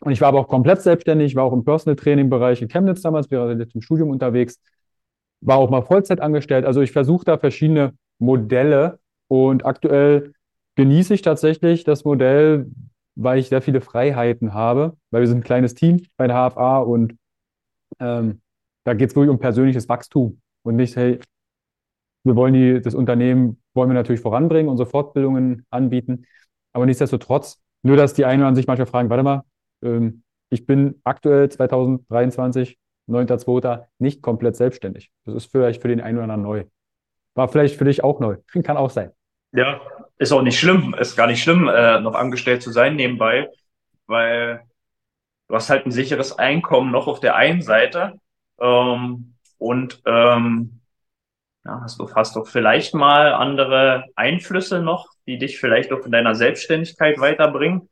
Und 0.00 0.12
ich 0.12 0.20
war 0.20 0.28
aber 0.28 0.40
auch 0.40 0.48
komplett 0.48 0.82
selbstständig, 0.82 1.34
war 1.34 1.44
auch 1.44 1.52
im 1.52 1.64
Personal 1.64 1.96
Training 1.96 2.28
Bereich 2.28 2.60
in 2.60 2.68
Chemnitz 2.68 3.02
damals, 3.02 3.30
wäre 3.30 3.54
jetzt 3.54 3.74
im 3.74 3.80
Studium 3.80 4.10
unterwegs, 4.10 4.60
war 5.40 5.56
auch 5.56 5.70
mal 5.70 5.82
Vollzeit 5.82 6.20
angestellt. 6.20 6.64
Also 6.64 6.80
ich 6.80 6.92
versuche 6.92 7.24
da 7.24 7.38
verschiedene 7.38 7.94
Modelle 8.18 8.98
und 9.28 9.64
aktuell 9.64 10.32
genieße 10.76 11.14
ich 11.14 11.22
tatsächlich 11.22 11.84
das 11.84 12.04
Modell, 12.04 12.70
weil 13.14 13.38
ich 13.38 13.48
sehr 13.48 13.62
viele 13.62 13.80
Freiheiten 13.80 14.54
habe, 14.54 14.96
weil 15.10 15.22
wir 15.22 15.28
sind 15.28 15.38
ein 15.38 15.44
kleines 15.44 15.74
Team 15.74 16.02
bei 16.16 16.26
der 16.26 16.50
HFA 16.50 16.78
und 16.78 17.16
ähm, 18.00 18.40
da 18.84 18.94
geht 18.94 19.10
es 19.10 19.16
wirklich 19.16 19.30
um 19.30 19.38
persönliches 19.38 19.88
Wachstum 19.88 20.40
und 20.62 20.76
nicht, 20.76 20.96
hey, 20.96 21.20
wir 22.24 22.36
wollen 22.36 22.54
die, 22.54 22.80
das 22.80 22.94
Unternehmen 22.94 23.62
wollen 23.74 23.90
wir 23.90 23.94
natürlich 23.94 24.20
voranbringen, 24.20 24.70
unsere 24.70 24.88
Fortbildungen 24.88 25.66
anbieten. 25.70 26.26
Aber 26.72 26.86
nichtsdestotrotz, 26.86 27.62
nur 27.82 27.96
dass 27.96 28.14
die 28.14 28.24
einen 28.24 28.42
oder 28.42 28.54
sich 28.54 28.66
manchmal 28.66 28.86
fragen, 28.86 29.10
warte 29.10 29.22
mal, 29.22 29.42
ähm, 29.82 30.22
ich 30.50 30.66
bin 30.66 31.00
aktuell 31.04 31.48
2023, 31.48 32.78
9.2. 33.08 33.84
nicht 33.98 34.22
komplett 34.22 34.56
selbstständig. 34.56 35.10
Das 35.24 35.34
ist 35.34 35.50
vielleicht 35.50 35.82
für 35.82 35.88
den 35.88 36.00
einen 36.00 36.16
oder 36.16 36.24
anderen 36.24 36.42
neu. 36.42 36.64
War 37.34 37.48
vielleicht 37.48 37.76
für 37.76 37.84
dich 37.84 38.02
auch 38.02 38.20
neu. 38.20 38.36
Kann 38.62 38.76
auch 38.76 38.90
sein. 38.90 39.10
Ja, 39.52 39.80
ist 40.16 40.32
auch 40.32 40.42
nicht 40.42 40.58
schlimm. 40.58 40.94
Ist 40.98 41.16
gar 41.16 41.26
nicht 41.26 41.42
schlimm, 41.42 41.68
äh, 41.68 42.00
noch 42.00 42.14
angestellt 42.14 42.62
zu 42.62 42.70
sein 42.70 42.96
nebenbei, 42.96 43.48
weil 44.06 44.62
du 45.48 45.54
hast 45.54 45.70
halt 45.70 45.86
ein 45.86 45.92
sicheres 45.92 46.38
Einkommen 46.38 46.90
noch 46.90 47.06
auf 47.06 47.20
der 47.20 47.36
einen 47.36 47.62
Seite 47.62 48.14
ähm, 48.58 49.34
und 49.58 50.02
ähm, 50.06 50.80
ja, 51.64 51.80
hast 51.82 51.98
du 51.98 52.12
hast 52.14 52.36
doch 52.36 52.46
vielleicht 52.46 52.94
mal 52.94 53.32
andere 53.32 54.04
Einflüsse 54.16 54.80
noch, 54.80 55.08
die 55.26 55.38
dich 55.38 55.58
vielleicht 55.58 55.92
auch 55.92 56.04
in 56.04 56.12
deiner 56.12 56.34
Selbstständigkeit 56.34 57.18
weiterbringen. 57.18 57.88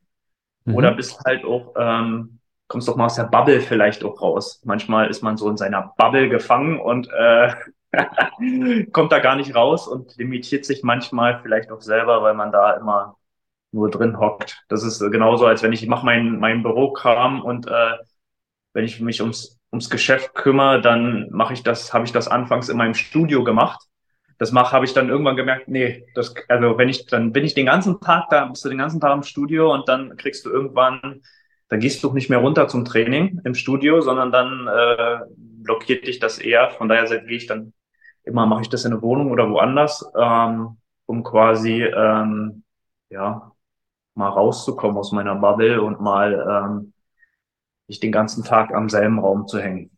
Mhm. 0.65 0.75
Oder 0.75 0.93
bist 0.93 1.21
halt 1.25 1.45
auch, 1.45 1.75
ähm, 1.77 2.39
kommst 2.69 2.89
doch 2.89 2.97
mal 2.97 3.07
aus 3.07 3.17
der 3.17 3.25
Bubble 3.25 3.61
vielleicht 3.61 4.05
auch 4.05 4.21
raus. 4.21 4.61
Manchmal 4.65 5.09
ist 5.09 5.23
man 5.23 5.37
so 5.37 5.49
in 5.49 5.57
seiner 5.57 5.93
Bubble 5.97 6.29
gefangen 6.29 6.79
und 6.79 7.09
äh, 7.11 7.55
kommt 8.93 9.13
da 9.13 9.19
gar 9.19 9.37
nicht 9.37 9.55
raus 9.55 9.89
und 9.89 10.17
limitiert 10.17 10.65
sich 10.65 10.83
manchmal 10.83 11.41
vielleicht 11.43 11.71
auch 11.71 11.81
selber, 11.81 12.23
weil 12.23 12.35
man 12.35 12.53
da 12.53 12.75
immer 12.75 13.17
nur 13.73 13.91
drin 13.91 14.19
hockt. 14.19 14.65
Das 14.69 14.83
ist 14.83 15.01
genauso, 15.11 15.47
als 15.47 15.63
wenn 15.63 15.73
ich, 15.73 15.87
mache 15.87 16.05
meinen 16.05 16.39
mein 16.39 16.63
Bürokram 16.63 17.43
und 17.43 17.67
äh, 17.67 17.97
wenn 18.75 18.85
ich 18.85 19.01
mich 19.01 19.21
ums, 19.21 19.59
ums 19.73 19.91
Geschäft 19.91 20.35
kümmere, 20.35 20.81
dann 20.81 21.29
mache 21.31 21.55
ich 21.55 21.63
das, 21.63 21.93
habe 21.95 22.05
ich 22.05 22.13
das 22.13 22.29
anfangs 22.29 22.69
in 22.69 22.77
meinem 22.77 22.95
Studio 22.95 23.43
gemacht 23.43 23.81
das 24.43 24.51
mache, 24.51 24.73
habe 24.73 24.85
ich 24.85 24.93
dann 24.93 25.09
irgendwann 25.09 25.37
gemerkt, 25.37 25.69
nee, 25.69 26.05
das, 26.17 26.35
also 26.49 26.77
wenn 26.77 26.89
ich, 26.89 27.07
dann 27.07 27.31
bin 27.31 27.45
ich 27.45 27.55
den 27.55 27.67
ganzen 27.67 28.01
Tag 28.01 28.29
da, 28.31 28.47
bist 28.47 28.65
du 28.65 28.69
den 28.69 28.79
ganzen 28.79 29.01
Tag 29.01 29.15
im 29.15 29.23
Studio 29.23 29.73
und 29.73 29.89
dann 29.89 30.17
kriegst 30.17 30.45
du 30.45 30.51
irgendwann, 30.51 31.23
dann 31.69 31.79
gehst 31.79 32.03
du 32.03 32.13
nicht 32.13 32.29
mehr 32.29 32.41
runter 32.41 32.67
zum 32.67 32.85
Training 32.85 33.41
im 33.45 33.55
Studio, 33.55 34.01
sondern 34.01 34.33
dann 34.33 34.67
äh, 34.67 35.19
blockiert 35.37 36.09
dich 36.09 36.19
das 36.19 36.39
eher. 36.39 36.71
Von 36.71 36.89
daher 36.89 37.05
gehe 37.21 37.37
ich 37.37 37.47
dann 37.47 37.73
immer, 38.25 38.45
mache 38.47 38.63
ich 38.63 38.69
das 38.69 38.85
in 38.85 38.91
der 38.91 39.01
Wohnung 39.01 39.31
oder 39.31 39.49
woanders, 39.49 40.05
ähm, 40.19 40.77
um 41.07 41.23
quasi 41.23 41.85
ähm, 41.85 42.65
ja 43.11 43.53
mal 44.17 44.29
rauszukommen 44.29 44.97
aus 44.97 45.13
meiner 45.13 45.37
Bubble 45.37 45.81
und 45.81 46.01
mal 46.01 46.67
ähm, 46.67 46.92
nicht 47.93 48.03
den 48.03 48.13
ganzen 48.13 48.43
Tag 48.43 48.75
am 48.75 48.89
selben 48.89 49.19
Raum 49.19 49.47
zu 49.47 49.61
hängen. 49.61 49.91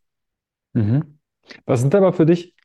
Mhm. 0.72 1.20
Was 1.64 1.80
sind 1.80 1.94
aber 1.94 2.12
für 2.12 2.26
dich 2.26 2.56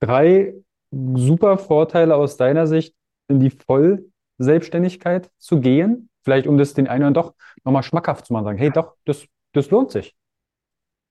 drei 0.00 0.54
super 0.90 1.56
Vorteile 1.56 2.14
aus 2.14 2.36
deiner 2.36 2.66
Sicht, 2.66 2.94
in 3.28 3.40
die 3.40 3.50
Vollselbstständigkeit 3.50 5.30
zu 5.38 5.60
gehen? 5.60 6.10
Vielleicht, 6.22 6.46
um 6.46 6.58
das 6.58 6.74
den 6.74 6.88
einen 6.88 7.14
doch 7.14 7.34
nochmal 7.64 7.82
schmackhaft 7.82 8.26
zu 8.26 8.34
machen, 8.34 8.44
sagen, 8.44 8.58
hey, 8.58 8.70
doch, 8.70 8.96
das, 9.06 9.26
das 9.52 9.70
lohnt 9.70 9.92
sich. 9.92 10.14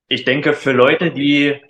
Ich 0.06 0.24
denke, 0.24 0.52
für 0.52 0.72
Leute, 0.72 1.10
die, 1.10 1.60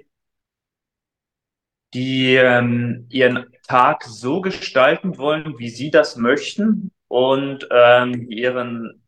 die 1.95 2.35
ähm, 2.35 3.07
ihren 3.09 3.47
Tag 3.67 4.05
so 4.05 4.43
gestalten 4.43 5.17
wollen, 5.17 5.59
wie 5.59 5.71
sie 5.71 5.91
das 5.91 6.17
möchten 6.17 6.91
und 7.09 7.67
ähm, 7.71 8.31
ihren 8.31 9.00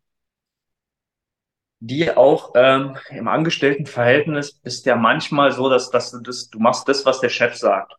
die 1.85 2.17
auch 2.17 2.53
ähm, 2.55 2.97
im 3.11 3.27
Angestelltenverhältnis 3.27 4.61
ist 4.63 4.87
ja 4.87 4.95
manchmal 4.95 5.51
so, 5.51 5.69
dass, 5.69 5.91
dass 5.91 6.13
du 6.13 6.21
das, 6.21 6.49
du 6.49 6.61
machst 6.61 6.89
das, 6.89 7.05
was 7.05 7.19
der 7.19 7.29
Chef 7.29 7.57
sagt. 7.57 7.95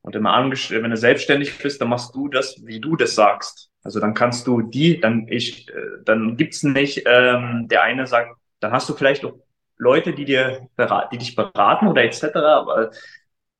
Und 0.00 0.16
immer 0.16 0.32
angestellt, 0.32 0.82
wenn 0.82 0.90
du 0.90 0.96
selbstständig 0.96 1.58
bist, 1.58 1.82
dann 1.82 1.90
machst 1.90 2.14
du 2.14 2.28
das, 2.28 2.56
wie 2.64 2.80
du 2.80 2.96
das 2.96 3.14
sagst. 3.14 3.70
Also 3.82 4.00
dann 4.00 4.14
kannst 4.14 4.46
du 4.46 4.62
die, 4.62 5.00
dann 5.00 5.28
ich, 5.28 5.68
äh, 5.68 5.74
dann 6.04 6.38
gibt's 6.38 6.62
nicht, 6.62 7.02
ähm, 7.04 7.68
der 7.68 7.82
eine 7.82 8.06
sagt, 8.06 8.36
dann 8.60 8.72
hast 8.72 8.88
du 8.88 8.94
vielleicht 8.94 9.22
auch 9.26 9.34
Leute, 9.76 10.14
die 10.14 10.24
dir 10.24 10.68
die 11.12 11.18
dich 11.18 11.36
beraten 11.36 11.88
oder 11.88 12.04
etc. 12.04 12.36
Aber 12.36 12.90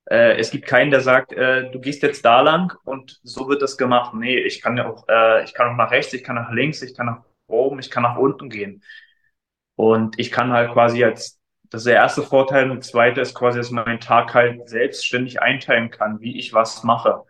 äh, 0.09 0.37
es 0.37 0.49
gibt 0.49 0.65
keinen, 0.65 0.89
der 0.89 1.01
sagt, 1.01 1.33
äh, 1.33 1.69
du 1.69 1.79
gehst 1.79 2.01
jetzt 2.01 2.25
da 2.25 2.41
lang 2.41 2.73
und 2.83 3.19
so 3.21 3.47
wird 3.47 3.61
das 3.61 3.77
gemacht. 3.77 4.15
Nee, 4.15 4.39
ich 4.39 4.59
kann 4.63 4.75
ja 4.77 4.89
auch, 4.89 5.07
äh, 5.07 5.43
ich 5.43 5.53
kann 5.53 5.71
auch 5.71 5.77
nach 5.77 5.91
rechts, 5.91 6.13
ich 6.13 6.23
kann 6.23 6.35
nach 6.35 6.51
links, 6.51 6.81
ich 6.81 6.95
kann 6.95 7.05
nach 7.05 7.23
oben, 7.45 7.77
ich 7.77 7.91
kann 7.91 8.01
nach 8.01 8.17
unten 8.17 8.49
gehen. 8.49 8.81
Und 9.75 10.19
ich 10.19 10.31
kann 10.31 10.51
halt 10.51 10.71
quasi 10.71 11.03
als, 11.03 11.39
das 11.69 11.81
ist 11.81 11.87
der 11.87 11.95
erste 11.95 12.21
Vorteil. 12.21 12.71
Und 12.71 12.83
zweite 12.83 13.21
ist 13.21 13.35
quasi, 13.35 13.57
dass 13.57 13.71
man 13.71 13.85
meinen 13.85 13.99
Tag 13.99 14.33
halt 14.33 14.67
selbstständig 14.69 15.41
einteilen 15.41 15.89
kann, 15.91 16.19
wie 16.21 16.37
ich 16.39 16.53
was 16.53 16.83
mache. 16.83 17.23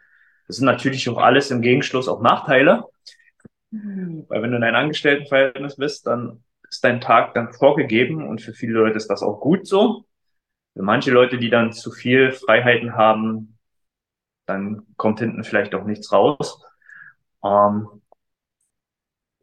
Das 0.48 0.58
sind 0.58 0.66
natürlich 0.66 1.10
auch 1.10 1.18
alles 1.18 1.52
im 1.52 1.62
Gegenschluss 1.62 2.08
auch 2.08 2.22
Nachteile. 2.22 2.86
Weil 3.72 4.42
wenn 4.42 4.52
du 4.52 4.58
in 4.58 4.64
einem 4.64 4.76
Angestelltenverhältnis 4.76 5.76
bist, 5.76 6.08
dann 6.08 6.44
ist 6.70 6.84
dein 6.84 7.02
Tag 7.02 7.34
dann 7.34 7.52
vorgegeben 7.52 8.28
und 8.28 8.42
für 8.42 8.54
viele 8.54 8.74
Leute 8.74 8.98
ist 8.98 9.10
das 9.10 9.22
auch 9.22 9.40
gut 9.40 9.68
so. 9.68 10.06
Für 10.74 10.84
manche 10.84 11.12
Leute, 11.12 11.38
die 11.38 11.50
dann 11.50 11.74
zu 11.74 11.92
viel 11.92 12.32
Freiheiten 12.32 12.96
haben, 12.96 13.58
dann 14.46 14.86
kommt 14.98 15.20
hinten 15.20 15.44
vielleicht 15.44 15.74
auch 15.74 15.86
nichts 15.86 16.12
raus. 16.12 16.62
Ähm, 17.44 18.02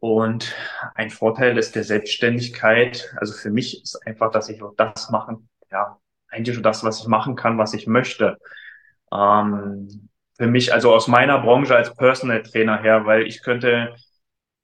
und 0.03 0.53
ein 0.95 1.09
Vorteil 1.09 1.57
ist 1.57 1.75
der 1.75 1.85
Selbstständigkeit. 1.85 3.15
Also 3.21 3.31
für 3.31 3.49
mich 3.49 3.81
ist 3.81 4.05
einfach, 4.05 4.31
dass 4.31 4.49
ich 4.49 4.61
auch 4.61 4.73
das 4.75 5.09
machen, 5.11 5.47
ja, 5.71 5.97
eigentlich 6.27 6.55
schon 6.55 6.63
das, 6.63 6.83
was 6.83 6.99
ich 6.99 7.07
machen 7.07 7.37
kann, 7.37 7.57
was 7.57 7.73
ich 7.73 7.87
möchte. 7.87 8.37
Ähm, 9.13 10.09
für 10.35 10.47
mich, 10.47 10.73
also 10.73 10.93
aus 10.93 11.07
meiner 11.07 11.39
Branche 11.39 11.73
als 11.77 11.95
Personal 11.95 12.43
Trainer 12.43 12.81
her, 12.81 13.05
weil 13.05 13.25
ich 13.27 13.43
könnte, 13.43 13.95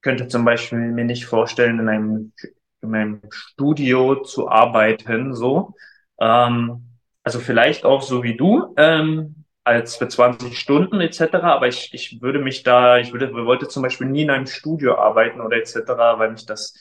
könnte 0.01 0.27
zum 0.27 0.43
Beispiel 0.43 0.79
mir 0.79 1.05
nicht 1.05 1.25
vorstellen, 1.25 1.79
in 1.79 1.87
einem, 1.87 2.33
in 2.81 2.93
einem 2.93 3.21
Studio 3.29 4.21
zu 4.21 4.49
arbeiten, 4.49 5.33
so. 5.33 5.73
Ähm, 6.19 6.97
also 7.23 7.39
vielleicht 7.39 7.85
auch 7.85 8.01
so 8.01 8.23
wie 8.23 8.35
du, 8.35 8.73
ähm, 8.75 9.38
als 9.69 9.97
für 9.97 10.07
20 10.07 10.57
Stunden 10.57 10.99
etc. 10.99 11.35
Aber 11.35 11.67
ich, 11.67 11.93
ich 11.93 12.21
würde 12.21 12.39
mich 12.39 12.63
da, 12.63 12.97
ich 12.97 13.13
würde, 13.13 13.31
wollte 13.33 13.67
zum 13.67 13.83
Beispiel 13.83 14.07
nie 14.07 14.23
in 14.23 14.31
einem 14.31 14.47
Studio 14.47 14.95
arbeiten 14.95 15.41
oder 15.41 15.57
etc., 15.57 15.75
weil 16.17 16.31
mich 16.31 16.47
das, 16.47 16.73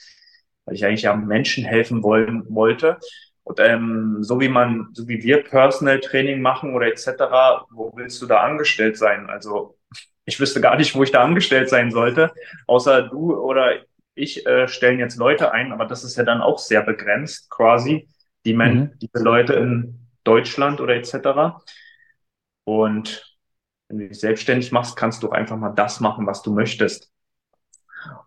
weil 0.65 0.75
ich 0.75 0.85
eigentlich 0.85 1.03
ja 1.03 1.15
Menschen 1.15 1.63
helfen 1.63 2.01
wollen, 2.01 2.43
wollte. 2.49 2.97
Und 3.43 3.59
ähm, 3.59 4.17
so 4.21 4.39
wie 4.39 4.49
man, 4.49 4.89
so 4.93 5.07
wie 5.07 5.21
wir 5.21 5.43
Personal 5.43 5.99
Training 5.99 6.41
machen 6.41 6.73
oder 6.73 6.87
etc., 6.87 7.07
wo 7.71 7.91
willst 7.95 8.19
du 8.23 8.25
da 8.25 8.41
angestellt 8.41 8.97
sein? 8.97 9.29
Also 9.29 9.77
ich 10.25 10.39
wüsste 10.39 10.59
gar 10.59 10.75
nicht, 10.75 10.95
wo 10.95 11.03
ich 11.03 11.11
da 11.11 11.23
angestellt 11.23 11.69
sein 11.69 11.91
sollte, 11.91 12.31
außer 12.65 13.03
du 13.03 13.35
oder 13.35 13.73
ich 14.15 14.45
äh, 14.47 14.67
stellen 14.67 14.99
jetzt 14.99 15.17
Leute 15.17 15.51
ein, 15.51 15.71
aber 15.71 15.85
das 15.85 16.03
ist 16.03 16.17
ja 16.17 16.23
dann 16.23 16.41
auch 16.41 16.57
sehr 16.57 16.81
begrenzt 16.81 17.49
quasi, 17.51 18.07
die 18.45 18.53
Men 18.53 18.75
mhm. 18.75 18.91
diese 18.99 19.23
Leute 19.23 19.53
in 19.53 20.07
Deutschland 20.23 20.81
oder 20.81 20.95
etc. 20.95 21.61
Und 22.69 23.35
wenn 23.87 23.97
du 23.97 24.07
dich 24.09 24.19
selbstständig 24.19 24.71
machst, 24.71 24.95
kannst 24.95 25.23
du 25.23 25.29
auch 25.29 25.31
einfach 25.31 25.57
mal 25.57 25.71
das 25.71 25.99
machen, 26.01 26.27
was 26.27 26.43
du 26.43 26.53
möchtest. 26.53 27.11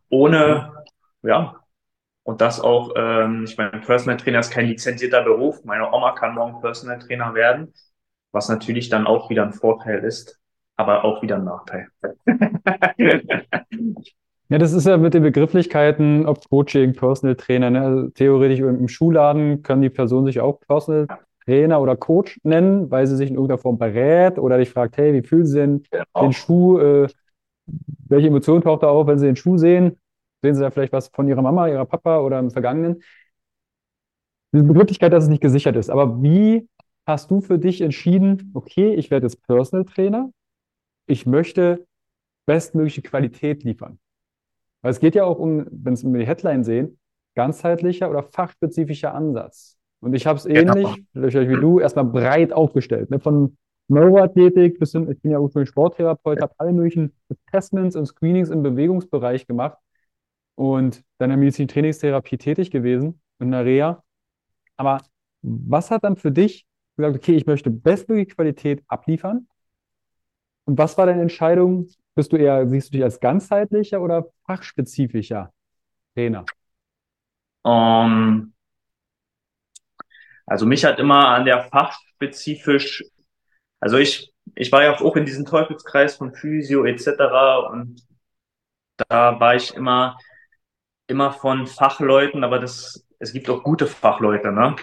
Ohne, 0.08 0.72
ja, 1.22 1.60
und 2.24 2.40
das 2.40 2.58
auch, 2.58 2.92
ähm, 2.96 3.44
ich 3.44 3.56
meine, 3.56 3.80
Personal 3.80 4.16
Trainer 4.16 4.40
ist 4.40 4.50
kein 4.50 4.66
lizenzierter 4.66 5.22
Beruf. 5.22 5.64
Meine 5.64 5.88
Oma 5.92 6.10
kann 6.12 6.34
morgen 6.34 6.60
Personal 6.60 6.98
Trainer 6.98 7.34
werden, 7.34 7.72
was 8.32 8.48
natürlich 8.48 8.88
dann 8.88 9.06
auch 9.06 9.30
wieder 9.30 9.44
ein 9.44 9.52
Vorteil 9.52 10.02
ist, 10.02 10.40
aber 10.74 11.04
auch 11.04 11.22
wieder 11.22 11.36
ein 11.36 11.44
Nachteil. 11.44 11.86
Ja, 14.48 14.58
das 14.58 14.74
ist 14.74 14.86
ja 14.86 14.98
mit 14.98 15.14
den 15.14 15.22
Begrifflichkeiten, 15.22 16.26
ob 16.26 16.46
Coaching, 16.50 16.92
Personal 16.92 17.36
Trainer, 17.36 17.70
ne? 17.70 17.80
Also 17.80 18.08
theoretisch 18.10 18.58
im 18.60 18.86
Schulladen 18.86 19.62
können 19.62 19.80
die 19.80 19.88
Personen 19.88 20.26
sich 20.26 20.40
auch 20.40 20.60
Personal 20.60 21.06
Trainer 21.44 21.80
oder 21.80 21.96
Coach 21.96 22.38
nennen, 22.42 22.90
weil 22.90 23.06
sie 23.06 23.16
sich 23.16 23.28
in 23.28 23.34
irgendeiner 23.34 23.58
Form 23.58 23.78
berät 23.78 24.38
oder 24.38 24.58
dich 24.58 24.70
fragt, 24.70 24.96
hey, 24.96 25.12
wie 25.12 25.26
fühlen 25.26 25.46
Sie 25.46 25.58
denn 25.58 25.82
genau. 25.90 26.04
den 26.20 26.32
Schuh? 26.32 26.78
Äh, 26.78 27.08
welche 28.08 28.28
Emotion 28.28 28.62
taucht 28.62 28.82
da 28.82 28.88
auf, 28.88 29.06
wenn 29.06 29.18
Sie 29.18 29.26
den 29.26 29.36
Schuh 29.36 29.56
sehen? 29.56 29.98
Sehen 30.42 30.54
Sie 30.54 30.60
da 30.60 30.70
vielleicht 30.70 30.92
was 30.92 31.08
von 31.08 31.28
Ihrer 31.28 31.42
Mama, 31.42 31.68
Ihrer 31.68 31.86
Papa 31.86 32.20
oder 32.20 32.38
im 32.38 32.50
Vergangenen? 32.50 33.02
Diese 34.52 34.64
Begrifflichkeit, 34.64 35.12
dass 35.12 35.24
es 35.24 35.30
nicht 35.30 35.40
gesichert 35.40 35.76
ist. 35.76 35.88
Aber 35.88 36.22
wie 36.22 36.68
hast 37.06 37.30
du 37.30 37.40
für 37.40 37.58
dich 37.58 37.80
entschieden, 37.80 38.50
okay, 38.54 38.94
ich 38.94 39.10
werde 39.10 39.26
jetzt 39.26 39.42
Personal 39.46 39.84
Trainer, 39.84 40.30
ich 41.06 41.26
möchte 41.26 41.86
bestmögliche 42.46 43.02
Qualität 43.02 43.64
liefern? 43.64 43.98
Weil 44.82 44.90
es 44.90 45.00
geht 45.00 45.14
ja 45.14 45.24
auch 45.24 45.38
um, 45.38 45.66
wenn 45.70 45.96
Sie 45.96 46.12
die 46.12 46.26
Headline 46.26 46.64
sehen, 46.64 46.98
ganzheitlicher 47.34 48.10
oder 48.10 48.22
fachspezifischer 48.22 49.14
Ansatz. 49.14 49.78
Und 50.02 50.14
ich 50.14 50.26
habe 50.26 50.36
es 50.36 50.44
genau. 50.44 50.74
ähnlich, 50.74 51.04
vielleicht 51.12 51.48
wie 51.48 51.60
du, 51.60 51.78
erstmal 51.78 52.04
breit 52.04 52.52
aufgestellt. 52.52 53.08
Ne? 53.10 53.20
Von 53.20 53.56
Neuroathletik 53.86 54.80
bis 54.80 54.90
hin, 54.92 55.08
ich 55.08 55.22
bin 55.22 55.30
ja 55.30 55.38
ursprünglich 55.38 55.68
Sporttherapeut, 55.68 56.42
habe 56.42 56.52
alle 56.58 56.72
möglichen 56.72 57.12
Assessments 57.46 57.94
und 57.94 58.06
Screenings 58.06 58.50
im 58.50 58.64
Bewegungsbereich 58.64 59.46
gemacht 59.46 59.78
und 60.56 61.04
dann 61.18 61.30
in 61.30 61.36
der 61.36 61.38
Medizin-Trainingstherapie 61.38 62.36
tätig 62.36 62.72
gewesen, 62.72 63.20
in 63.38 63.52
der 63.52 63.64
Reha. 63.64 64.02
Aber 64.76 65.02
was 65.40 65.92
hat 65.92 66.02
dann 66.02 66.16
für 66.16 66.32
dich 66.32 66.66
gesagt, 66.96 67.16
okay, 67.16 67.36
ich 67.36 67.46
möchte 67.46 67.70
bestmögliche 67.70 68.34
Qualität 68.34 68.82
abliefern? 68.88 69.46
Und 70.64 70.78
was 70.78 70.98
war 70.98 71.06
deine 71.06 71.22
Entscheidung? 71.22 71.86
Bist 72.16 72.32
du 72.32 72.36
eher, 72.38 72.68
siehst 72.68 72.88
du 72.88 72.96
dich 72.96 73.04
als 73.04 73.20
ganzheitlicher 73.20 74.02
oder 74.02 74.26
fachspezifischer 74.46 75.52
Trainer? 76.14 76.44
Um, 77.62 77.72
ähm, 77.72 78.51
also 80.46 80.66
mich 80.66 80.84
hat 80.84 80.98
immer 80.98 81.28
an 81.28 81.44
der 81.44 81.64
fachspezifisch, 81.64 83.04
also 83.80 83.98
ich, 83.98 84.32
ich 84.54 84.72
war 84.72 84.82
ja 84.84 85.00
auch 85.00 85.16
in 85.16 85.24
diesem 85.24 85.44
Teufelskreis 85.46 86.16
von 86.16 86.34
Physio 86.34 86.84
etc. 86.84 87.68
und 87.70 88.02
da 89.08 89.38
war 89.40 89.54
ich 89.54 89.74
immer, 89.74 90.18
immer 91.06 91.32
von 91.32 91.66
Fachleuten, 91.66 92.44
aber 92.44 92.58
das, 92.58 93.06
es 93.18 93.32
gibt 93.32 93.48
auch 93.50 93.62
gute 93.62 93.86
Fachleute, 93.86 94.52
ne? 94.52 94.76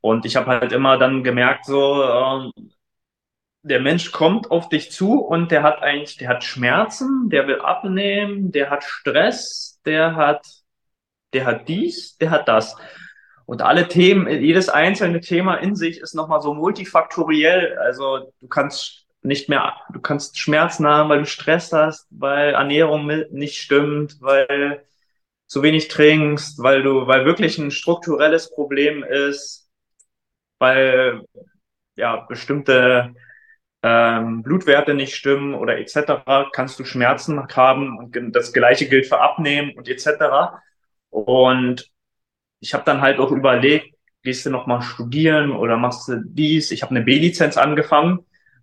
Und 0.00 0.24
ich 0.24 0.36
habe 0.36 0.46
halt 0.48 0.72
immer 0.72 0.98
dann 0.98 1.24
gemerkt, 1.24 1.64
so, 1.66 2.02
ähm, 2.04 2.52
der 3.62 3.80
Mensch 3.80 4.12
kommt 4.12 4.50
auf 4.50 4.68
dich 4.68 4.92
zu 4.92 5.20
und 5.20 5.50
der 5.50 5.62
hat 5.64 5.82
eigentlich, 5.82 6.16
der 6.16 6.28
hat 6.28 6.44
Schmerzen, 6.44 7.28
der 7.30 7.48
will 7.48 7.60
abnehmen, 7.60 8.52
der 8.52 8.70
hat 8.70 8.84
Stress, 8.84 9.80
der 9.84 10.14
hat, 10.14 10.46
der 11.32 11.44
hat 11.46 11.68
dies, 11.68 12.16
der 12.18 12.30
hat 12.30 12.46
das. 12.48 12.76
Und 13.46 13.62
alle 13.62 13.88
Themen, 13.88 14.28
jedes 14.28 14.68
einzelne 14.68 15.20
Thema 15.20 15.56
in 15.56 15.76
sich 15.76 16.00
ist 16.00 16.14
nochmal 16.14 16.42
so 16.42 16.52
multifaktoriell. 16.52 17.78
Also 17.78 18.32
du 18.40 18.48
kannst 18.48 19.06
nicht 19.22 19.48
mehr, 19.48 19.74
du 19.92 20.00
kannst 20.00 20.38
Schmerzen 20.38 20.86
haben, 20.86 21.08
weil 21.08 21.20
du 21.20 21.26
Stress 21.26 21.72
hast, 21.72 22.06
weil 22.10 22.54
Ernährung 22.54 23.06
nicht 23.30 23.58
stimmt, 23.58 24.16
weil 24.20 24.84
zu 25.46 25.62
wenig 25.62 25.88
trinkst, 25.88 26.60
weil 26.62 26.82
du, 26.82 27.06
weil 27.06 27.24
wirklich 27.24 27.58
ein 27.58 27.70
strukturelles 27.70 28.50
Problem 28.52 29.04
ist, 29.04 29.70
weil 30.58 31.22
ja 31.96 32.16
bestimmte 32.28 33.14
ähm, 33.82 34.42
Blutwerte 34.42 34.94
nicht 34.94 35.14
stimmen 35.14 35.54
oder 35.54 35.78
etc. 35.78 36.50
kannst 36.52 36.78
du 36.80 36.84
Schmerzen 36.84 37.46
haben 37.54 37.98
und 37.98 38.32
das 38.34 38.52
gleiche 38.52 38.88
gilt 38.88 39.06
für 39.06 39.20
Abnehmen 39.20 39.76
und 39.76 39.88
etc. 39.88 40.58
Und 41.10 41.90
ich 42.60 42.74
habe 42.74 42.84
dann 42.84 43.00
halt 43.00 43.18
auch 43.18 43.30
überlegt, 43.30 43.94
gehst 44.22 44.44
du 44.44 44.50
nochmal 44.50 44.82
studieren 44.82 45.52
oder 45.52 45.76
machst 45.76 46.08
du 46.08 46.20
dies? 46.24 46.70
Ich 46.70 46.82
habe 46.82 46.90
eine 46.90 47.04
B-Lizenz 47.04 47.56
angefangen, 47.56 48.20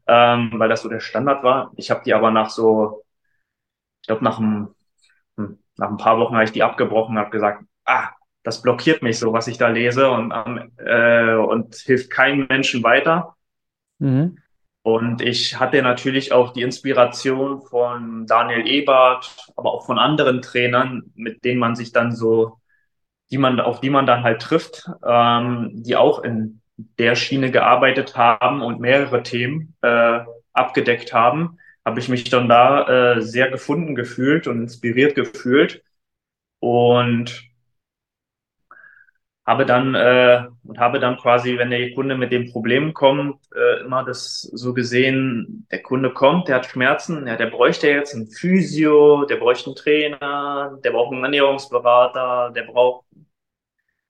ähm, 0.07 0.51
weil 0.55 0.69
das 0.69 0.81
so 0.81 0.89
der 0.89 0.99
Standard 0.99 1.43
war. 1.43 1.71
Ich 1.77 1.89
habe 1.89 2.01
die 2.05 2.13
aber 2.13 2.31
nach 2.31 2.49
so, 2.49 3.03
ich 4.01 4.07
glaube 4.07 4.23
nach 4.23 4.39
einem, 4.39 4.75
hm, 5.37 5.59
nach 5.77 5.89
ein 5.89 5.97
paar 5.97 6.19
Wochen 6.19 6.33
habe 6.33 6.43
ich 6.43 6.51
die 6.51 6.63
abgebrochen 6.63 7.15
und 7.15 7.21
habe 7.21 7.31
gesagt, 7.31 7.63
ah, 7.85 8.09
das 8.43 8.61
blockiert 8.61 9.01
mich 9.01 9.19
so, 9.19 9.31
was 9.31 9.47
ich 9.47 9.57
da 9.57 9.69
lese 9.69 10.11
und, 10.11 10.31
äh, 10.77 11.35
und 11.35 11.75
hilft 11.75 12.09
keinem 12.09 12.45
Menschen 12.49 12.83
weiter. 12.83 13.35
Mhm. 13.99 14.37
Und 14.81 15.21
ich 15.21 15.61
hatte 15.61 15.81
natürlich 15.81 16.33
auch 16.33 16.51
die 16.51 16.61
Inspiration 16.61 17.61
von 17.61 18.27
Daniel 18.27 18.67
Ebert, 18.67 19.53
aber 19.55 19.71
auch 19.71 19.85
von 19.85 19.97
anderen 19.97 20.41
Trainern, 20.41 21.03
mit 21.15 21.45
denen 21.45 21.59
man 21.59 21.77
sich 21.77 21.93
dann 21.93 22.13
so 22.13 22.59
die 23.33 23.39
man, 23.39 23.59
auf 23.59 23.81
die 23.81 23.89
man 23.89 24.05
dann 24.05 24.21
halt 24.21 24.43
trifft, 24.43 24.87
ähm, 25.03 25.71
die 25.73 25.95
auch 25.95 26.19
in 26.19 26.61
der 26.99 27.15
Schiene 27.15 27.49
gearbeitet 27.49 28.15
haben 28.15 28.61
und 28.61 28.79
mehrere 28.79 29.23
Themen 29.23 29.75
äh, 29.81 30.19
abgedeckt 30.53 31.13
haben, 31.13 31.57
habe 31.83 31.99
ich 31.99 32.09
mich 32.09 32.29
dann 32.29 32.47
da 32.47 33.15
äh, 33.15 33.21
sehr 33.23 33.49
gefunden 33.49 33.95
gefühlt 33.95 34.45
und 34.45 34.61
inspiriert 34.61 35.15
gefühlt. 35.15 35.81
Und 36.59 37.43
habe 39.45 39.65
dann 39.65 39.93
äh, 39.93 40.45
und 40.63 40.79
habe 40.79 40.99
dann 40.99 41.17
quasi, 41.17 41.57
wenn 41.57 41.69
der 41.69 41.93
Kunde 41.93 42.15
mit 42.15 42.31
dem 42.31 42.49
Problem 42.51 42.93
kommt, 42.93 43.39
äh, 43.53 43.81
immer 43.81 44.05
das 44.05 44.41
so 44.41 44.73
gesehen, 44.73 45.67
der 45.69 45.81
Kunde 45.81 46.13
kommt, 46.13 46.47
der 46.47 46.55
hat 46.55 46.65
Schmerzen, 46.65 47.27
ja, 47.27 47.35
der 47.35 47.47
bräuchte 47.47 47.89
jetzt 47.89 48.15
einen 48.15 48.27
Physio, 48.27 49.25
der 49.25 49.35
bräuchte 49.35 49.67
einen 49.67 49.75
Trainer, 49.75 50.79
der 50.83 50.91
braucht 50.91 51.13
einen 51.13 51.25
Ernährungsberater, 51.25 52.51
der 52.55 52.63
braucht 52.63 53.05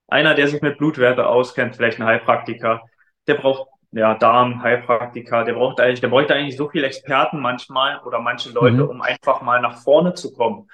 einer, 0.08 0.36
der 0.36 0.48
sich 0.48 0.62
mit 0.62 0.78
Blutwerte 0.78 1.26
auskennt, 1.26 1.76
vielleicht 1.76 2.00
ein 2.00 2.06
Heilpraktiker, 2.06 2.84
der 3.26 3.36
braucht 3.36 3.70
ja 3.92 4.14
Darm, 4.14 4.62
Heilpraktiker, 4.62 5.46
der 5.46 5.54
braucht 5.54 5.80
eigentlich, 5.80 6.02
der 6.02 6.10
bräuchte 6.10 6.36
eigentlich 6.36 6.58
so 6.58 6.70
viele 6.70 6.86
Experten 6.86 7.40
manchmal 7.40 8.00
oder 8.02 8.20
manche 8.20 8.52
Leute, 8.52 8.84
mhm. 8.84 8.90
um 8.90 9.02
einfach 9.02 9.42
mal 9.42 9.62
nach 9.62 9.78
vorne 9.78 10.14
zu 10.14 10.32
kommen. 10.34 10.70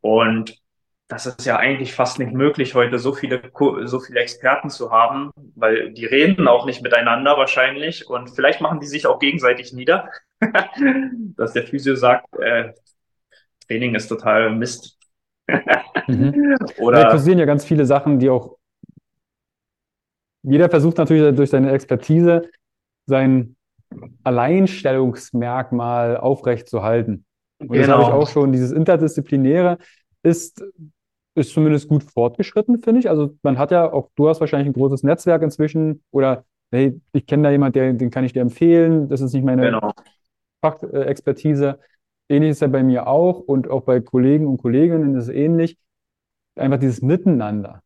Und 0.00 0.61
das 1.12 1.26
ist 1.26 1.44
ja 1.44 1.56
eigentlich 1.58 1.92
fast 1.92 2.18
nicht 2.18 2.32
möglich, 2.32 2.74
heute 2.74 2.98
so 2.98 3.12
viele, 3.12 3.42
so 3.84 4.00
viele 4.00 4.20
Experten 4.20 4.70
zu 4.70 4.90
haben, 4.90 5.30
weil 5.54 5.92
die 5.92 6.06
reden 6.06 6.48
auch 6.48 6.64
nicht 6.64 6.82
miteinander 6.82 7.36
wahrscheinlich 7.36 8.08
und 8.08 8.30
vielleicht 8.30 8.62
machen 8.62 8.80
die 8.80 8.86
sich 8.86 9.06
auch 9.06 9.18
gegenseitig 9.18 9.74
nieder, 9.74 10.08
dass 11.36 11.52
der 11.52 11.64
Physio 11.64 11.96
sagt, 11.96 12.26
äh, 12.38 12.72
Training 13.66 13.94
ist 13.94 14.08
total 14.08 14.54
Mist. 14.54 14.98
mhm. 16.06 16.56
Oder 16.78 17.02
da 17.02 17.10
kursieren 17.10 17.38
ja 17.38 17.44
ganz 17.44 17.64
viele 17.64 17.84
Sachen, 17.84 18.18
die 18.18 18.30
auch 18.30 18.56
jeder 20.42 20.70
versucht 20.70 20.96
natürlich 20.96 21.36
durch 21.36 21.50
seine 21.50 21.72
Expertise 21.72 22.48
sein 23.06 23.56
Alleinstellungsmerkmal 24.24 26.16
aufrechtzuerhalten. 26.16 27.26
Und 27.58 27.68
genau. 27.68 27.80
das 27.80 27.88
habe 27.90 28.02
ich 28.02 28.08
auch 28.08 28.28
schon, 28.28 28.50
dieses 28.50 28.72
Interdisziplinäre 28.72 29.78
ist 30.22 30.64
ist 31.34 31.52
zumindest 31.52 31.88
gut 31.88 32.02
fortgeschritten, 32.02 32.78
finde 32.78 33.00
ich. 33.00 33.08
Also 33.08 33.34
man 33.42 33.58
hat 33.58 33.70
ja 33.70 33.90
auch, 33.90 34.10
du 34.16 34.28
hast 34.28 34.40
wahrscheinlich 34.40 34.68
ein 34.68 34.74
großes 34.74 35.02
Netzwerk 35.02 35.42
inzwischen 35.42 36.02
oder 36.10 36.44
hey, 36.70 37.00
ich 37.12 37.26
kenne 37.26 37.44
da 37.44 37.50
jemanden, 37.50 37.74
der, 37.74 37.92
den 37.92 38.10
kann 38.10 38.24
ich 38.24 38.32
dir 38.32 38.40
empfehlen. 38.40 39.08
Das 39.08 39.20
ist 39.20 39.32
nicht 39.32 39.44
meine 39.44 39.62
genau. 39.62 39.92
Fachexpertise. 40.62 41.78
Ähnlich 42.28 42.52
ist 42.52 42.60
ja 42.60 42.68
bei 42.68 42.82
mir 42.82 43.06
auch 43.06 43.40
und 43.40 43.68
auch 43.68 43.82
bei 43.82 44.00
Kollegen 44.00 44.46
und 44.46 44.58
Kolleginnen 44.58 45.14
ist 45.14 45.24
es 45.24 45.34
ähnlich. 45.34 45.76
Einfach 46.56 46.78
dieses 46.78 47.02
Miteinander. 47.02 47.82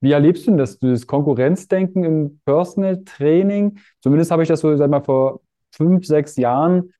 Wie 0.00 0.12
erlebst 0.12 0.46
du 0.46 0.52
denn 0.52 0.58
das, 0.58 0.78
dieses 0.78 1.06
Konkurrenzdenken 1.06 2.04
im 2.04 2.40
Personal 2.44 3.02
Training? 3.04 3.78
Zumindest 4.00 4.30
habe 4.30 4.42
ich 4.42 4.48
das 4.48 4.60
so, 4.60 4.76
sag 4.76 4.90
mal, 4.90 5.02
vor 5.02 5.40
fünf, 5.72 6.06
sechs 6.06 6.36
Jahren 6.36 6.92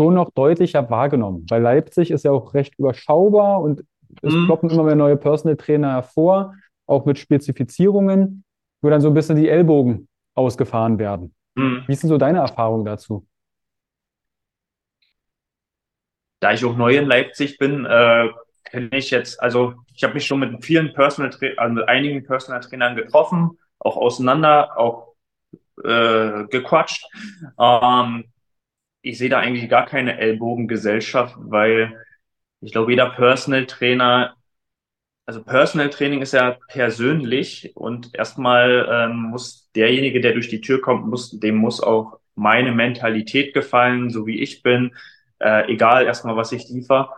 schon 0.00 0.14
noch 0.14 0.30
deutlicher 0.30 0.88
wahrgenommen. 0.90 1.46
Weil 1.48 1.62
Leipzig 1.62 2.10
ist 2.10 2.24
ja 2.24 2.30
auch 2.30 2.54
recht 2.54 2.78
überschaubar 2.78 3.60
und 3.60 3.84
es 4.22 4.34
mhm. 4.34 4.46
ploppen 4.46 4.70
immer 4.70 4.84
mehr 4.84 4.96
neue 4.96 5.16
Personal 5.16 5.56
Trainer 5.56 5.92
hervor, 5.92 6.54
auch 6.86 7.04
mit 7.04 7.18
Spezifizierungen, 7.18 8.44
wo 8.82 8.90
dann 8.90 9.00
so 9.00 9.08
ein 9.08 9.14
bisschen 9.14 9.36
die 9.36 9.48
Ellbogen 9.48 10.08
ausgefahren 10.34 10.98
werden. 10.98 11.34
Mhm. 11.54 11.84
Wie 11.86 11.92
ist 11.92 12.02
denn 12.02 12.10
so 12.10 12.18
deine 12.18 12.38
Erfahrung 12.38 12.84
dazu? 12.84 13.26
Da 16.40 16.52
ich 16.52 16.64
auch 16.64 16.76
neu 16.76 16.96
in 16.96 17.06
Leipzig 17.06 17.58
bin, 17.58 17.86
äh, 17.86 18.28
kenne 18.64 18.90
ich 18.92 19.10
jetzt, 19.10 19.42
also 19.42 19.74
ich 19.94 20.04
habe 20.04 20.14
mich 20.14 20.26
schon 20.26 20.40
mit 20.40 20.64
vielen 20.64 20.92
Personal 20.92 21.30
also 21.56 21.74
mit 21.74 21.88
einigen 21.88 22.24
Personal 22.24 22.60
Trainern 22.60 22.96
getroffen, 22.96 23.58
auch 23.78 23.96
auseinander, 23.96 24.78
auch 24.78 25.14
äh, 25.82 26.44
gequatscht. 26.50 27.06
Ähm, 27.58 28.24
ich 29.02 29.18
sehe 29.18 29.28
da 29.28 29.38
eigentlich 29.38 29.68
gar 29.68 29.86
keine 29.86 30.18
Ellbogengesellschaft, 30.18 31.36
weil 31.38 32.03
ich 32.64 32.72
glaube, 32.72 32.92
jeder 32.92 33.10
Personal 33.10 33.66
Trainer, 33.66 34.36
also 35.26 35.42
Personal 35.44 35.90
Training 35.90 36.22
ist 36.22 36.32
ja 36.32 36.58
persönlich 36.68 37.76
und 37.76 38.14
erstmal 38.14 38.88
ähm, 38.90 39.22
muss 39.30 39.70
derjenige, 39.74 40.20
der 40.20 40.32
durch 40.32 40.48
die 40.48 40.60
Tür 40.60 40.80
kommt, 40.80 41.06
muss, 41.06 41.38
dem 41.38 41.56
muss 41.56 41.82
auch 41.82 42.20
meine 42.34 42.72
Mentalität 42.72 43.54
gefallen, 43.54 44.10
so 44.10 44.26
wie 44.26 44.40
ich 44.40 44.62
bin, 44.62 44.94
äh, 45.40 45.70
egal 45.72 46.06
erstmal, 46.06 46.36
was 46.36 46.52
ich 46.52 46.68
liefere. 46.68 47.10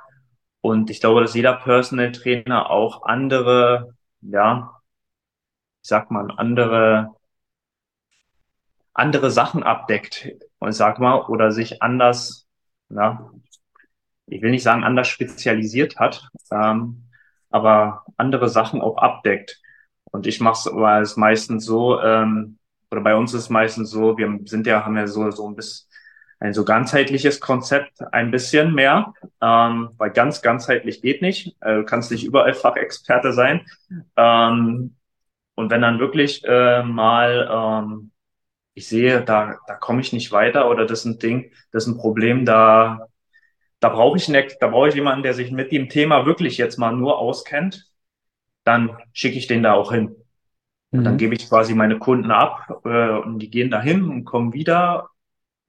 Und 0.61 0.91
ich 0.91 1.01
glaube, 1.01 1.21
dass 1.21 1.35
jeder 1.35 1.55
Personal 1.55 2.13
Trainer 2.13 2.71
auch 2.71 3.05
andere, 3.05 3.95
ja, 4.21 4.81
ich 5.83 5.89
sag 5.89 6.11
mal, 6.11 6.29
andere, 6.37 7.15
andere 8.95 9.31
Sachen 9.31 9.63
abdeckt. 9.63 10.29
Und 10.59 10.73
sag 10.73 10.99
mal, 10.99 11.21
oder 11.27 11.53
sich 11.53 11.83
anders, 11.83 12.49
ja, 12.89 13.31
ich 14.27 14.43
will 14.43 14.51
nicht 14.51 14.63
sagen 14.63 14.85
anders 14.85 15.09
spezialisiert 15.09 15.97
hat, 15.99 16.29
ähm, 16.51 17.05
aber 17.51 18.05
andere 18.17 18.49
Sachen 18.49 18.81
auch 18.81 18.99
abdeckt. 18.99 19.61
Und 20.11 20.27
ich 20.27 20.41
mache 20.41 20.71
es 21.03 21.17
meistens 21.17 21.65
so, 21.65 22.01
ähm, 22.01 22.59
oder 22.91 23.01
bei 23.01 23.17
uns 23.17 23.35
ist 23.35 23.43
es 23.43 23.51
meistens 23.51 23.91
so, 23.91 24.17
wir 24.19 24.39
sind 24.45 24.67
ja, 24.67 24.85
haben 24.85 24.97
ja 24.97 25.07
so, 25.07 25.31
so 25.31 25.49
ein 25.49 25.57
bisschen 25.57 25.87
ein 26.39 26.53
so 26.53 26.65
ganzheitliches 26.67 27.41
Konzept 27.41 28.03
ein 28.13 28.31
bisschen 28.31 28.75
mehr, 28.75 29.15
ähm, 29.41 29.91
weil 29.97 30.11
ganz 30.11 30.43
ganzheitlich 30.43 31.01
geht 31.01 31.23
nicht. 31.23 31.57
Äh, 31.63 31.77
du 31.77 31.85
kannst 31.85 32.11
nicht 32.11 32.25
überall 32.25 32.53
Fachexperte 32.53 33.33
sein. 33.33 33.67
Ähm, 34.17 34.97
und 35.55 35.71
wenn 35.71 35.81
dann 35.81 35.99
wirklich 35.99 36.45
äh, 36.45 36.83
mal 36.83 37.49
ähm, 37.51 38.11
ich 38.77 38.89
sehe, 38.89 39.23
da, 39.23 39.57
da 39.67 39.75
komme 39.75 40.03
ich 40.03 40.13
nicht 40.13 40.33
weiter 40.33 40.69
oder 40.69 40.85
das 40.85 41.01
ist 41.01 41.05
ein 41.07 41.19
Ding, 41.19 41.51
das 41.73 41.85
ist 41.87 41.95
ein 41.95 41.99
Problem, 41.99 42.45
da 42.45 43.09
da 43.87 43.93
brauche 43.95 44.17
ich, 44.17 44.29
ne, 44.29 44.45
da 44.59 44.67
brauche 44.67 44.89
ich 44.89 44.97
jemanden, 44.97 45.23
der 45.23 45.33
sich 45.33 45.53
mit 45.53 45.71
dem 45.71 45.89
Thema 45.89 46.27
wirklich 46.27 46.59
jetzt 46.59 46.77
mal 46.77 46.91
nur 46.91 47.21
auskennt. 47.21 47.89
Dann 48.65 48.99
schicke 49.13 49.39
ich 49.39 49.47
den 49.47 49.63
da 49.63 49.75
auch 49.75 49.93
hin. 49.93 50.17
Und 50.91 51.05
dann 51.05 51.13
mhm. 51.15 51.19
gebe 51.19 51.37
ich 51.37 51.49
quasi 51.49 51.73
meine 51.73 52.01
Kunden 52.01 52.33
ab 52.33 52.81
äh, 52.85 53.11
und 53.11 53.39
die 53.39 53.49
gehen 53.49 53.71
dahin 53.71 54.09
und 54.09 54.25
kommen 54.25 54.53
wieder. 54.53 55.11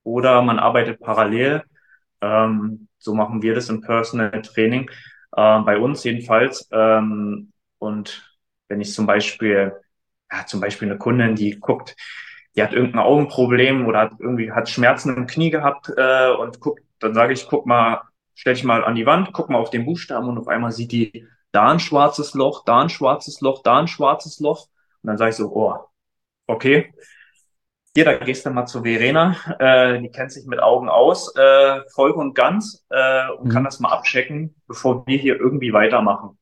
Oder 0.01 0.41
man 0.41 0.57
arbeitet 0.57 0.99
parallel. 0.99 1.61
Ähm, 2.21 2.87
so 2.97 3.13
machen 3.13 3.43
wir 3.43 3.53
das 3.53 3.69
im 3.69 3.81
Personal 3.81 4.41
Training. 4.41 4.89
Äh, 5.35 5.59
bei 5.59 5.77
uns 5.77 6.03
jedenfalls. 6.03 6.67
Ähm, 6.71 7.51
und 7.77 8.35
wenn 8.67 8.81
ich 8.81 8.93
zum 8.93 9.05
Beispiel, 9.05 9.73
ja, 10.31 10.45
zum 10.47 10.59
Beispiel 10.59 10.89
eine 10.89 10.97
Kundin, 10.97 11.35
die 11.35 11.59
guckt, 11.59 11.95
die 12.55 12.63
hat 12.63 12.73
irgendein 12.73 13.03
Augenproblem 13.03 13.85
oder 13.85 13.99
hat 13.99 14.13
irgendwie 14.17 14.51
hat 14.51 14.69
Schmerzen 14.69 15.15
im 15.15 15.27
Knie 15.27 15.51
gehabt 15.51 15.91
äh, 15.95 16.31
und 16.31 16.59
guckt 16.59 16.81
dann 16.99 17.13
sage 17.13 17.33
ich, 17.33 17.47
guck 17.47 17.65
mal, 17.65 18.01
stell 18.37 18.53
dich 18.53 18.63
mal 18.63 18.85
an 18.85 18.95
die 18.95 19.05
Wand, 19.05 19.33
guck 19.33 19.49
mal 19.49 19.57
auf 19.57 19.71
den 19.71 19.85
Buchstaben 19.85 20.29
und 20.29 20.37
auf 20.37 20.47
einmal 20.47 20.71
sieht 20.71 20.91
die 20.91 21.27
da 21.51 21.69
ein 21.71 21.79
schwarzes 21.79 22.35
Loch, 22.35 22.63
da 22.65 22.81
ein 22.81 22.89
schwarzes 22.89 23.41
Loch, 23.41 23.63
da 23.63 23.79
ein 23.79 23.87
schwarzes 23.87 24.39
Loch. 24.39 24.67
Und 25.01 25.07
dann 25.07 25.17
sage 25.17 25.31
ich 25.31 25.35
so, 25.35 25.51
oh, 25.53 25.75
okay. 26.45 26.93
Hier, 27.95 28.05
da 28.05 28.13
gehst 28.13 28.45
du 28.45 28.51
mal 28.51 28.67
zu 28.67 28.83
Verena, 28.83 29.35
äh, 29.57 29.99
die 29.99 30.11
kennt 30.11 30.31
sich 30.31 30.45
mit 30.45 30.61
Augen 30.61 30.87
aus, 30.87 31.35
äh, 31.35 31.81
voll 31.95 32.11
und 32.11 32.35
ganz, 32.35 32.85
äh, 32.91 33.31
und 33.31 33.47
mhm. 33.47 33.49
kann 33.49 33.63
das 33.63 33.79
mal 33.79 33.89
abchecken, 33.89 34.55
bevor 34.67 35.07
wir 35.07 35.17
hier 35.17 35.39
irgendwie 35.39 35.73
weitermachen. 35.73 36.37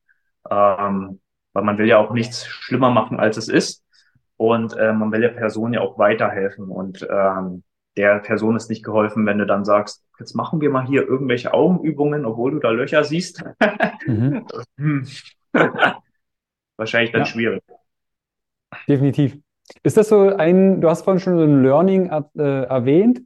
Ähm, 0.49 1.21
weil 1.53 1.63
man 1.63 1.77
will 1.77 1.87
ja 1.87 1.97
auch 1.97 2.11
nichts 2.11 2.45
schlimmer 2.45 2.89
machen, 2.89 3.21
als 3.21 3.37
es 3.37 3.47
ist. 3.47 3.85
Und 4.35 4.75
äh, 4.75 4.91
man 4.91 5.13
will 5.13 5.21
der 5.21 5.29
Person 5.29 5.71
ja 5.71 5.79
auch 5.79 5.97
weiterhelfen. 5.97 6.67
Und 6.67 7.07
ähm, 7.09 7.63
der 7.97 8.19
Person 8.19 8.55
ist 8.55 8.69
nicht 8.69 8.83
geholfen, 8.83 9.25
wenn 9.25 9.37
du 9.37 9.45
dann 9.45 9.65
sagst, 9.65 10.03
jetzt 10.19 10.35
machen 10.35 10.61
wir 10.61 10.69
mal 10.69 10.85
hier 10.85 11.07
irgendwelche 11.07 11.53
Augenübungen, 11.53 12.25
obwohl 12.25 12.51
du 12.51 12.59
da 12.59 12.71
Löcher 12.71 13.03
siehst. 13.03 13.43
Mhm. 14.05 14.45
Hm. 14.77 15.07
Wahrscheinlich 16.77 17.11
dann 17.11 17.21
ja. 17.21 17.25
schwierig. 17.25 17.63
Definitiv. 18.87 19.37
Ist 19.83 19.97
das 19.97 20.09
so 20.09 20.35
ein, 20.35 20.81
du 20.81 20.89
hast 20.89 21.03
vorhin 21.03 21.21
schon 21.21 21.37
so 21.37 21.43
ein 21.43 21.63
Learning 21.63 22.09
äh, 22.09 22.63
erwähnt. 22.63 23.21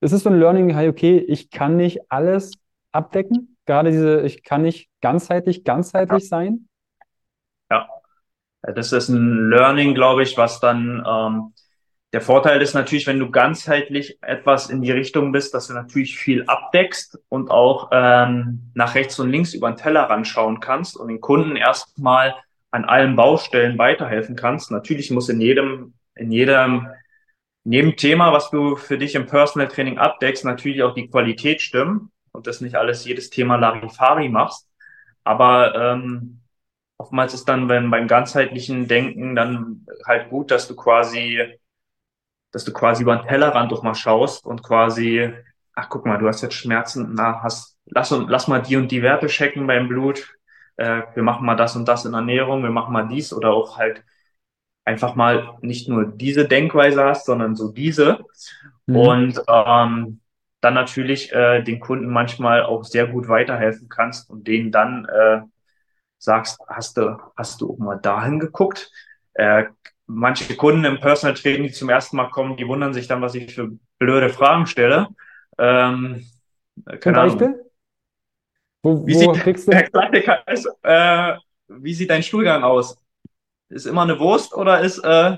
Ist 0.00 0.12
es 0.12 0.22
so 0.22 0.30
ein 0.30 0.38
Learning, 0.38 0.74
okay, 0.88 1.18
ich 1.18 1.50
kann 1.50 1.76
nicht 1.76 2.10
alles 2.10 2.52
abdecken? 2.92 3.56
Gerade 3.66 3.90
diese, 3.90 4.22
ich 4.22 4.44
kann 4.44 4.62
nicht 4.62 4.88
ganzheitlich, 5.00 5.64
ganzheitlich 5.64 6.22
ja. 6.22 6.28
sein? 6.28 6.68
Ja, 7.70 7.88
das 8.62 8.92
ist 8.92 9.08
ein 9.08 9.50
Learning, 9.50 9.94
glaube 9.94 10.22
ich, 10.22 10.38
was 10.38 10.60
dann 10.60 11.04
ähm, 11.06 11.52
der 12.12 12.22
Vorteil 12.22 12.62
ist 12.62 12.74
natürlich, 12.74 13.06
wenn 13.06 13.18
du 13.18 13.30
ganzheitlich 13.30 14.18
etwas 14.22 14.70
in 14.70 14.80
die 14.80 14.92
Richtung 14.92 15.30
bist, 15.30 15.52
dass 15.52 15.66
du 15.66 15.74
natürlich 15.74 16.18
viel 16.18 16.44
abdeckst 16.46 17.18
und 17.28 17.50
auch 17.50 17.90
ähm, 17.92 18.70
nach 18.74 18.94
rechts 18.94 19.18
und 19.18 19.30
links 19.30 19.52
über 19.52 19.70
den 19.70 19.76
Teller 19.76 20.24
schauen 20.24 20.60
kannst 20.60 20.96
und 20.96 21.08
den 21.08 21.20
Kunden 21.20 21.56
erstmal 21.56 22.34
an 22.70 22.86
allen 22.86 23.14
Baustellen 23.14 23.76
weiterhelfen 23.76 24.36
kannst. 24.36 24.70
Natürlich 24.70 25.10
muss 25.10 25.28
in 25.28 25.40
jedem, 25.40 25.94
in 26.14 26.32
jedem, 26.32 26.88
in 27.64 27.72
jedem 27.72 27.96
Thema, 27.96 28.32
was 28.32 28.50
du 28.50 28.76
für 28.76 28.96
dich 28.96 29.14
im 29.14 29.26
Personal 29.26 29.68
Training 29.68 29.98
abdeckst, 29.98 30.46
natürlich 30.46 30.82
auch 30.82 30.94
die 30.94 31.08
Qualität 31.08 31.60
stimmen 31.60 32.10
und 32.32 32.46
das 32.46 32.62
nicht 32.62 32.76
alles 32.76 33.04
jedes 33.04 33.28
Thema 33.28 33.56
Larifari 33.56 34.30
machst. 34.30 34.66
Aber 35.24 35.74
ähm, 35.74 36.40
oftmals 36.96 37.34
ist 37.34 37.44
dann 37.50 37.68
wenn 37.68 37.90
beim 37.90 38.08
ganzheitlichen 38.08 38.88
Denken 38.88 39.36
dann 39.36 39.86
halt 40.06 40.30
gut, 40.30 40.50
dass 40.50 40.68
du 40.68 40.74
quasi 40.74 41.58
dass 42.52 42.64
du 42.64 42.72
quasi 42.72 43.02
über 43.02 43.16
den 43.16 43.26
Tellerrand 43.26 43.72
doch 43.72 43.82
mal 43.82 43.94
schaust 43.94 44.46
und 44.46 44.62
quasi, 44.62 45.32
ach 45.74 45.88
guck 45.88 46.06
mal, 46.06 46.18
du 46.18 46.28
hast 46.28 46.42
jetzt 46.42 46.54
Schmerzen, 46.54 47.14
na, 47.14 47.42
hast, 47.42 47.76
lass, 47.86 48.10
lass 48.10 48.48
mal 48.48 48.62
die 48.62 48.76
und 48.76 48.90
die 48.90 49.02
Werte 49.02 49.26
checken 49.26 49.66
beim 49.66 49.88
Blut, 49.88 50.34
äh, 50.76 51.02
wir 51.14 51.22
machen 51.22 51.44
mal 51.44 51.56
das 51.56 51.76
und 51.76 51.86
das 51.86 52.04
in 52.04 52.14
Ernährung, 52.14 52.62
wir 52.62 52.70
machen 52.70 52.92
mal 52.92 53.08
dies 53.08 53.32
oder 53.32 53.50
auch 53.50 53.78
halt 53.78 54.04
einfach 54.84 55.14
mal 55.14 55.56
nicht 55.60 55.88
nur 55.88 56.06
diese 56.06 56.48
Denkweise 56.48 57.04
hast, 57.04 57.26
sondern 57.26 57.54
so 57.54 57.70
diese. 57.70 58.24
Mhm. 58.86 58.96
Und 58.96 59.42
ähm, 59.46 60.20
dann 60.60 60.74
natürlich 60.74 61.32
äh, 61.32 61.62
den 61.62 61.78
Kunden 61.78 62.08
manchmal 62.08 62.62
auch 62.62 62.84
sehr 62.84 63.06
gut 63.06 63.28
weiterhelfen 63.28 63.88
kannst 63.88 64.30
und 64.30 64.48
denen 64.48 64.72
dann 64.72 65.04
äh, 65.04 65.42
sagst, 66.18 66.58
hast 66.66 66.96
du, 66.96 67.18
hast 67.36 67.60
du 67.60 67.72
auch 67.72 67.78
mal 67.78 67.96
dahin 67.96 68.40
geguckt? 68.40 68.90
Äh, 69.34 69.66
manche 70.08 70.56
Kunden 70.56 70.84
im 70.84 70.98
Personal 70.98 71.34
Training, 71.34 71.68
die 71.68 71.72
zum 71.72 71.88
ersten 71.88 72.16
Mal 72.16 72.30
kommen, 72.30 72.56
die 72.56 72.66
wundern 72.66 72.94
sich 72.94 73.06
dann, 73.06 73.22
was 73.22 73.34
ich 73.34 73.54
für 73.54 73.70
blöde 73.98 74.30
Fragen 74.30 74.66
stelle. 74.66 75.08
Ähm, 75.58 76.26
keine 77.00 77.20
Ahnung. 77.20 77.38
Beispiel? 77.38 77.64
Wo, 78.82 79.06
wie, 79.06 79.14
sieht, 79.14 79.66
der 79.66 79.84
Klassiker 79.84 80.48
ist, 80.48 80.68
äh, 80.82 81.34
wie 81.68 81.94
sieht 81.94 82.10
dein 82.10 82.22
Stuhlgang 82.22 82.62
aus? 82.62 82.96
Ist 83.68 83.86
immer 83.86 84.02
eine 84.02 84.18
Wurst 84.18 84.54
oder 84.54 84.80
ist 84.80 84.98
äh, 85.00 85.36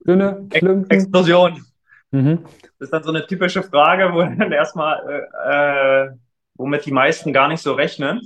Dünne, 0.00 0.46
Ex 0.50 0.88
Explosion? 0.90 1.64
Mhm. 2.10 2.44
Das 2.78 2.86
ist 2.86 2.92
dann 2.92 3.02
so 3.02 3.10
eine 3.10 3.26
typische 3.26 3.62
Frage, 3.62 4.12
wo 4.12 4.22
dann 4.38 4.52
erstmal, 4.52 5.26
äh, 5.46 6.06
äh, 6.06 6.10
womit 6.54 6.84
die 6.84 6.92
meisten 6.92 7.32
gar 7.32 7.48
nicht 7.48 7.62
so 7.62 7.72
rechnen. 7.72 8.20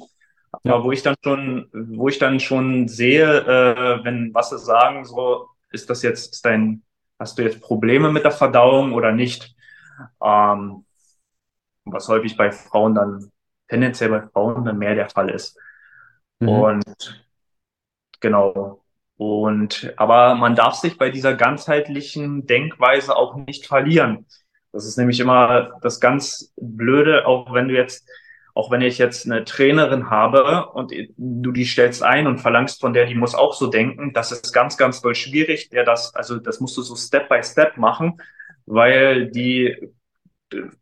Ja. 0.65 0.75
Aber 0.75 0.85
wo 0.85 0.93
ich 0.93 1.03
dann 1.03 1.17
schon, 1.23 1.69
wo 1.73 2.09
ich 2.09 2.19
dann 2.19 2.41
schon 2.41 2.89
sehe, 2.89 3.41
äh, 3.41 4.05
wenn 4.05 4.33
was 4.35 4.51
sie 4.51 4.59
sagen, 4.59 5.05
so, 5.05 5.49
ist 5.71 5.89
das 5.89 6.03
jetzt, 6.03 6.35
ist 6.35 6.45
dein, 6.45 6.83
hast 7.19 7.39
du 7.39 7.43
jetzt 7.43 7.61
Probleme 7.61 8.13
mit 8.13 8.25
der 8.25 8.33
Verdauung 8.33 8.93
oder 8.93 9.13
nicht? 9.13 9.55
Ähm, 10.23 10.85
was 11.85 12.09
häufig 12.09 12.37
bei 12.37 12.53
Frauen 12.53 12.95
dann, 12.95 13.31
tendenziell 13.69 14.11
bei 14.11 14.23
Frauen 14.29 14.65
dann 14.65 14.79
mehr 14.79 14.95
der 14.95 15.09
Fall 15.09 15.31
ist. 15.31 15.59
Mhm. 16.41 16.49
Und 16.49 17.25
genau. 18.21 18.83
Und, 19.17 19.93
aber 19.97 20.35
man 20.35 20.57
darf 20.57 20.75
sich 20.75 20.99
bei 20.99 21.11
dieser 21.11 21.35
ganzheitlichen 21.35 22.47
Denkweise 22.47 23.17
auch 23.17 23.37
nicht 23.37 23.67
verlieren. 23.67 24.27
Das 24.73 24.87
ist 24.87 24.97
nämlich 24.97 25.21
immer 25.21 25.79
das 25.83 26.01
ganz 26.01 26.53
Blöde, 26.57 27.27
auch 27.27 27.53
wenn 27.53 27.69
du 27.69 27.75
jetzt, 27.75 28.09
auch 28.55 28.71
wenn 28.71 28.83
ich 28.83 28.99
jetzt 28.99 29.27
eine 29.27 29.45
Trainerin 29.45 30.11
habe 30.11 30.67
und 30.71 30.93
du 31.17 31.53
die 31.53 31.65
stellst 31.65 32.03
ein 32.03 32.27
und 32.27 32.39
verlangst 32.39 32.81
von 32.81 32.93
der, 32.93 33.07
die 33.07 33.15
muss 33.15 33.35
auch 33.35 33.55
so 33.55 33.69
denken, 33.69 34.13
das 34.13 34.33
ist 34.33 34.53
ganz, 34.53 34.77
ganz 34.77 35.01
doll 35.01 35.15
schwierig, 35.15 35.71
der 35.71 35.85
das, 35.85 36.15
also 36.15 36.39
das 36.39 36.61
musst 36.61 36.77
du 36.77 36.83
so 36.83 36.95
Step 36.95 37.29
by 37.29 37.43
Step 37.43 37.77
machen, 37.77 38.21
weil 38.67 39.31
die 39.31 39.77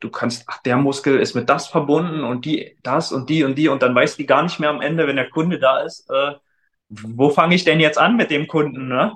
du 0.00 0.10
kannst, 0.10 0.44
ach, 0.46 0.62
der 0.62 0.76
Muskel 0.76 1.20
ist 1.20 1.34
mit 1.34 1.48
das 1.48 1.68
verbunden 1.68 2.24
und 2.24 2.44
die, 2.44 2.76
das 2.82 3.12
und 3.12 3.30
die 3.30 3.44
und 3.44 3.56
die 3.56 3.68
und 3.68 3.82
dann 3.82 3.94
weiß 3.94 4.16
die 4.16 4.26
gar 4.26 4.42
nicht 4.42 4.58
mehr 4.58 4.70
am 4.70 4.80
Ende, 4.80 5.06
wenn 5.06 5.16
der 5.16 5.30
Kunde 5.30 5.58
da 5.58 5.80
ist, 5.80 6.10
äh, 6.10 6.32
wo 6.88 7.30
fange 7.30 7.54
ich 7.54 7.64
denn 7.64 7.78
jetzt 7.78 7.98
an 7.98 8.16
mit 8.16 8.30
dem 8.30 8.48
Kunden, 8.48 8.88
ne? 8.88 9.12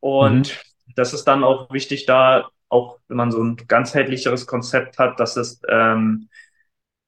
Und 0.00 0.50
mhm. 0.50 0.92
das 0.94 1.14
ist 1.14 1.24
dann 1.24 1.44
auch 1.44 1.72
wichtig, 1.72 2.04
da 2.04 2.48
auch, 2.68 2.98
wenn 3.08 3.16
man 3.16 3.30
so 3.30 3.42
ein 3.42 3.56
ganzheitlicheres 3.56 4.46
Konzept 4.46 4.98
hat, 4.98 5.18
dass 5.18 5.36
es, 5.36 5.60
ähm, 5.68 6.28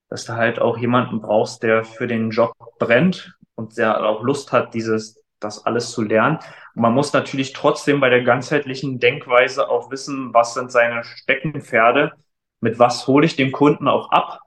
dass 0.09 0.25
du 0.25 0.33
halt 0.33 0.59
auch 0.59 0.77
jemanden 0.77 1.21
brauchst, 1.21 1.63
der 1.63 1.83
für 1.83 2.07
den 2.07 2.31
Job 2.31 2.53
brennt 2.79 3.37
und 3.55 3.77
der 3.77 4.03
auch 4.05 4.23
Lust 4.23 4.51
hat, 4.51 4.73
dieses, 4.73 5.21
das 5.39 5.65
alles 5.65 5.91
zu 5.91 6.01
lernen. 6.01 6.39
Und 6.75 6.81
man 6.81 6.93
muss 6.93 7.13
natürlich 7.13 7.53
trotzdem 7.53 7.99
bei 7.99 8.09
der 8.09 8.23
ganzheitlichen 8.23 8.99
Denkweise 8.99 9.69
auch 9.69 9.91
wissen, 9.91 10.33
was 10.33 10.53
sind 10.53 10.71
seine 10.71 11.03
Steckenpferde 11.03 12.13
mit 12.61 12.79
was 12.79 13.07
hole 13.07 13.25
ich 13.25 13.35
den 13.35 13.51
Kunden 13.51 13.87
auch 13.87 14.11
ab. 14.11 14.39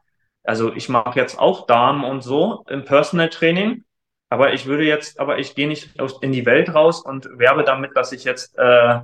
Also 0.44 0.72
ich 0.72 0.88
mache 0.88 1.18
jetzt 1.18 1.38
auch 1.38 1.66
Damen 1.66 2.04
und 2.04 2.22
so 2.22 2.64
im 2.68 2.84
Personal 2.84 3.28
Training, 3.28 3.84
aber 4.28 4.52
ich 4.52 4.66
würde 4.66 4.84
jetzt, 4.84 5.20
aber 5.20 5.38
ich 5.38 5.54
gehe 5.54 5.68
nicht 5.68 5.94
in 6.20 6.32
die 6.32 6.46
Welt 6.46 6.74
raus 6.74 7.00
und 7.04 7.28
werbe 7.38 7.64
damit, 7.64 7.96
dass 7.96 8.12
ich 8.12 8.24
jetzt, 8.24 8.56
äh, 8.58 9.00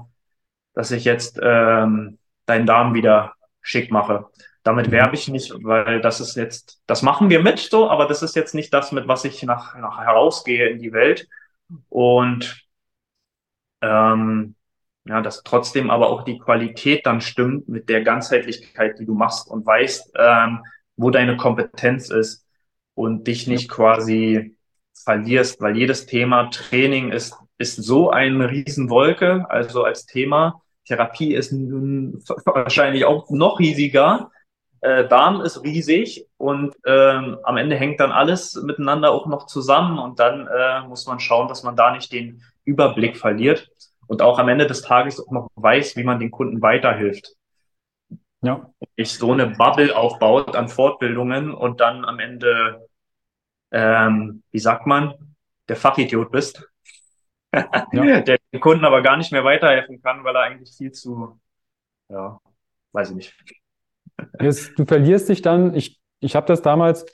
dass 0.74 0.90
ich 0.90 1.04
jetzt 1.04 1.38
ähm, 1.40 2.18
deinen 2.46 2.66
Damen 2.66 2.94
wieder 2.94 3.34
schick 3.60 3.90
mache. 3.90 4.26
Damit 4.68 4.88
mhm. 4.88 4.92
werbe 4.92 5.14
ich 5.14 5.28
nicht, 5.28 5.50
weil 5.62 6.02
das 6.02 6.20
ist 6.20 6.36
jetzt, 6.36 6.82
das 6.86 7.00
machen 7.00 7.30
wir 7.30 7.42
mit 7.42 7.58
so, 7.58 7.88
aber 7.88 8.04
das 8.04 8.22
ist 8.22 8.36
jetzt 8.36 8.54
nicht 8.54 8.74
das, 8.74 8.92
mit 8.92 9.08
was 9.08 9.24
ich 9.24 9.42
nach, 9.44 9.74
nach 9.78 9.96
herausgehe 9.96 10.68
in 10.68 10.78
die 10.78 10.92
Welt. 10.92 11.26
Und 11.88 12.66
ähm, 13.80 14.56
ja, 15.06 15.22
dass 15.22 15.42
trotzdem 15.42 15.88
aber 15.88 16.10
auch 16.10 16.22
die 16.22 16.38
Qualität 16.38 17.06
dann 17.06 17.22
stimmt 17.22 17.66
mit 17.66 17.88
der 17.88 18.02
Ganzheitlichkeit, 18.02 18.98
die 18.98 19.06
du 19.06 19.14
machst 19.14 19.48
und 19.48 19.64
weißt, 19.64 20.12
ähm, 20.18 20.62
wo 20.98 21.08
deine 21.08 21.38
Kompetenz 21.38 22.10
ist 22.10 22.44
und 22.92 23.26
dich 23.26 23.46
nicht 23.46 23.70
quasi 23.70 24.54
verlierst, 25.02 25.62
weil 25.62 25.78
jedes 25.78 26.04
Thema 26.04 26.50
Training 26.50 27.10
ist, 27.10 27.34
ist 27.56 27.76
so 27.76 28.10
eine 28.10 28.50
Riesenwolke, 28.50 29.46
also 29.48 29.84
als 29.84 30.04
Thema. 30.04 30.60
Therapie 30.84 31.34
ist 31.34 31.52
wahrscheinlich 31.52 33.06
auch 33.06 33.30
noch 33.30 33.60
riesiger. 33.60 34.30
Äh, 34.80 35.08
Darm 35.08 35.40
ist 35.40 35.62
riesig 35.64 36.26
und 36.36 36.76
ähm, 36.86 37.38
am 37.42 37.56
Ende 37.56 37.76
hängt 37.76 38.00
dann 38.00 38.12
alles 38.12 38.54
miteinander 38.54 39.10
auch 39.10 39.26
noch 39.26 39.46
zusammen 39.46 39.98
und 39.98 40.20
dann 40.20 40.46
äh, 40.46 40.82
muss 40.82 41.06
man 41.06 41.18
schauen, 41.18 41.48
dass 41.48 41.62
man 41.62 41.76
da 41.76 41.92
nicht 41.92 42.12
den 42.12 42.42
Überblick 42.64 43.16
verliert 43.16 43.68
und 44.06 44.22
auch 44.22 44.38
am 44.38 44.48
Ende 44.48 44.66
des 44.66 44.82
Tages 44.82 45.20
auch 45.20 45.32
noch 45.32 45.48
weiß, 45.56 45.96
wie 45.96 46.04
man 46.04 46.20
den 46.20 46.30
Kunden 46.30 46.62
weiterhilft. 46.62 47.34
Ja. 48.42 48.70
Ich 48.94 49.12
so 49.14 49.32
eine 49.32 49.48
Bubble 49.48 49.96
aufbaut 49.96 50.54
an 50.54 50.68
Fortbildungen 50.68 51.52
und 51.52 51.80
dann 51.80 52.04
am 52.04 52.20
Ende, 52.20 52.86
ähm, 53.72 54.42
wie 54.52 54.60
sagt 54.60 54.86
man, 54.86 55.14
der 55.68 55.76
Fachidiot 55.76 56.30
bist, 56.30 56.68
ja. 57.52 58.20
der 58.20 58.38
den 58.52 58.60
Kunden 58.60 58.84
aber 58.84 59.02
gar 59.02 59.16
nicht 59.16 59.32
mehr 59.32 59.44
weiterhelfen 59.44 60.00
kann, 60.02 60.24
weil 60.24 60.36
er 60.36 60.42
eigentlich 60.42 60.74
viel 60.76 60.92
zu, 60.92 61.38
ja, 62.08 62.40
weiß 62.92 63.10
ich 63.10 63.16
nicht. 63.16 63.34
Jetzt, 64.40 64.78
du 64.78 64.84
verlierst 64.84 65.28
dich 65.28 65.42
dann, 65.42 65.74
ich, 65.74 65.98
ich 66.20 66.36
habe 66.36 66.46
das 66.46 66.62
damals, 66.62 67.06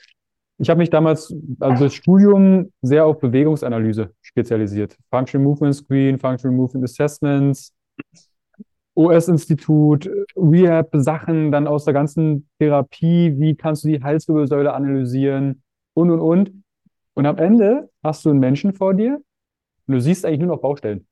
ich 0.59 0.71
habe 0.71 0.79
mich 0.79 0.91
damals, 0.91 1.35
also 1.61 1.85
das 1.85 1.95
Studium 1.95 2.73
sehr 2.83 3.07
auf 3.07 3.19
Bewegungsanalyse 3.19 4.13
spezialisiert. 4.23 4.97
Functional 5.11 5.45
Movement 5.47 5.75
Screen, 5.75 6.19
Functional 6.19 6.57
Movement 6.57 6.85
Assessments, 6.85 7.75
OS-Institut, 8.95 10.09
Rehab-Sachen, 10.37 11.51
dann 11.51 11.67
aus 11.67 11.85
der 11.85 11.95
ganzen 11.95 12.49
Therapie, 12.59 13.35
wie 13.39 13.57
kannst 13.57 13.85
du 13.85 13.89
die 13.89 14.03
Halswirbelsäule 14.03 14.73
analysieren 14.73 15.63
und, 15.95 16.11
und, 16.11 16.21
und. 16.21 16.65
Und 17.15 17.27
am 17.27 17.39
Ende 17.39 17.91
hast 18.03 18.25
du 18.25 18.31
einen 18.31 18.39
Menschen 18.39 18.73
vor 18.73 18.95
dir 18.95 19.21
und 19.87 19.95
du 19.95 20.01
siehst 20.01 20.25
eigentlich 20.25 20.41
nur 20.41 20.49
noch 20.49 20.61
Baustellen. 20.63 21.07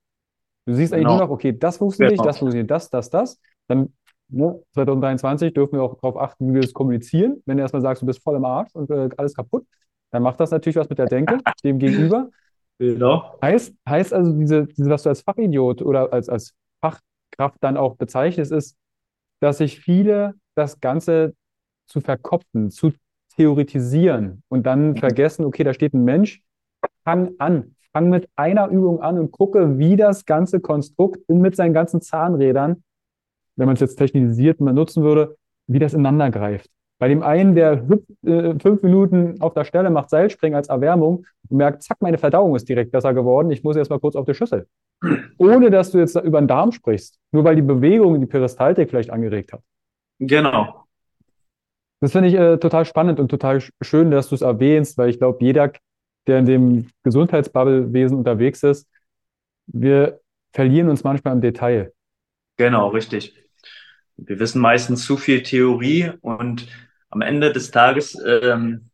Du 0.66 0.74
siehst 0.74 0.92
eigentlich 0.92 1.06
genau. 1.06 1.18
nur 1.18 1.26
noch, 1.26 1.32
okay, 1.32 1.56
das 1.56 1.78
funktioniert 1.78 2.12
nicht, 2.12 2.24
das 2.24 2.38
funktioniert, 2.38 2.70
das, 2.70 2.88
das, 2.88 3.10
das. 3.10 3.40
Dann 3.66 3.92
ne, 4.32 4.60
2023 4.72 5.52
dürfen 5.54 5.76
wir 5.76 5.82
auch 5.82 5.94
darauf 5.94 6.16
achten, 6.16 6.48
wie 6.48 6.54
wir 6.54 6.62
das 6.62 6.72
kommunizieren. 6.72 7.42
Wenn 7.46 7.56
du 7.56 7.62
erstmal 7.62 7.82
sagst, 7.82 8.02
du 8.02 8.06
bist 8.06 8.22
voll 8.22 8.36
im 8.36 8.44
Arsch 8.44 8.74
und 8.74 8.90
äh, 8.90 9.08
alles 9.16 9.34
kaputt, 9.34 9.66
dann 10.10 10.22
macht 10.22 10.40
das 10.40 10.50
natürlich 10.50 10.76
was 10.76 10.88
mit 10.88 10.98
der 10.98 11.06
Denke, 11.06 11.38
dem 11.64 11.78
Gegenüber. 11.78 12.30
Genau. 12.78 13.38
Heißt, 13.42 13.74
heißt 13.88 14.12
also, 14.12 14.32
diese, 14.32 14.66
diese, 14.66 14.90
was 14.90 15.02
du 15.02 15.10
als 15.10 15.22
Fachidiot 15.22 15.82
oder 15.82 16.12
als, 16.12 16.28
als 16.28 16.54
Fachkraft 16.80 17.58
dann 17.60 17.76
auch 17.76 17.96
bezeichnest, 17.96 18.52
ist, 18.52 18.76
dass 19.40 19.58
sich 19.58 19.80
viele 19.80 20.34
das 20.54 20.80
Ganze 20.80 21.34
zu 21.86 22.00
verkopfen, 22.00 22.70
zu 22.70 22.92
theoretisieren 23.36 24.42
und 24.48 24.66
dann 24.66 24.90
mhm. 24.90 24.96
vergessen, 24.96 25.44
okay, 25.44 25.64
da 25.64 25.72
steht 25.74 25.94
ein 25.94 26.04
Mensch, 26.04 26.42
fang 27.04 27.32
an, 27.38 27.76
fang 27.92 28.08
mit 28.08 28.28
einer 28.36 28.68
Übung 28.68 29.00
an 29.00 29.18
und 29.18 29.30
gucke, 29.30 29.78
wie 29.78 29.96
das 29.96 30.24
ganze 30.24 30.60
Konstrukt 30.60 31.28
mit 31.28 31.56
seinen 31.56 31.74
ganzen 31.74 32.00
Zahnrädern 32.00 32.82
wenn 33.62 33.68
man 33.68 33.74
es 33.74 33.80
jetzt 33.80 33.94
technisiert 33.94 34.60
nutzen 34.60 35.04
würde, 35.04 35.36
wie 35.68 35.78
das 35.78 35.94
ineinander 35.94 36.32
greift. 36.32 36.68
Bei 36.98 37.06
dem 37.06 37.22
einen, 37.22 37.54
der 37.54 37.86
hüpft 37.86 38.10
äh, 38.26 38.58
fünf 38.58 38.82
Minuten 38.82 39.40
auf 39.40 39.54
der 39.54 39.62
Stelle, 39.62 39.88
macht 39.88 40.10
Seilspringen 40.10 40.56
als 40.56 40.68
Erwärmung 40.68 41.24
und 41.48 41.56
merkt, 41.56 41.84
zack, 41.84 41.98
meine 42.00 42.18
Verdauung 42.18 42.56
ist 42.56 42.68
direkt 42.68 42.90
besser 42.90 43.14
geworden, 43.14 43.52
ich 43.52 43.62
muss 43.62 43.76
jetzt 43.76 43.88
mal 43.88 44.00
kurz 44.00 44.16
auf 44.16 44.26
die 44.26 44.34
Schüssel. 44.34 44.66
Ohne 45.38 45.70
dass 45.70 45.92
du 45.92 45.98
jetzt 45.98 46.16
über 46.16 46.40
den 46.40 46.48
Darm 46.48 46.72
sprichst, 46.72 47.20
nur 47.30 47.44
weil 47.44 47.54
die 47.54 47.62
Bewegung 47.62 48.20
die 48.20 48.26
Peristaltik 48.26 48.90
vielleicht 48.90 49.10
angeregt 49.10 49.52
hat. 49.52 49.60
Genau. 50.18 50.84
Das 52.00 52.10
finde 52.10 52.28
ich 52.28 52.34
äh, 52.34 52.58
total 52.58 52.84
spannend 52.84 53.20
und 53.20 53.28
total 53.28 53.62
schön, 53.80 54.10
dass 54.10 54.28
du 54.28 54.34
es 54.34 54.42
erwähnst, 54.42 54.98
weil 54.98 55.08
ich 55.08 55.20
glaube, 55.20 55.38
jeder, 55.40 55.70
der 56.26 56.40
in 56.40 56.46
dem 56.46 56.86
Gesundheitsbubblewesen 57.04 58.18
unterwegs 58.18 58.64
ist, 58.64 58.88
wir 59.66 60.18
verlieren 60.52 60.88
uns 60.88 61.04
manchmal 61.04 61.34
im 61.34 61.40
Detail. 61.40 61.92
Genau, 62.56 62.88
richtig. 62.88 63.41
Wir 64.16 64.38
wissen 64.38 64.60
meistens 64.60 65.04
zu 65.04 65.16
viel 65.16 65.42
Theorie 65.42 66.12
und 66.20 66.66
am 67.10 67.20
Ende 67.22 67.52
des 67.52 67.70
Tages, 67.70 68.16
ähm, 68.24 68.90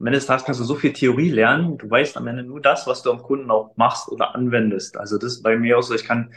am 0.00 0.06
Ende 0.06 0.18
des 0.18 0.26
Tages 0.26 0.44
kannst 0.44 0.60
du 0.60 0.64
so 0.64 0.74
viel 0.76 0.92
Theorie 0.92 1.30
lernen. 1.30 1.78
Du 1.78 1.90
weißt 1.90 2.16
am 2.16 2.26
Ende 2.28 2.42
nur 2.44 2.60
das, 2.60 2.86
was 2.86 3.02
du 3.02 3.10
am 3.10 3.22
Kunden 3.22 3.50
auch 3.50 3.76
machst 3.76 4.08
oder 4.08 4.34
anwendest. 4.34 4.96
Also 4.98 5.18
das 5.18 5.34
ist 5.34 5.42
bei 5.42 5.56
mir 5.56 5.78
auch 5.78 5.82
so, 5.82 5.94
ich 5.94 6.04
kann, 6.04 6.32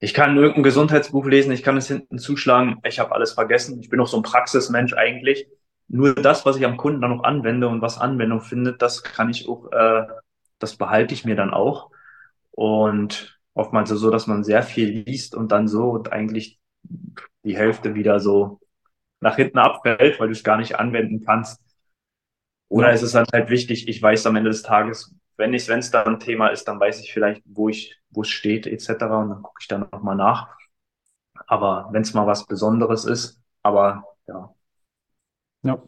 ich 0.00 0.14
kann 0.14 0.36
irgendein 0.36 0.64
Gesundheitsbuch 0.64 1.26
lesen, 1.26 1.52
ich 1.52 1.62
kann 1.62 1.76
es 1.76 1.86
hinten 1.88 2.18
zuschlagen, 2.18 2.78
ich 2.84 2.98
habe 2.98 3.12
alles 3.14 3.32
vergessen. 3.32 3.80
Ich 3.80 3.88
bin 3.88 4.00
auch 4.00 4.08
so 4.08 4.16
ein 4.16 4.22
Praxismensch 4.22 4.94
eigentlich. 4.94 5.48
nur 5.88 6.14
das, 6.14 6.46
was 6.46 6.56
ich 6.56 6.64
am 6.66 6.76
Kunden 6.78 7.02
dann 7.02 7.10
noch 7.16 7.24
anwende 7.24 7.68
und 7.68 7.82
was 7.82 7.98
Anwendung 7.98 8.40
findet, 8.40 8.82
das 8.82 9.02
kann 9.04 9.30
ich 9.30 9.48
auch, 9.48 9.70
äh, 9.72 10.06
das 10.58 10.76
behalte 10.76 11.14
ich 11.14 11.24
mir 11.24 11.36
dann 11.36 11.52
auch. 11.54 11.90
Und 12.52 13.40
oftmals 13.54 13.90
so, 13.90 14.10
dass 14.10 14.26
man 14.26 14.44
sehr 14.44 14.62
viel 14.62 15.04
liest 15.06 15.34
und 15.36 15.52
dann 15.52 15.68
so 15.68 15.90
und 15.90 16.12
eigentlich 16.12 16.60
die 17.44 17.56
Hälfte 17.56 17.94
wieder 17.94 18.20
so 18.20 18.60
nach 19.20 19.36
hinten 19.36 19.58
abfällt, 19.58 20.18
weil 20.18 20.28
du 20.28 20.32
es 20.32 20.44
gar 20.44 20.56
nicht 20.56 20.78
anwenden 20.78 21.24
kannst. 21.24 21.60
Oder 22.68 22.88
ja. 22.88 22.94
ist 22.94 23.02
es 23.02 23.12
dann 23.12 23.26
halt 23.32 23.50
wichtig, 23.50 23.88
ich 23.88 24.02
weiß 24.02 24.26
am 24.26 24.36
Ende 24.36 24.50
des 24.50 24.62
Tages, 24.62 25.14
wenn 25.36 25.54
ich, 25.54 25.68
wenn 25.68 25.80
es 25.80 25.90
dann 25.90 26.06
ein 26.06 26.20
Thema 26.20 26.48
ist, 26.48 26.66
dann 26.68 26.80
weiß 26.80 27.00
ich 27.00 27.12
vielleicht, 27.12 27.42
wo 27.44 27.68
ich, 27.68 27.98
wo 28.10 28.22
es 28.22 28.28
steht, 28.28 28.66
etc. 28.66 28.88
Und 28.88 29.30
dann 29.30 29.42
gucke 29.42 29.58
ich 29.60 29.68
dann 29.68 29.88
nochmal 29.92 30.16
nach. 30.16 30.56
Aber 31.46 31.88
wenn 31.92 32.02
es 32.02 32.14
mal 32.14 32.26
was 32.26 32.46
Besonderes 32.46 33.04
ist, 33.04 33.40
aber 33.62 34.04
ja. 34.26 34.54
Ja. 35.62 35.82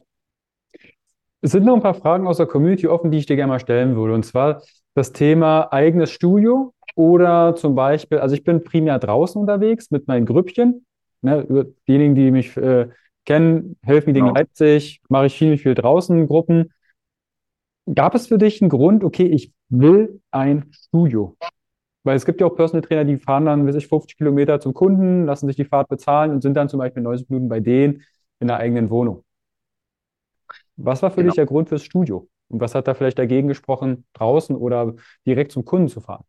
Es 1.41 1.53
sind 1.53 1.65
noch 1.65 1.75
ein 1.75 1.83
paar 1.83 1.95
Fragen 1.95 2.27
aus 2.27 2.39
der 2.39 2.47
Community 2.47 2.87
offen, 2.87 3.11
die 3.11 3.19
ich 3.19 3.27
dir 3.27 3.37
gerne 3.37 3.53
mal 3.53 3.61
stellen 3.61 3.97
würde. 3.97 4.15
Und 4.15 4.25
zwar 4.25 4.63
das 4.95 5.13
Thema 5.13 5.73
eigenes 5.73 6.11
Studio 6.11 6.74
oder 6.95 7.57
zum 7.57 7.75
Beispiel, 7.75 8.19
also 8.19 8.35
ich 8.35 8.45
bin 8.45 8.63
primär 8.63 8.99
draußen 8.99 9.41
unterwegs 9.41 9.91
mit 9.91 10.07
meinen 10.07 10.27
Grüppchen. 10.27 10.87
Ne, 11.23 11.67
diejenigen, 11.89 12.15
die 12.15 12.31
mich 12.31 12.57
äh, 12.57 12.89
kennen, 13.25 13.77
Helf 13.83 14.07
Meeting 14.07 14.25
genau. 14.25 14.37
Leipzig, 14.37 15.01
mache 15.09 15.27
ich 15.27 15.37
viel, 15.37 15.57
viel 15.59 15.75
draußen 15.75 16.27
Gruppen. 16.27 16.73
Gab 17.93 18.15
es 18.15 18.27
für 18.27 18.39
dich 18.39 18.61
einen 18.61 18.69
Grund, 18.69 19.05
okay, 19.05 19.27
ich 19.27 19.53
will 19.69 20.21
ein 20.31 20.71
Studio? 20.71 21.37
Weil 22.03 22.17
es 22.17 22.27
gibt 22.27 22.41
ja 22.41 22.47
auch 22.47 22.55
Personal 22.55 22.83
Trainer, 22.83 23.05
die 23.05 23.17
fahren 23.17 23.47
dann, 23.47 23.67
weiß 23.67 23.75
ich, 23.77 23.89
50 23.89 24.19
Kilometer 24.19 24.61
zum 24.61 24.75
Kunden, 24.75 25.25
lassen 25.25 25.47
sich 25.47 25.57
die 25.57 25.65
Fahrt 25.65 25.89
bezahlen 25.89 26.31
und 26.31 26.43
sind 26.43 26.55
dann 26.55 26.69
zum 26.69 26.79
Beispiel 26.79 27.03
90 27.03 27.31
Minuten 27.31 27.49
bei 27.49 27.61
denen 27.61 28.03
in 28.41 28.49
der 28.49 28.59
eigenen 28.59 28.91
Wohnung. 28.91 29.25
Was 30.77 31.03
war 31.03 31.11
für 31.11 31.17
genau. 31.17 31.31
dich 31.31 31.37
der 31.37 31.47
Grund 31.47 31.69
fürs 31.69 31.85
Studio? 31.85 32.29
Und 32.49 32.61
was 32.61 32.75
hat 32.75 32.87
da 32.87 32.95
vielleicht 32.95 33.19
dagegen 33.19 33.49
gesprochen, 33.49 34.05
draußen 34.13 34.55
oder 34.55 34.95
direkt 35.27 35.53
zum 35.53 35.65
Kunden 35.65 35.89
zu 35.89 36.01
fahren? 36.01 36.25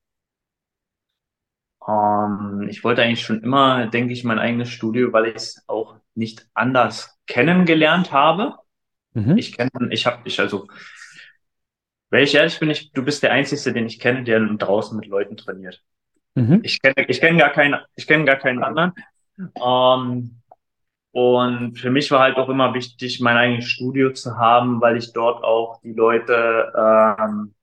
Ähm, 1.87 2.67
ich 2.69 2.83
wollte 2.83 3.03
eigentlich 3.03 3.23
schon 3.23 3.43
immer, 3.43 3.87
denke 3.87 4.13
ich, 4.13 4.23
mein 4.23 4.39
eigenes 4.39 4.69
Studio, 4.69 5.13
weil 5.13 5.27
ich 5.27 5.35
es 5.35 5.63
auch 5.67 5.95
nicht 6.15 6.47
anders 6.53 7.19
kennengelernt 7.27 8.11
habe. 8.11 8.55
Mhm. 9.13 9.37
Ich 9.37 9.55
kenne, 9.55 9.69
ich 9.89 10.05
habe, 10.05 10.21
ich 10.25 10.39
also, 10.39 10.67
wenn 12.09 12.23
ich 12.23 12.35
ehrlich 12.35 12.59
bin, 12.59 12.69
ich, 12.69 12.91
du 12.91 13.03
bist 13.03 13.23
der 13.23 13.31
Einzige, 13.31 13.73
den 13.73 13.85
ich 13.85 13.99
kenne, 13.99 14.23
der 14.23 14.39
draußen 14.39 14.97
mit 14.97 15.07
Leuten 15.07 15.37
trainiert. 15.37 15.83
Mhm. 16.35 16.61
Ich 16.63 16.81
kenne, 16.81 17.07
ich 17.07 17.19
kenne 17.19 17.39
gar 17.39 17.51
keinen, 17.51 17.79
ich 17.95 18.07
kenne 18.07 18.25
gar 18.25 18.37
keinen 18.37 18.63
anderen. 18.63 18.93
Ähm, 19.37 20.41
und 21.11 21.79
für 21.79 21.91
mich 21.91 22.11
war 22.11 22.19
halt 22.19 22.37
auch 22.37 22.49
immer 22.49 22.73
wichtig, 22.73 23.21
mein 23.21 23.37
eigenes 23.37 23.69
Studio 23.69 24.11
zu 24.11 24.37
haben, 24.37 24.81
weil 24.81 24.97
ich 24.97 25.13
dort 25.13 25.43
auch 25.43 25.79
die 25.81 25.93
Leute, 25.93 26.73
ähm, 26.77 27.53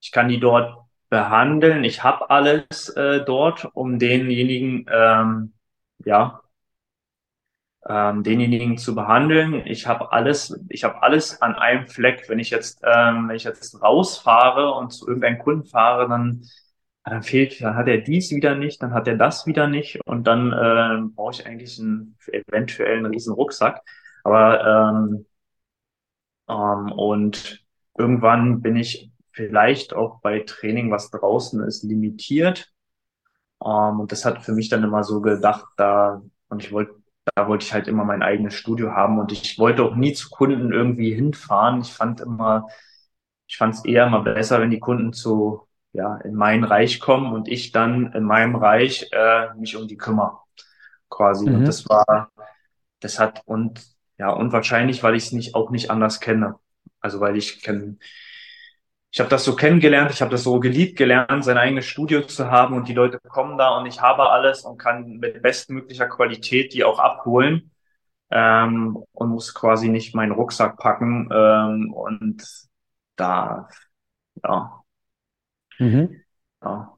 ich 0.00 0.10
kann 0.10 0.28
die 0.28 0.40
dort 0.40 0.85
behandeln. 1.08 1.84
Ich 1.84 2.02
habe 2.04 2.30
alles 2.30 2.88
äh, 2.90 3.24
dort, 3.24 3.66
um 3.74 3.98
denjenigen, 3.98 4.86
ähm, 4.90 5.54
ja, 6.04 6.42
ähm, 7.88 8.22
denjenigen 8.22 8.78
zu 8.78 8.94
behandeln. 8.94 9.62
Ich 9.66 9.86
habe 9.86 10.12
alles, 10.12 10.58
ich 10.68 10.84
habe 10.84 11.02
alles 11.02 11.40
an 11.42 11.54
einem 11.54 11.86
Fleck. 11.86 12.28
Wenn 12.28 12.38
ich 12.38 12.50
jetzt, 12.50 12.80
ähm, 12.84 13.28
wenn 13.28 13.36
ich 13.36 13.44
jetzt 13.44 13.80
rausfahre 13.82 14.72
und 14.72 14.90
zu 14.92 15.06
irgendeinem 15.06 15.38
Kunden 15.38 15.66
fahre, 15.66 16.08
dann 16.08 16.42
dann 17.04 17.22
fehlt, 17.22 17.60
dann 17.62 17.76
hat 17.76 17.86
er 17.88 17.98
dies 17.98 18.32
wieder 18.32 18.56
nicht, 18.56 18.82
dann 18.82 18.92
hat 18.92 19.06
er 19.08 19.16
das 19.16 19.46
wieder 19.46 19.68
nicht 19.68 20.00
und 20.06 20.26
dann 20.26 20.52
äh, 20.52 21.08
brauche 21.14 21.32
ich 21.34 21.46
eigentlich 21.46 21.78
einen, 21.80 22.18
eventuell 22.32 22.98
einen 22.98 23.06
riesen 23.06 23.32
Rucksack. 23.34 23.80
Aber 24.24 24.92
ähm, 25.06 25.26
ähm, 26.48 26.92
und 26.92 27.64
irgendwann 27.98 28.60
bin 28.62 28.76
ich 28.76 29.10
vielleicht 29.36 29.94
auch 29.94 30.20
bei 30.22 30.40
Training, 30.40 30.90
was 30.90 31.10
draußen 31.10 31.62
ist, 31.62 31.84
limitiert. 31.84 32.72
Ähm, 33.62 34.00
und 34.00 34.10
das 34.12 34.24
hat 34.24 34.42
für 34.42 34.52
mich 34.52 34.70
dann 34.70 34.82
immer 34.82 35.04
so 35.04 35.20
gedacht, 35.20 35.66
da 35.76 36.22
und 36.48 36.64
ich 36.64 36.72
wollte, 36.72 36.94
da 37.34 37.48
wollte 37.48 37.66
ich 37.66 37.74
halt 37.74 37.86
immer 37.86 38.04
mein 38.04 38.22
eigenes 38.22 38.54
Studio 38.54 38.92
haben 38.92 39.18
und 39.18 39.32
ich 39.32 39.58
wollte 39.58 39.82
auch 39.84 39.94
nie 39.94 40.14
zu 40.14 40.30
Kunden 40.30 40.72
irgendwie 40.72 41.14
hinfahren. 41.14 41.82
Ich 41.82 41.92
fand 41.92 42.20
immer, 42.20 42.68
ich 43.46 43.58
fand 43.58 43.74
es 43.74 43.84
eher 43.84 44.08
mal 44.08 44.20
besser, 44.22 44.60
wenn 44.60 44.70
die 44.70 44.80
Kunden 44.80 45.12
zu 45.12 45.68
ja, 45.92 46.16
in 46.18 46.34
mein 46.34 46.64
Reich 46.64 46.98
kommen 47.00 47.32
und 47.32 47.48
ich 47.48 47.72
dann 47.72 48.12
in 48.12 48.24
meinem 48.24 48.56
Reich 48.56 49.08
äh, 49.12 49.54
mich 49.54 49.76
um 49.76 49.86
die 49.86 49.96
kümmere, 49.96 50.38
quasi. 51.10 51.48
Mhm. 51.48 51.56
Und 51.56 51.64
das 51.68 51.88
war, 51.88 52.30
das 53.00 53.18
hat 53.18 53.42
und 53.44 53.84
ja, 54.18 54.30
und 54.30 54.52
wahrscheinlich, 54.52 55.02
weil 55.02 55.14
ich 55.14 55.26
es 55.26 55.32
nicht 55.32 55.54
auch 55.54 55.70
nicht 55.70 55.90
anders 55.90 56.20
kenne. 56.20 56.56
Also 57.00 57.20
weil 57.20 57.36
ich 57.36 57.62
kenne, 57.62 57.98
ich 59.16 59.20
habe 59.20 59.30
das 59.30 59.44
so 59.44 59.56
kennengelernt, 59.56 60.10
ich 60.10 60.20
habe 60.20 60.30
das 60.30 60.42
so 60.42 60.60
geliebt 60.60 60.98
gelernt, 60.98 61.42
sein 61.42 61.56
eigenes 61.56 61.86
Studio 61.86 62.20
zu 62.20 62.50
haben 62.50 62.76
und 62.76 62.86
die 62.86 62.92
Leute 62.92 63.18
kommen 63.30 63.56
da 63.56 63.78
und 63.78 63.86
ich 63.86 64.02
habe 64.02 64.28
alles 64.28 64.62
und 64.62 64.76
kann 64.76 65.16
mit 65.16 65.40
bestmöglicher 65.40 66.06
Qualität 66.06 66.74
die 66.74 66.84
auch 66.84 66.98
abholen 66.98 67.70
ähm, 68.30 68.98
und 69.12 69.30
muss 69.30 69.54
quasi 69.54 69.88
nicht 69.88 70.14
meinen 70.14 70.32
Rucksack 70.32 70.76
packen 70.76 71.30
ähm, 71.32 71.94
und 71.94 72.44
da 73.16 73.68
ja 74.44 74.82
Mhm. 75.78 76.20
Ja, 76.62 76.94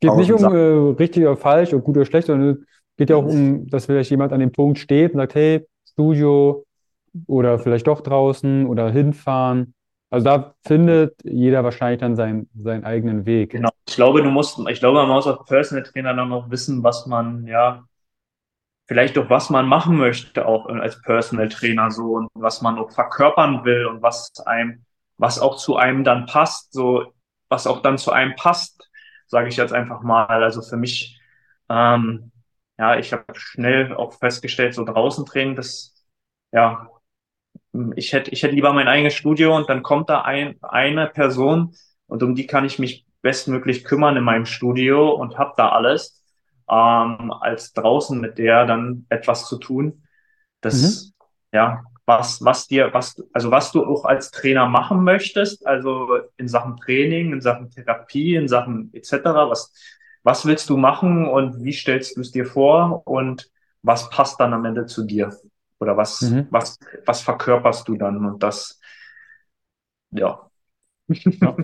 geht 0.00 0.14
nicht 0.14 0.32
um 0.32 0.50
äh, 0.54 0.94
richtig 0.94 1.24
oder 1.24 1.36
falsch 1.36 1.74
oder 1.74 1.82
gut 1.82 1.98
oder 1.98 2.06
schlecht, 2.06 2.28
sondern 2.28 2.50
es 2.50 2.66
geht 2.96 3.10
ja 3.10 3.16
auch 3.16 3.26
um, 3.26 3.66
dass 3.68 3.84
vielleicht 3.84 4.10
jemand 4.10 4.32
an 4.32 4.40
dem 4.40 4.52
Punkt 4.52 4.78
steht 4.78 5.12
und 5.12 5.20
sagt, 5.20 5.34
hey, 5.34 5.66
Studio 5.90 6.64
oder 7.26 7.58
vielleicht 7.58 7.86
doch 7.86 8.00
draußen 8.00 8.66
oder 8.66 8.90
hinfahren. 8.90 9.74
Also 10.10 10.24
da 10.24 10.54
findet 10.66 11.14
jeder 11.22 11.62
wahrscheinlich 11.62 12.00
dann 12.00 12.16
seinen, 12.16 12.50
seinen 12.54 12.84
eigenen 12.84 13.26
Weg. 13.26 13.52
Genau. 13.52 13.70
Ich 13.88 13.94
glaube, 13.94 14.22
du 14.22 14.30
musst, 14.30 14.58
ich 14.68 14.80
glaube, 14.80 14.98
man 14.98 15.08
muss 15.08 15.26
als 15.26 15.44
Personal 15.46 15.84
Trainer 15.84 16.14
dann 16.14 16.28
noch 16.28 16.50
wissen, 16.50 16.82
was 16.82 17.06
man, 17.06 17.46
ja, 17.46 17.84
vielleicht 18.86 19.16
auch 19.18 19.30
was 19.30 19.50
man 19.50 19.66
machen 19.66 19.96
möchte, 19.96 20.46
auch 20.46 20.66
als 20.66 21.00
Personal 21.02 21.48
Trainer 21.48 21.92
so 21.92 22.16
und 22.16 22.28
was 22.34 22.60
man 22.60 22.76
auch 22.76 22.90
verkörpern 22.90 23.64
will 23.64 23.86
und 23.86 24.02
was 24.02 24.32
einem, 24.46 24.84
was 25.16 25.38
auch 25.38 25.56
zu 25.56 25.76
einem 25.76 26.02
dann 26.02 26.26
passt. 26.26 26.72
So, 26.72 27.12
was 27.48 27.68
auch 27.68 27.82
dann 27.82 27.98
zu 27.98 28.10
einem 28.10 28.34
passt, 28.34 28.90
sage 29.28 29.48
ich 29.48 29.56
jetzt 29.56 29.72
einfach 29.72 30.02
mal. 30.02 30.42
Also 30.42 30.60
für 30.60 30.76
mich, 30.76 31.20
ähm, 31.68 32.32
ja, 32.78 32.98
ich 32.98 33.12
habe 33.12 33.24
schnell 33.34 33.94
auch 33.94 34.12
festgestellt, 34.14 34.74
so 34.74 34.84
draußen 34.84 35.24
Training, 35.24 35.54
das, 35.54 35.94
ja, 36.50 36.88
ich 37.96 38.12
hätte, 38.12 38.30
ich 38.30 38.42
hätte 38.42 38.54
lieber 38.54 38.72
mein 38.72 38.88
eigenes 38.88 39.14
Studio 39.14 39.56
und 39.56 39.68
dann 39.68 39.82
kommt 39.82 40.08
da 40.08 40.22
ein, 40.22 40.56
eine 40.62 41.06
Person 41.06 41.74
und 42.06 42.22
um 42.22 42.34
die 42.34 42.46
kann 42.46 42.64
ich 42.64 42.78
mich 42.78 43.06
bestmöglich 43.22 43.84
kümmern 43.84 44.16
in 44.16 44.24
meinem 44.24 44.46
Studio 44.46 45.10
und 45.10 45.38
hab 45.38 45.56
da 45.56 45.68
alles, 45.68 46.22
ähm, 46.68 47.32
als 47.32 47.72
draußen 47.72 48.20
mit 48.20 48.38
der 48.38 48.66
dann 48.66 49.06
etwas 49.08 49.46
zu 49.46 49.58
tun. 49.58 50.02
Das, 50.60 50.82
mhm. 50.82 51.12
ja, 51.52 51.84
was, 52.06 52.44
was 52.44 52.66
dir, 52.66 52.92
was, 52.92 53.22
also 53.32 53.50
was 53.50 53.70
du 53.70 53.84
auch 53.84 54.04
als 54.04 54.30
Trainer 54.30 54.66
machen 54.66 55.04
möchtest, 55.04 55.66
also 55.66 56.18
in 56.36 56.48
Sachen 56.48 56.76
Training, 56.76 57.32
in 57.32 57.40
Sachen 57.40 57.70
Therapie, 57.70 58.34
in 58.34 58.48
Sachen 58.48 58.90
etc. 58.92 59.12
Was, 59.48 59.72
was 60.24 60.44
willst 60.44 60.68
du 60.70 60.76
machen 60.76 61.28
und 61.28 61.62
wie 61.62 61.72
stellst 61.72 62.16
du 62.16 62.20
es 62.22 62.32
dir 62.32 62.46
vor 62.46 63.06
und 63.06 63.48
was 63.82 64.10
passt 64.10 64.40
dann 64.40 64.52
am 64.52 64.64
Ende 64.64 64.86
zu 64.86 65.04
dir? 65.04 65.32
Oder 65.80 65.96
was, 65.96 66.20
mhm. 66.20 66.46
was, 66.50 66.78
was 67.06 67.22
verkörperst 67.22 67.88
du 67.88 67.96
dann? 67.96 68.24
Und 68.24 68.42
das, 68.42 68.78
ja. 70.10 70.50
ja. 71.08 71.56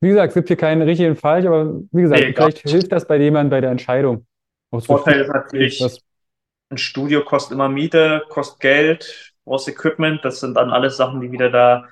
Wie 0.00 0.08
gesagt, 0.08 0.28
es 0.28 0.34
gibt 0.34 0.48
hier 0.48 0.56
keinen 0.56 0.82
richtigen 0.82 1.16
Falsch, 1.16 1.46
aber 1.46 1.80
wie 1.90 2.02
gesagt, 2.02 2.20
nee, 2.20 2.32
vielleicht 2.32 2.58
hilft 2.58 2.92
das 2.92 3.06
bei 3.06 3.16
jemandem 3.16 3.50
bei 3.50 3.60
der 3.60 3.70
Entscheidung. 3.70 4.26
Vorteil 4.80 5.20
ist 5.20 5.28
natürlich, 5.28 5.80
was 5.80 6.00
ein 6.70 6.78
Studio 6.78 7.22
kostet 7.24 7.52
immer 7.52 7.68
Miete, 7.68 8.22
kostet 8.28 8.60
Geld, 8.60 9.34
brauchst 9.44 9.68
Equipment. 9.68 10.24
Das 10.24 10.40
sind 10.40 10.56
dann 10.56 10.70
alles 10.70 10.96
Sachen, 10.96 11.20
die 11.20 11.30
wieder 11.30 11.50
da 11.50 11.88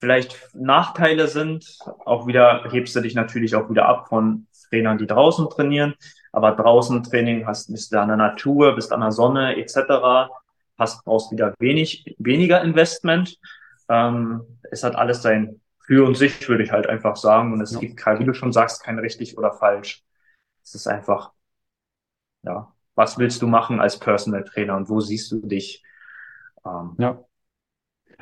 vielleicht 0.00 0.50
Nachteile 0.54 1.28
sind. 1.28 1.78
Auch 2.04 2.26
wieder 2.26 2.64
hebst 2.70 2.96
du 2.96 3.00
dich 3.00 3.14
natürlich 3.14 3.54
auch 3.54 3.70
wieder 3.70 3.86
ab 3.86 4.08
von 4.08 4.46
Trainern, 4.68 4.98
die 4.98 5.06
draußen 5.06 5.48
trainieren. 5.50 5.94
Aber 6.34 6.50
draußen 6.50 7.00
Training 7.04 7.46
hast, 7.46 7.70
bist 7.70 7.92
du 7.92 8.00
an 8.00 8.08
der 8.08 8.16
Natur, 8.16 8.74
bist 8.74 8.92
an 8.92 9.00
der 9.00 9.12
Sonne 9.12 9.56
etc. 9.56 10.28
Hast, 10.76 11.04
brauchst 11.04 11.30
wieder 11.30 11.54
wenig, 11.60 12.16
weniger 12.18 12.60
Investment. 12.60 13.38
Ähm, 13.88 14.42
es 14.72 14.82
hat 14.82 14.96
alles 14.96 15.22
sein 15.22 15.60
für 15.78 16.04
und 16.04 16.16
sich, 16.16 16.48
würde 16.48 16.64
ich 16.64 16.72
halt 16.72 16.88
einfach 16.88 17.14
sagen. 17.14 17.52
Und 17.52 17.60
es 17.60 17.70
ja. 17.72 17.78
gibt, 17.78 18.04
wie 18.04 18.24
du 18.24 18.34
schon 18.34 18.52
sagst, 18.52 18.82
kein 18.82 18.98
richtig 18.98 19.38
oder 19.38 19.52
falsch. 19.52 20.02
Es 20.64 20.74
ist 20.74 20.88
einfach, 20.88 21.30
ja, 22.42 22.72
was 22.96 23.16
willst 23.16 23.40
du 23.40 23.46
machen 23.46 23.78
als 23.78 24.00
Personal 24.00 24.42
Trainer 24.42 24.76
und 24.76 24.88
wo 24.88 24.98
siehst 24.98 25.30
du 25.30 25.46
dich? 25.46 25.84
Ähm, 26.66 26.96
ja. 26.98 27.22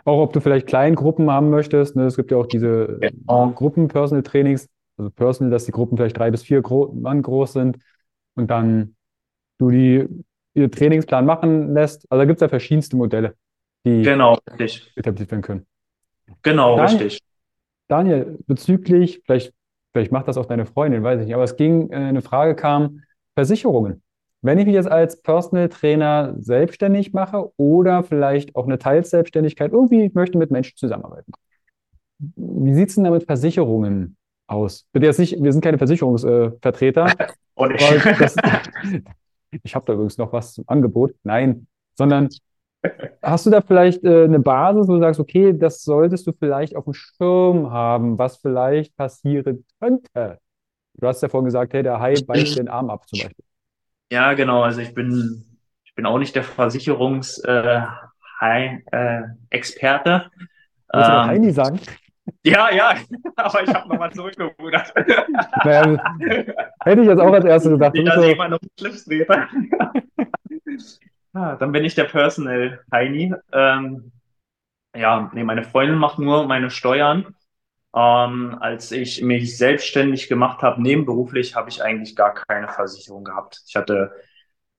Auch 0.05 0.23
ob 0.23 0.35
du 0.35 0.41
vielleicht 0.41 0.67
Kleingruppen 0.67 1.31
haben 1.31 1.49
möchtest. 1.49 1.97
Ne? 1.97 2.05
Es 2.05 2.17
gibt 2.17 2.31
ja 2.31 2.37
auch 2.37 2.47
diese 2.47 2.99
genau. 3.01 3.53
Gruppen-Personal 3.53 4.23
Trainings, 4.23 4.69
also 4.99 5.11
Personal, 5.11 5.51
dass 5.51 5.65
die 5.65 5.73
Gruppen 5.73 5.97
vielleicht 5.97 6.19
drei 6.19 6.31
bis 6.31 6.43
vier 6.43 6.61
Gro 6.61 6.93
Mann 6.93 7.23
groß 7.23 7.55
sind 7.55 7.79
und 8.35 8.51
dann 8.51 8.97
du 9.59 9.71
die 9.71 10.09
ihr 10.55 10.71
Trainingsplan 10.71 11.25
machen 11.25 11.73
lässt. 11.75 12.07
Also 12.11 12.21
da 12.21 12.25
gibt 12.27 12.39
es 12.39 12.41
ja 12.43 12.49
verschiedenste 12.49 12.97
Modelle. 12.97 13.37
die 13.87 14.03
Genau, 14.03 14.39
richtig. 14.59 14.93
etabliert 14.97 15.31
werden 15.31 15.43
können. 15.43 15.67
Genau, 16.43 16.77
Daniel, 16.77 17.03
richtig. 17.03 17.21
Daniel, 17.89 18.39
bezüglich, 18.47 19.23
vielleicht, 19.25 19.53
vielleicht 19.93 20.13
macht 20.13 20.29
das 20.29 20.37
auch 20.37 20.47
deine 20.47 20.67
Freundin, 20.67 21.03
weiß 21.03 21.21
ich 21.21 21.27
nicht, 21.27 21.35
aber 21.35 21.45
es 21.45 21.57
ging, 21.57 21.91
äh, 21.91 21.97
eine 21.97 22.23
Frage 22.23 22.55
kam, 22.55 23.03
Versicherungen. 23.35 24.03
Wenn 24.41 24.59
ich 24.59 24.67
mich 24.67 24.75
jetzt 24.75 24.91
als 24.91 25.23
Personal 25.23 25.69
Trainer 25.69 26.35
selbstständig 26.39 27.13
mache 27.13 27.53
oder 27.57 28.03
vielleicht 28.03 28.57
auch 28.57 28.67
eine 28.67 28.79
Teilselbstständigkeit, 28.79 29.73
irgendwie 29.73 30.05
ich 30.05 30.15
möchte 30.15 30.37
mit 30.37 30.51
Menschen 30.51 30.77
zusammenarbeiten. 30.77 31.33
Wie 32.19 32.75
sieht 32.75 32.89
es 32.89 32.97
denn 32.97 33.05
da 33.05 33.11
mit 33.11 33.25
Versicherungen 33.25 34.17
aus? 34.53 34.87
Bitte 34.93 35.07
jetzt 35.07 35.19
nicht, 35.19 35.43
wir 35.43 35.53
sind 35.53 35.63
keine 35.63 35.79
Versicherungsvertreter, 35.79 37.07
Und 37.55 37.75
ich, 37.75 37.81
habe 39.75 39.85
da 39.87 39.93
übrigens 39.93 40.19
noch 40.19 40.33
was 40.33 40.55
zum 40.55 40.65
Angebot. 40.67 41.13
Nein, 41.23 41.67
sondern 41.95 42.29
Hast 43.23 43.47
du 43.47 43.51
da 43.51 43.61
vielleicht 43.61 44.03
äh, 44.05 44.25
eine 44.25 44.41
Basis, 44.41 44.89
wo 44.89 44.95
du 44.95 45.01
sagst, 45.01 45.21
okay, 45.21 45.57
das 45.57 45.83
solltest 45.85 46.27
du 46.27 46.33
vielleicht 46.33 46.75
auf 46.75 46.85
dem 46.85 46.95
Schirm 46.95 47.71
haben, 47.71 48.19
was 48.19 48.39
vielleicht 48.39 48.97
passieren 48.97 49.65
könnte? 49.81 50.39
Du 50.95 51.07
hast 51.07 51.23
ja 51.23 51.29
vorhin 51.29 51.45
gesagt, 51.47 51.73
hey, 51.73 51.83
der 51.83 52.01
Hai 52.01 52.15
beißt 52.15 52.59
den 52.59 52.69
Arm 52.69 52.91
ab 52.91 53.09
zum 53.09 53.21
Beispiel. 53.21 53.45
ja, 54.11 54.33
genau. 54.35 54.63
Also 54.63 54.81
ich 54.81 54.93
bin, 54.95 55.45
ich 55.85 55.95
bin 55.95 56.05
auch 56.07 56.19
nicht 56.19 56.35
der 56.35 56.43
Versicherungs, 56.43 57.39
äh, 57.45 57.83
Hi- 58.41 58.85
äh. 58.91 59.23
Willst 59.51 61.09
du 61.09 61.13
Ähm, 61.13 61.27
Heini 61.29 61.53
sagen? 61.53 61.79
Ja, 62.45 62.73
ja, 62.73 62.95
aber 63.37 63.63
ich 63.63 63.75
habe 63.75 63.89
nochmal 63.89 64.13
zurückgerudert. 64.13 64.93
Naja, 65.65 66.03
hätte 66.85 67.03
ich 67.03 67.09
jetzt 67.09 67.21
auch 67.21 67.33
als 67.33 67.45
erstes 67.45 67.73
gesagt. 67.73 67.97
Du 67.97 68.03
Nicht, 68.03 68.17
dass 68.17 68.25
so, 68.25 68.35
den 68.35 68.59
Schlips 68.79 69.05
trete. 69.05 69.49
Ja, 71.35 71.57
dann 71.57 71.73
bin 71.73 71.85
ich 71.85 71.95
der 71.95 72.05
Personal 72.05 72.81
Heini. 72.93 73.35
Ähm, 73.53 74.13
ja, 74.95 75.31
nee, 75.33 75.45
meine 75.45 75.65
Freundin 75.65 75.97
macht 75.97 76.19
nur 76.19 76.47
meine 76.47 76.71
Steuern. 76.71 77.35
Ähm, 77.95 78.57
als 78.61 78.91
ich 78.93 79.23
mich 79.23 79.57
selbstständig 79.57 80.29
gemacht 80.29 80.63
habe, 80.63 80.83
nebenberuflich, 80.83 81.57
habe 81.57 81.69
ich 81.71 81.83
eigentlich 81.83 82.17
gar 82.17 82.35
keine 82.35 82.69
Versicherung 82.69 83.25
gehabt. 83.25 83.63
Ich 83.67 83.77
hatte, 83.77 84.13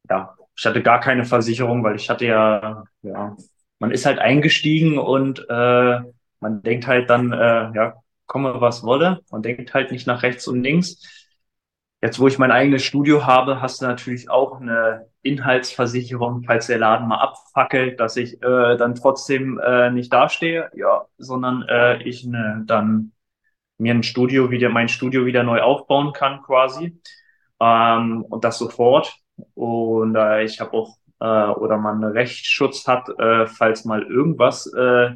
ja, 0.10 0.36
ich 0.56 0.66
hatte 0.66 0.82
gar 0.82 1.00
keine 1.00 1.26
Versicherung, 1.26 1.84
weil 1.84 1.96
ich 1.96 2.10
hatte 2.10 2.26
ja, 2.26 2.84
ja, 3.02 3.36
man 3.80 3.92
ist 3.92 4.06
halt 4.06 4.20
eingestiegen 4.20 4.98
und 4.98 5.46
äh, 5.50 6.00
man 6.44 6.62
denkt 6.62 6.88
halt 6.88 7.10
dann, 7.10 7.32
äh, 7.32 7.72
ja, 7.74 7.96
komme 8.28 8.62
was 8.62 8.84
wolle. 8.84 9.22
Man 9.32 9.42
denkt 9.42 9.74
halt 9.74 9.92
nicht 9.92 10.06
nach 10.06 10.22
rechts 10.24 10.48
und 10.48 10.62
links. 10.62 11.02
Jetzt, 12.02 12.20
wo 12.20 12.28
ich 12.28 12.38
mein 12.38 12.52
eigenes 12.52 12.84
Studio 12.84 13.26
habe, 13.26 13.62
hast 13.62 13.82
du 13.82 13.86
natürlich 13.86 14.30
auch 14.30 14.60
eine 14.60 15.08
Inhaltsversicherung, 15.22 16.44
falls 16.44 16.68
der 16.68 16.78
Laden 16.78 17.08
mal 17.08 17.20
abfackelt, 17.22 18.00
dass 18.00 18.18
ich 18.18 18.44
äh, 18.44 18.76
dann 18.78 18.96
trotzdem 18.96 19.58
äh, 19.60 19.90
nicht 19.90 20.12
dastehe, 20.12 20.70
ja, 20.76 21.06
sondern 21.18 21.64
äh, 21.64 22.04
ich 22.04 22.26
ne, 22.26 22.64
dann 22.66 23.14
mir 23.78 23.94
ein 23.94 24.04
Studio 24.04 24.52
wieder, 24.52 24.70
mein 24.70 24.90
Studio 24.90 25.26
wieder 25.26 25.44
neu 25.44 25.62
aufbauen 25.62 26.12
kann 26.12 26.42
quasi 26.44 27.00
ähm, 27.62 28.26
und 28.30 28.44
das 28.44 28.58
sofort. 28.58 29.16
Und 29.54 30.16
äh, 30.16 30.44
ich 30.44 30.60
habe 30.60 30.74
auch 30.74 30.98
äh, 31.22 31.26
oder 31.26 31.78
man 31.78 32.04
Rechtsschutz 32.04 32.86
hat, 32.86 33.08
äh, 33.18 33.48
falls 33.48 33.86
mal 33.86 34.04
irgendwas 34.04 34.68
äh, 34.74 35.12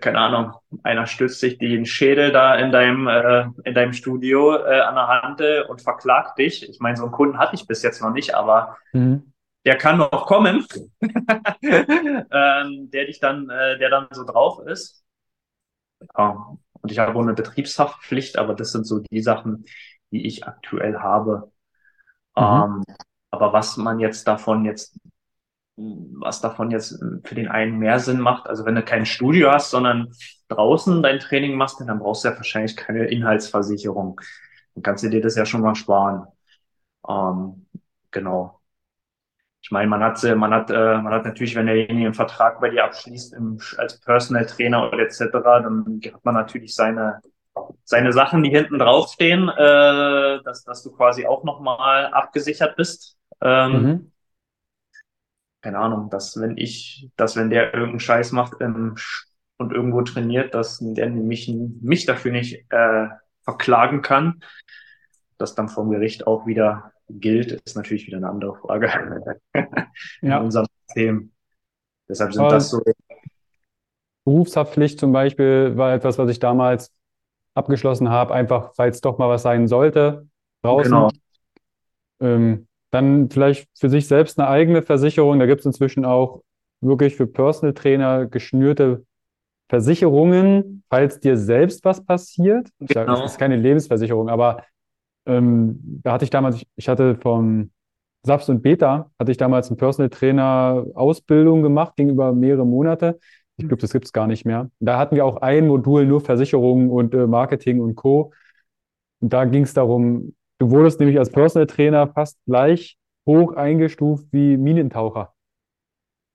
keine 0.00 0.18
Ahnung, 0.18 0.52
einer 0.82 1.06
stützt 1.06 1.40
sich 1.40 1.58
den 1.58 1.86
Schädel 1.86 2.32
da 2.32 2.54
in 2.54 2.70
deinem, 2.70 3.06
äh, 3.06 3.46
in 3.64 3.74
deinem 3.74 3.92
Studio 3.92 4.56
äh, 4.56 4.80
an 4.80 4.94
der 4.94 5.08
Hand 5.08 5.40
äh, 5.40 5.62
und 5.62 5.80
verklagt 5.80 6.38
dich. 6.38 6.68
Ich 6.68 6.80
meine, 6.80 6.96
so 6.96 7.04
einen 7.04 7.12
Kunden 7.12 7.38
hatte 7.38 7.54
ich 7.54 7.66
bis 7.66 7.82
jetzt 7.82 8.02
noch 8.02 8.10
nicht, 8.10 8.34
aber 8.34 8.76
mhm. 8.92 9.32
der 9.64 9.76
kann 9.76 9.96
noch 9.96 10.26
kommen, 10.26 10.66
ähm, 11.62 12.90
der 12.90 13.06
dich 13.06 13.20
dann, 13.20 13.48
äh, 13.48 13.78
der 13.78 13.88
dann 13.88 14.08
so 14.10 14.24
drauf 14.24 14.60
ist. 14.66 15.02
Ja. 16.16 16.56
Und 16.82 16.92
ich 16.92 16.98
habe 16.98 17.18
auch 17.18 17.22
eine 17.22 17.34
Betriebshaftpflicht, 17.34 18.38
aber 18.38 18.54
das 18.54 18.72
sind 18.72 18.86
so 18.86 19.00
die 19.00 19.22
Sachen, 19.22 19.64
die 20.10 20.26
ich 20.26 20.46
aktuell 20.46 20.98
habe. 20.98 21.50
Mhm. 22.36 22.42
Ähm, 22.42 22.84
aber 23.30 23.52
was 23.52 23.76
man 23.76 24.00
jetzt 24.00 24.26
davon 24.26 24.64
jetzt 24.64 24.98
was 26.18 26.40
davon 26.40 26.70
jetzt 26.70 26.98
für 27.24 27.34
den 27.34 27.48
einen 27.48 27.78
mehr 27.78 27.98
Sinn 27.98 28.20
macht. 28.20 28.46
Also 28.48 28.64
wenn 28.64 28.74
du 28.74 28.82
kein 28.82 29.06
Studio 29.06 29.52
hast, 29.52 29.70
sondern 29.70 30.12
draußen 30.48 31.02
dein 31.02 31.20
Training 31.20 31.56
machst, 31.56 31.80
dann 31.80 31.98
brauchst 31.98 32.24
du 32.24 32.28
ja 32.28 32.36
wahrscheinlich 32.36 32.76
keine 32.76 33.06
Inhaltsversicherung. 33.06 34.20
Dann 34.74 34.82
kannst 34.82 35.04
du 35.04 35.10
dir 35.10 35.20
das 35.20 35.36
ja 35.36 35.46
schon 35.46 35.62
mal 35.62 35.74
sparen. 35.74 36.26
Ähm, 37.08 37.66
genau. 38.10 38.60
Ich 39.62 39.70
meine, 39.70 39.88
man 39.88 40.02
hat, 40.02 40.22
man 40.36 40.52
hat, 40.54 40.70
äh, 40.70 40.98
man 40.98 41.12
hat 41.12 41.24
natürlich, 41.24 41.54
wenn 41.54 41.66
derjenige 41.66 42.06
einen 42.06 42.14
Vertrag 42.14 42.60
bei 42.60 42.70
dir 42.70 42.84
abschließt 42.84 43.34
im, 43.34 43.58
als 43.76 44.00
Personal 44.00 44.46
Trainer 44.46 44.88
oder 44.88 45.00
etc., 45.00 45.60
dann 45.62 46.00
hat 46.12 46.24
man 46.24 46.34
natürlich 46.34 46.74
seine 46.74 47.20
seine 47.84 48.12
Sachen, 48.12 48.42
die 48.42 48.50
hinten 48.50 48.78
draufstehen, 48.78 49.48
äh, 49.48 50.42
dass, 50.44 50.64
dass 50.64 50.82
du 50.82 50.92
quasi 50.92 51.26
auch 51.26 51.44
nochmal 51.44 52.06
abgesichert 52.06 52.76
bist. 52.76 53.18
Ähm, 53.42 53.72
Mhm. 53.72 54.09
Keine 55.62 55.78
Ahnung, 55.78 56.10
dass 56.10 56.40
wenn 56.40 56.56
ich, 56.56 57.10
dass 57.16 57.36
wenn 57.36 57.50
der 57.50 57.74
irgendeinen 57.74 58.00
Scheiß 58.00 58.32
macht 58.32 58.54
ähm, 58.60 58.96
und 59.58 59.72
irgendwo 59.72 60.02
trainiert, 60.02 60.54
dass 60.54 60.78
der 60.80 61.10
mich, 61.10 61.48
mich 61.82 62.06
dafür 62.06 62.32
nicht 62.32 62.64
äh, 62.70 63.08
verklagen 63.44 64.02
kann, 64.02 64.42
das 65.38 65.54
dann 65.54 65.68
vom 65.68 65.90
Gericht 65.90 66.26
auch 66.26 66.46
wieder 66.46 66.92
gilt, 67.08 67.52
ist 67.52 67.76
natürlich 67.76 68.06
wieder 68.06 68.18
eine 68.18 68.28
andere 68.28 68.56
Frage 68.56 69.32
in 70.26 70.28
Ja, 70.28 70.40
unserem 70.40 70.66
System. 70.86 71.32
Deshalb 72.08 72.34
sind 72.34 72.52
aber 72.52 72.52
das 72.52 72.70
so, 72.70 72.82
Berufshaftpflicht 74.24 74.98
zum 75.00 75.12
Beispiel 75.12 75.76
war 75.76 75.94
etwas, 75.94 76.18
was 76.18 76.30
ich 76.30 76.38
damals 76.38 76.92
abgeschlossen 77.54 78.10
habe, 78.10 78.34
einfach 78.34 78.74
falls 78.76 79.00
doch 79.00 79.18
mal 79.18 79.28
was 79.28 79.42
sein 79.42 79.68
sollte 79.68 80.28
draußen. 80.62 81.08
genau, 81.08 81.10
Ähm, 82.20 82.66
dann 82.90 83.30
vielleicht 83.30 83.68
für 83.78 83.88
sich 83.88 84.06
selbst 84.06 84.38
eine 84.38 84.48
eigene 84.48 84.82
Versicherung. 84.82 85.38
Da 85.38 85.46
gibt 85.46 85.60
es 85.60 85.66
inzwischen 85.66 86.04
auch 86.04 86.42
wirklich 86.80 87.16
für 87.16 87.26
Personal 87.26 87.74
Trainer 87.74 88.26
geschnürte 88.26 89.04
Versicherungen, 89.68 90.82
falls 90.90 91.20
dir 91.20 91.36
selbst 91.36 91.84
was 91.84 92.04
passiert. 92.04 92.68
Genau, 92.80 93.24
ist 93.24 93.38
keine 93.38 93.56
Lebensversicherung, 93.56 94.28
aber 94.28 94.64
ähm, 95.26 96.00
da 96.02 96.12
hatte 96.12 96.24
ich 96.24 96.30
damals, 96.30 96.64
ich 96.74 96.88
hatte 96.88 97.14
vom 97.16 97.70
SAFS 98.24 98.48
und 98.48 98.62
Beta, 98.62 99.10
hatte 99.18 99.30
ich 99.30 99.38
damals 99.38 99.68
eine 99.68 99.76
Personal 99.76 100.10
Trainer 100.10 100.84
Ausbildung 100.94 101.62
gemacht, 101.62 101.96
ging 101.96 102.10
über 102.10 102.32
mehrere 102.32 102.66
Monate. 102.66 103.18
Ich 103.56 103.68
glaube, 103.68 103.80
das 103.80 103.92
gibt 103.92 104.06
es 104.06 104.12
gar 104.12 104.26
nicht 104.26 104.44
mehr. 104.44 104.70
Da 104.80 104.98
hatten 104.98 105.14
wir 105.14 105.24
auch 105.24 105.36
ein 105.36 105.68
Modul 105.68 106.06
nur 106.06 106.20
Versicherungen 106.20 106.90
und 106.90 107.14
äh, 107.14 107.26
Marketing 107.26 107.80
und 107.80 107.94
Co. 107.94 108.32
Und 109.20 109.32
da 109.32 109.44
ging 109.44 109.62
es 109.62 109.74
darum, 109.74 110.34
du 110.60 110.70
wurdest 110.70 111.00
nämlich 111.00 111.18
als 111.18 111.30
Personal 111.32 111.66
Trainer 111.66 112.06
fast 112.08 112.38
gleich 112.46 112.98
hoch 113.26 113.54
eingestuft 113.54 114.26
wie 114.32 114.56
Minentaucher. 114.56 115.34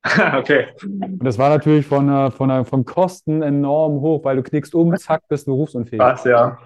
okay, 0.38 0.68
Und 0.84 1.24
das 1.26 1.38
war 1.38 1.50
natürlich 1.50 1.86
von, 1.86 2.10
äh, 2.10 2.32
von, 2.32 2.50
äh, 2.50 2.64
von 2.66 2.86
Kosten 2.86 3.42
enorm 3.42 4.02
hoch, 4.02 4.24
weil 4.24 4.36
du 4.38 4.44
knickst 4.44 4.76
um, 4.76 4.96
zack, 4.98 5.28
bist 5.28 5.46
berufsunfähig. 5.46 6.02
was, 6.02 6.24
ja, 6.26 6.58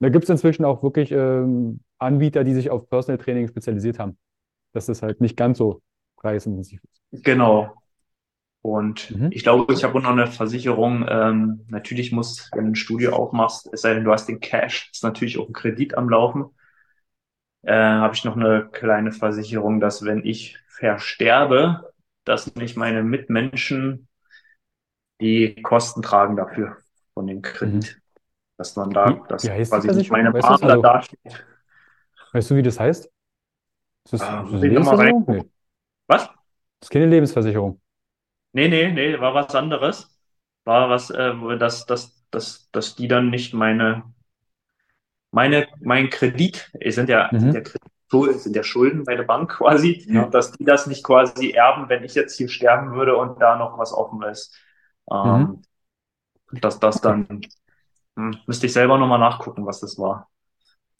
Da 0.00 0.08
gibt 0.08 0.24
es 0.24 0.30
inzwischen 0.30 0.64
auch 0.64 0.82
wirklich 0.82 1.12
ähm, 1.12 1.80
Anbieter, 1.98 2.44
die 2.44 2.54
sich 2.54 2.70
auf 2.70 2.88
Personal 2.88 3.18
Training 3.18 3.48
spezialisiert 3.48 3.98
haben, 3.98 4.16
dass 4.72 4.86
das 4.86 5.02
halt 5.02 5.20
nicht 5.20 5.36
ganz 5.36 5.58
so 5.58 5.82
preisintensiv 6.16 6.80
ist. 6.84 7.02
genau. 7.12 7.74
Und 8.62 9.10
Mhm. 9.12 9.28
ich 9.32 9.42
glaube, 9.42 9.72
ich 9.72 9.84
habe 9.84 9.98
auch 9.98 10.02
noch 10.02 10.10
eine 10.10 10.26
Versicherung. 10.26 11.06
Ähm, 11.08 11.64
natürlich 11.68 12.12
muss, 12.12 12.50
wenn 12.54 12.66
du 12.66 12.70
ein 12.72 12.76
Studio 12.76 13.12
aufmachst, 13.14 13.70
es 13.72 13.82
sei 13.82 13.94
denn, 13.94 14.04
du 14.04 14.12
hast 14.12 14.26
den 14.28 14.40
Cash, 14.40 14.90
ist 14.92 15.04
natürlich 15.04 15.38
auch 15.38 15.48
ein 15.48 15.54
Kredit 15.54 15.96
am 15.96 16.08
Laufen. 16.10 16.46
Äh, 17.62 17.72
habe 17.74 18.14
ich 18.14 18.24
noch 18.24 18.36
eine 18.36 18.68
kleine 18.72 19.12
Versicherung, 19.12 19.80
dass 19.80 20.04
wenn 20.04 20.24
ich 20.24 20.58
versterbe, 20.68 21.92
dass 22.24 22.54
nicht 22.54 22.76
meine 22.76 23.02
Mitmenschen 23.02 24.08
die 25.20 25.54
Kosten 25.62 26.02
tragen 26.02 26.36
dafür 26.36 26.78
von 27.14 27.26
dem 27.26 27.42
Mhm. 27.62 27.88
Kredit. 27.88 28.00
Dass 28.58 28.76
man 28.76 28.92
da, 28.94 29.24
dass 29.28 29.52
die 29.52 29.60
quasi 29.68 29.90
nicht 29.90 30.10
Versicherung? 30.10 30.10
meine 30.10 30.32
Weißt 30.32 30.48
du 30.48 30.54
das? 30.54 30.62
Partner 30.62 30.76
Also, 30.76 30.82
dasteht. 30.82 31.46
weißt 32.32 32.50
du, 32.50 32.56
wie 32.56 32.62
das 32.62 32.80
heißt? 32.80 33.06
Ist 34.04 34.12
das, 34.14 34.22
Äh, 34.22 34.44
ist 34.44 34.52
das 34.52 34.62
Lebensversicherung? 34.62 35.24
Nee, 35.28 35.44
Was? 36.08 36.28
das 36.80 36.86
ist 36.88 36.90
keine 36.90 37.06
Lebensversicherung. 37.06 37.80
Nee, 38.52 38.68
nee, 38.68 38.90
nee, 38.92 39.18
war 39.20 39.34
was 39.34 39.54
anderes. 39.54 40.08
War 40.64 40.88
was, 40.90 41.10
äh, 41.10 41.58
dass, 41.58 41.86
dass, 41.86 42.26
dass, 42.30 42.70
dass 42.72 42.96
die 42.96 43.08
dann 43.08 43.30
nicht 43.30 43.54
meine, 43.54 44.04
meine, 45.30 45.68
mein 45.80 46.10
Kredit, 46.10 46.70
es 46.80 46.96
sind 46.96 47.08
ja, 47.08 47.30
sind 47.36 47.54
ja 47.54 47.60
Mhm. 47.60 47.64
Kredit, 47.64 48.40
sind 48.40 48.56
ja 48.56 48.62
Schulden 48.62 49.04
bei 49.04 49.16
der 49.16 49.24
Bank 49.24 49.50
quasi, 49.58 50.04
Ja. 50.08 50.26
dass 50.26 50.52
die 50.52 50.64
das 50.64 50.86
nicht 50.86 51.04
quasi 51.04 51.50
erben, 51.50 51.88
wenn 51.88 52.04
ich 52.04 52.14
jetzt 52.14 52.36
hier 52.36 52.48
sterben 52.48 52.92
würde 52.92 53.16
und 53.16 53.40
da 53.40 53.56
noch 53.56 53.78
was 53.78 53.92
offen 53.92 54.22
ist. 54.24 54.54
Mhm. 55.10 55.60
Ähm, 56.52 56.60
dass 56.60 56.80
das 56.80 57.00
dann, 57.00 57.26
hm, 58.16 58.38
müsste 58.46 58.66
ich 58.66 58.72
selber 58.72 58.98
nochmal 58.98 59.18
nachgucken, 59.20 59.66
was 59.66 59.80
das 59.80 59.98
war. 59.98 60.28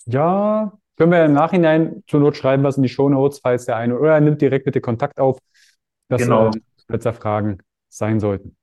Ja, 0.06 0.72
können 0.96 1.12
wir 1.12 1.24
im 1.24 1.32
Nachhinein 1.32 2.02
zur 2.06 2.20
Not 2.20 2.36
schreiben, 2.36 2.62
was 2.62 2.76
in 2.76 2.82
die 2.82 2.88
Shownotes, 2.88 3.40
falls 3.40 3.66
der 3.66 3.76
eine 3.76 3.98
oder 3.98 4.14
er 4.14 4.20
nimmt 4.20 4.40
direkt 4.40 4.66
mit 4.66 4.74
dir 4.74 4.80
Kontakt 4.80 5.18
auf. 5.20 5.38
Das 6.08 6.22
Genau, 6.22 6.48
äh, 6.48 6.60
wird 6.88 7.04
er 7.06 7.12
fragen. 7.12 7.58
sein 7.88 8.20
sollten. 8.20 8.56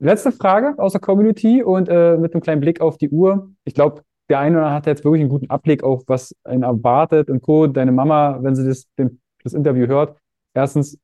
Letzte 0.00 0.32
Frage 0.32 0.74
aus 0.78 0.92
der 0.92 1.00
Community 1.00 1.62
und 1.62 1.88
äh, 1.88 2.16
mit 2.16 2.32
einem 2.34 2.40
kleinen 2.42 2.60
Blick 2.60 2.80
auf 2.80 2.98
die 2.98 3.10
Uhr. 3.10 3.50
Ich 3.64 3.74
glaube, 3.74 4.02
der 4.28 4.40
eine 4.40 4.56
oder 4.56 4.66
andere 4.66 4.76
hat 4.76 4.86
jetzt 4.86 5.04
wirklich 5.04 5.20
einen 5.22 5.30
guten 5.30 5.50
Abblick 5.50 5.82
auf, 5.82 6.04
was 6.06 6.34
einen 6.44 6.62
erwartet 6.62 7.30
und 7.30 7.42
Co. 7.42 7.66
Deine 7.66 7.92
Mama, 7.92 8.38
wenn 8.42 8.54
sie 8.54 8.66
das, 8.66 8.86
den, 8.98 9.20
das 9.42 9.54
Interview 9.54 9.86
hört, 9.86 10.18
erstens, 10.54 10.98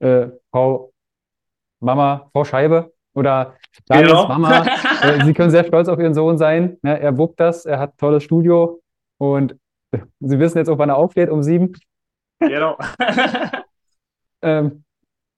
äh, 0.00 0.28
Frau 0.50 0.92
Mama, 1.80 2.28
Frau 2.32 2.44
Scheibe 2.44 2.92
oder 3.14 3.56
Daniels 3.86 4.10
genau. 4.10 4.28
Mama, 4.28 4.66
äh, 5.02 5.24
sie 5.24 5.34
können 5.34 5.50
sehr 5.50 5.64
stolz 5.64 5.88
auf 5.88 5.98
ihren 5.98 6.14
Sohn 6.14 6.38
sein. 6.38 6.78
Ja, 6.82 6.94
er 6.94 7.16
wuckt 7.18 7.40
das, 7.40 7.66
er 7.66 7.78
hat 7.78 7.94
ein 7.94 7.96
tolles 7.98 8.22
Studio 8.22 8.80
und 9.18 9.56
sie 10.20 10.38
wissen 10.38 10.58
jetzt 10.58 10.68
auch, 10.68 10.78
wann 10.78 10.88
er 10.88 10.96
aufsteht, 10.96 11.30
um 11.30 11.42
sieben. 11.42 11.72
Genau. 12.40 12.78
ähm, 14.42 14.84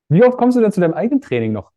wie 0.08 0.24
oft 0.24 0.38
kommst 0.38 0.56
du 0.56 0.60
denn 0.60 0.72
zu 0.72 0.80
deinem 0.80 0.94
eigenen 0.94 1.20
Training 1.20 1.52
noch? 1.52 1.72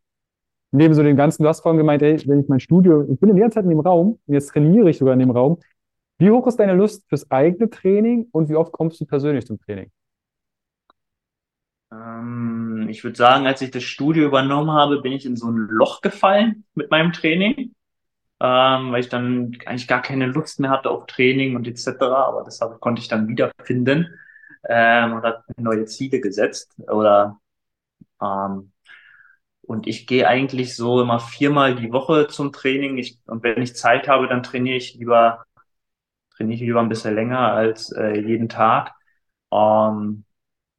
Neben 0.72 0.94
so 0.94 1.02
dem 1.02 1.16
ganzen, 1.16 1.44
du 1.44 1.50
hast 1.50 1.62
vorhin 1.62 1.80
gemeint, 1.80 2.02
ey, 2.04 2.22
wenn 2.28 2.42
ich 2.42 2.48
mein 2.48 2.60
Studio, 2.60 3.06
ich 3.12 3.20
bin 3.20 3.30
in 3.30 3.38
der 3.38 3.50
Zeit 3.50 3.64
in 3.64 3.72
dem 3.72 3.80
Raum, 3.80 4.20
jetzt 4.28 4.50
trainiere 4.50 4.90
ich 4.90 5.00
sogar 5.00 5.14
in 5.14 5.20
dem 5.20 5.32
Raum. 5.32 5.60
Wie 6.20 6.30
hoch 6.30 6.46
ist 6.48 6.58
deine 6.58 6.76
Lust 6.76 7.08
fürs 7.08 7.30
eigene 7.32 7.70
Training 7.70 8.28
und 8.32 8.50
wie 8.50 8.56
oft 8.56 8.72
kommst 8.72 9.00
du 9.02 9.06
persönlich 9.06 9.48
zum 9.48 9.60
Training? 9.60 9.90
Ähm, 11.92 12.88
ich 12.90 13.04
würde 13.04 13.18
sagen, 13.18 13.48
als 13.48 13.62
ich 13.62 13.72
das 13.72 13.84
Studio 13.84 14.26
übernommen 14.26 14.72
habe, 14.72 15.02
bin 15.02 15.14
ich 15.14 15.26
in 15.26 15.36
so 15.36 15.50
ein 15.50 15.68
Loch 15.70 16.02
gefallen 16.02 16.66
mit 16.76 16.92
meinem 16.92 17.14
Training, 17.14 17.74
ähm, 18.42 18.92
weil 18.92 19.00
ich 19.00 19.10
dann 19.10 19.58
eigentlich 19.66 19.88
gar 19.88 20.02
keine 20.02 20.28
Lust 20.28 20.60
mehr 20.60 20.70
hatte 20.70 20.92
auf 20.92 21.08
Training 21.08 21.56
und 21.56 21.68
etc. 21.68 21.88
Aber 22.02 22.44
deshalb 22.44 22.80
konnte 22.80 23.02
ich 23.02 23.08
dann 23.08 23.28
wiederfinden 23.28 24.14
ähm, 24.68 25.14
und 25.14 25.24
hat 25.24 25.44
neue 25.58 25.86
Ziele 25.86 26.20
gesetzt 26.20 26.74
oder 26.90 27.40
ähm, 28.22 28.72
und 29.70 29.86
ich 29.86 30.08
gehe 30.08 30.28
eigentlich 30.28 30.76
so 30.76 31.00
immer 31.00 31.20
viermal 31.20 31.76
die 31.76 31.92
Woche 31.92 32.26
zum 32.28 32.52
Training. 32.52 32.98
Ich, 32.98 33.20
und 33.28 33.44
wenn 33.44 33.62
ich 33.62 33.76
Zeit 33.76 34.08
habe, 34.08 34.28
dann 34.28 34.42
trainiere 34.42 34.78
ich 34.78 34.96
lieber, 34.96 35.46
trainiere 36.36 36.56
ich 36.56 36.62
lieber 36.62 36.80
ein 36.80 36.90
bisschen 36.90 37.14
länger 37.14 37.54
als 37.54 37.92
äh, 37.92 38.20
jeden 38.20 38.50
Tag. 38.50 38.94
Ähm, 39.52 40.26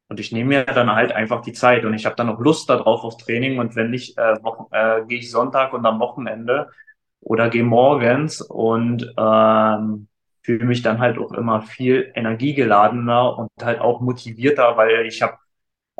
und 0.09 0.19
ich 0.19 0.33
nehme 0.33 0.49
mir 0.49 0.65
dann 0.65 0.91
halt 0.93 1.13
einfach 1.13 1.41
die 1.43 1.53
Zeit 1.53 1.85
und 1.85 1.95
ich 1.95 2.05
habe 2.05 2.17
dann 2.17 2.31
auch 2.31 2.41
Lust 2.41 2.69
darauf 2.69 3.05
auf 3.05 3.17
Training. 3.17 3.61
Und 3.61 3.77
wenn 3.77 3.91
nicht, 3.91 4.19
äh, 4.19 4.35
äh, 4.73 5.07
gehe 5.07 5.21
ich 5.21 5.31
Sonntag 5.31 5.73
und 5.73 5.87
am 5.87 6.01
Wochenende 6.01 6.69
oder 7.21 7.49
gehe 7.49 7.63
morgens 7.63 8.41
und 8.43 9.15
ähm, 9.17 10.09
fühle 10.43 10.65
mich 10.65 10.83
dann 10.83 10.99
halt 10.99 11.17
auch 11.19 11.31
immer 11.33 11.63
viel 11.63 12.11
energiegeladener 12.17 13.39
und 13.39 13.51
halt 13.63 13.81
auch 13.81 14.01
motivierter, 14.01 14.77
weil 14.77 15.07
ich 15.07 15.23
habe 15.23 15.39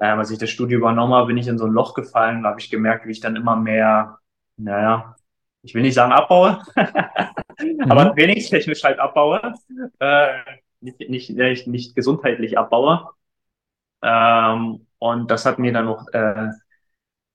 ähm, 0.01 0.19
als 0.19 0.31
ich 0.31 0.39
das 0.39 0.51
Studio 0.51 0.79
übernommen 0.79 1.15
habe, 1.15 1.29
bin 1.29 1.37
ich 1.37 1.47
in 1.47 1.59
so 1.59 1.67
ein 1.67 1.73
Loch 1.73 1.95
gefallen. 1.95 2.43
Da 2.43 2.51
habe 2.51 2.61
ich 2.61 2.71
gemerkt, 2.71 3.07
wie 3.07 3.13
ich 3.13 3.21
dann 3.21 3.37
immer 3.37 3.57
mehr, 3.57 4.19
naja, 4.57 5.15
ich 5.63 5.75
will 5.75 5.83
nicht 5.83 5.95
sagen 5.95 6.13
abbaue, 6.13 6.63
mhm. 7.61 7.91
aber 7.91 8.15
trainingstechnisch 8.15 8.83
halt 8.83 8.99
abbaue, 8.99 9.55
äh, 9.99 10.29
nicht, 10.81 11.01
nicht, 11.11 11.31
nicht, 11.31 11.67
nicht 11.67 11.95
gesundheitlich 11.95 12.57
abbaue. 12.59 13.11
Ähm, 14.03 14.87
und 14.99 15.31
das 15.31 15.45
hat 15.45 15.59
mir 15.59 15.73
dann 15.73 15.85
noch, 15.85 16.09
äh, 16.13 16.49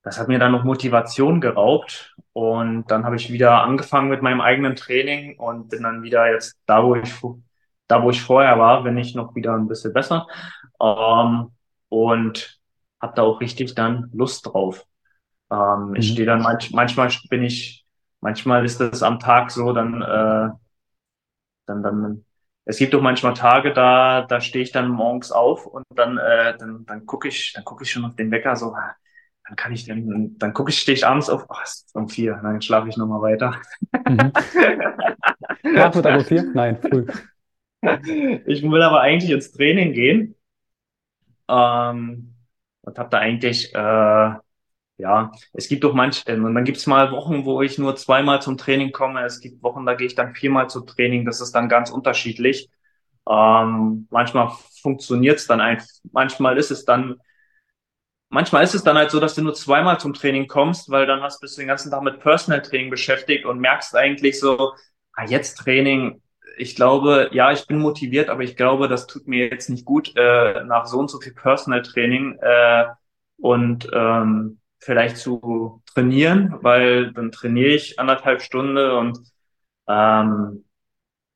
das 0.04 0.20
hat 0.20 0.28
mir 0.28 0.40
dann 0.40 0.52
noch 0.52 0.64
Motivation 0.64 1.42
geraubt. 1.42 2.16
Und 2.34 2.90
dann 2.92 3.06
habe 3.06 3.16
ich 3.16 3.32
wieder 3.32 3.64
angefangen 3.64 4.10
mit 4.10 4.22
meinem 4.22 4.42
eigenen 4.42 4.76
Training 4.76 5.38
und 5.40 5.70
bin 5.70 5.84
dann 5.84 6.04
wieder 6.04 6.32
jetzt 6.32 6.58
da, 6.66 6.84
wo 6.84 6.96
ich, 6.96 7.14
da, 7.88 8.04
wo 8.04 8.10
ich 8.10 8.22
vorher 8.22 8.58
war, 8.60 8.84
bin 8.84 8.98
ich 8.98 9.16
noch 9.16 9.36
wieder 9.36 9.54
ein 9.56 9.68
bisschen 9.68 9.94
besser. 9.94 10.28
Ähm, 10.82 11.55
und 11.90 12.60
habe 13.02 13.14
da 13.16 13.22
auch 13.24 13.42
richtig 13.42 13.74
dann 13.76 14.10
Lust 14.14 14.46
drauf. 14.48 14.86
Ähm, 15.52 15.90
mhm. 15.90 15.96
Ich 15.96 16.12
stehe 16.12 16.26
dann 16.26 16.42
manch, 16.42 16.72
manchmal 16.72 17.10
bin 17.30 17.44
ich, 17.44 17.86
manchmal 18.22 18.66
ist 18.66 18.80
das 18.80 19.04
am 19.04 19.20
Tag 19.20 19.52
so, 19.52 19.74
dann, 19.74 20.02
äh, 20.02 20.50
dann, 21.68 21.84
dann, 21.84 22.26
es 22.66 22.78
gibt 22.78 22.96
auch 22.96 23.02
manchmal 23.02 23.34
Tage, 23.34 23.74
da, 23.74 24.22
da 24.24 24.42
stehe 24.42 24.64
ich 24.64 24.72
dann 24.72 24.90
morgens 24.90 25.32
auf 25.32 25.66
und 25.68 25.84
dann, 25.96 26.18
äh, 26.18 26.58
dann, 26.58 26.86
dann 26.86 27.06
gucke 27.06 27.28
ich, 27.28 27.54
dann 27.54 27.64
gucke 27.64 27.84
ich 27.84 27.92
schon 27.92 28.06
auf 28.06 28.16
den 28.16 28.32
Wecker 28.32 28.56
so, 28.56 28.74
ah, 28.74 28.96
dann 29.48 29.56
kann 29.56 29.72
ich 29.72 29.86
dann, 29.86 30.36
dann 30.40 30.54
gucke 30.54 30.72
ich, 30.72 30.80
stehe 30.80 30.96
ich 30.96 31.06
abends 31.06 31.30
auf, 31.30 31.46
oh, 31.48 31.56
es 31.64 31.86
ist 31.86 31.96
um 31.96 32.10
vier, 32.10 32.40
dann 32.42 32.62
schlafe 32.62 32.90
ich 32.90 32.98
nochmal 32.98 33.22
weiter. 33.22 33.56
Mhm. 34.08 34.32
Nachmittag 35.76 36.20
um 36.20 36.26
vier? 36.26 36.44
Nein, 36.54 36.80
früh. 36.82 37.06
Ich 38.48 38.64
will 38.64 38.82
aber 38.82 39.02
eigentlich 39.02 39.30
ins 39.30 39.52
Training 39.52 39.94
gehen 39.94 40.35
ähm, 41.50 42.36
und 42.82 43.00
habe 43.00 43.10
da 43.10 43.20
eigentlich, 43.20 43.74
äh, 43.74 44.34
ja, 44.98 45.32
es 45.54 45.68
gibt 45.68 45.84
doch 45.84 45.94
manch, 45.94 46.24
äh, 46.28 46.34
und 46.36 46.56
dann 46.56 46.64
gibt's 46.64 46.88
mal 46.88 47.12
Wochen, 47.12 47.46
wo 47.46 47.62
ich 47.62 47.78
nur 47.78 47.96
zweimal 47.96 48.42
zum 48.42 48.58
Training 48.58 48.92
komme. 48.92 49.24
Es 49.26 49.42
gibt 49.42 49.62
Wochen, 49.64 49.86
da 49.86 49.96
gehe 49.96 50.08
ich 50.08 50.16
dann 50.16 50.36
viermal 50.36 50.70
zum 50.70 50.88
Training. 50.88 51.26
Das 51.26 51.42
ist 51.42 51.52
dann 51.54 51.70
ganz 51.70 51.90
unterschiedlich. 51.92 52.70
Ähm, 53.30 54.08
manchmal 54.12 54.52
funktioniert's 54.82 55.48
dann 55.48 55.62
einfach, 55.62 55.88
manchmal 56.12 56.58
ist 56.58 56.72
es 56.72 56.86
dann, 56.86 57.16
manchmal 58.30 58.64
ist 58.64 58.76
es 58.76 58.84
dann 58.84 58.98
halt 58.98 59.12
so, 59.12 59.20
dass 59.20 59.36
du 59.36 59.42
nur 59.42 59.54
zweimal 59.54 60.00
zum 60.00 60.14
Training 60.14 60.48
kommst, 60.48 60.90
weil 60.90 61.06
dann 61.06 61.22
hast 61.22 61.42
du 61.42 61.48
den 61.48 61.68
ganzen 61.68 61.92
Tag 61.92 62.02
mit 62.04 62.20
Personal 62.20 62.62
Training 62.62 62.90
beschäftigt 62.90 63.46
und 63.46 63.60
merkst 63.60 63.96
eigentlich 63.96 64.40
so, 64.40 64.74
ah, 65.14 65.26
jetzt 65.26 65.56
Training, 65.56 66.22
ich 66.58 66.76
glaube, 66.76 67.30
ja, 67.32 67.52
ich 67.52 67.68
bin 67.68 67.80
motiviert, 67.80 68.30
aber 68.30 68.44
ich 68.44 68.56
glaube, 68.56 68.88
das 68.88 69.08
tut 69.08 69.28
mir 69.28 69.50
jetzt 69.50 69.70
nicht 69.70 69.86
gut 69.86 70.14
äh, 70.16 70.64
nach 70.64 70.86
so 70.86 71.00
und 71.00 71.10
so 71.10 71.20
viel 71.20 71.34
Personal 71.34 71.82
Training 71.82 72.38
äh, 72.42 72.86
und 73.38 73.90
ähm, 73.94 74.60
vielleicht 74.80 75.18
zu 75.18 75.82
trainieren, 75.94 76.58
weil 76.62 77.12
dann 77.14 77.32
trainiere 77.32 77.70
ich 77.70 78.00
anderthalb 78.00 78.42
Stunden 78.42 78.78
und 78.78 79.20
ähm, 79.88 80.66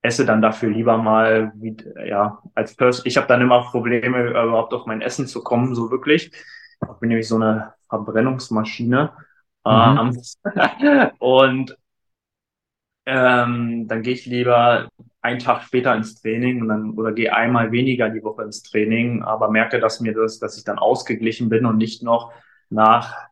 esse 0.02 0.26
dann 0.26 0.42
dafür 0.42 0.70
lieber 0.70 0.98
mal, 0.98 1.52
wie, 1.56 1.76
ja, 2.06 2.42
als 2.56 2.76
Person. 2.76 3.06
Ich 3.06 3.18
habe 3.18 3.28
dann 3.28 3.42
immer 3.42 3.64
Probleme, 3.64 4.30
überhaupt 4.30 4.74
auf 4.74 4.86
mein 4.86 5.02
Essen 5.02 5.28
zu 5.28 5.44
kommen, 5.44 5.76
so 5.76 5.92
wirklich. 5.92 6.32
Ich 6.82 7.00
bin 7.00 7.10
nämlich 7.10 7.28
so 7.28 7.36
eine 7.36 7.74
Verbrennungsmaschine. 7.90 9.12
Mhm. 9.66 10.14
Ähm, 10.46 11.12
und 11.20 11.78
ähm, 13.06 13.88
dann 13.88 14.04
gehe 14.04 14.14
ich 14.14 14.26
lieber 14.26 14.90
einen 15.22 15.40
Tag 15.40 15.64
später 15.64 15.96
ins 15.96 16.22
Training 16.22 16.62
und 16.62 16.70
dann 16.70 16.92
oder 16.92 17.12
gehe 17.12 17.34
einmal 17.34 17.72
weniger 17.72 18.10
die 18.10 18.24
Woche 18.24 18.44
ins 18.44 18.64
Training, 18.64 19.22
aber 19.22 19.50
merke, 19.50 19.80
dass 19.80 20.00
mir 20.00 20.14
das, 20.14 20.40
dass 20.40 20.58
ich 20.58 20.64
dann 20.64 20.80
ausgeglichen 20.80 21.50
bin 21.50 21.66
und 21.66 21.78
nicht 21.78 22.04
noch 22.04 22.32
nach 22.70 23.30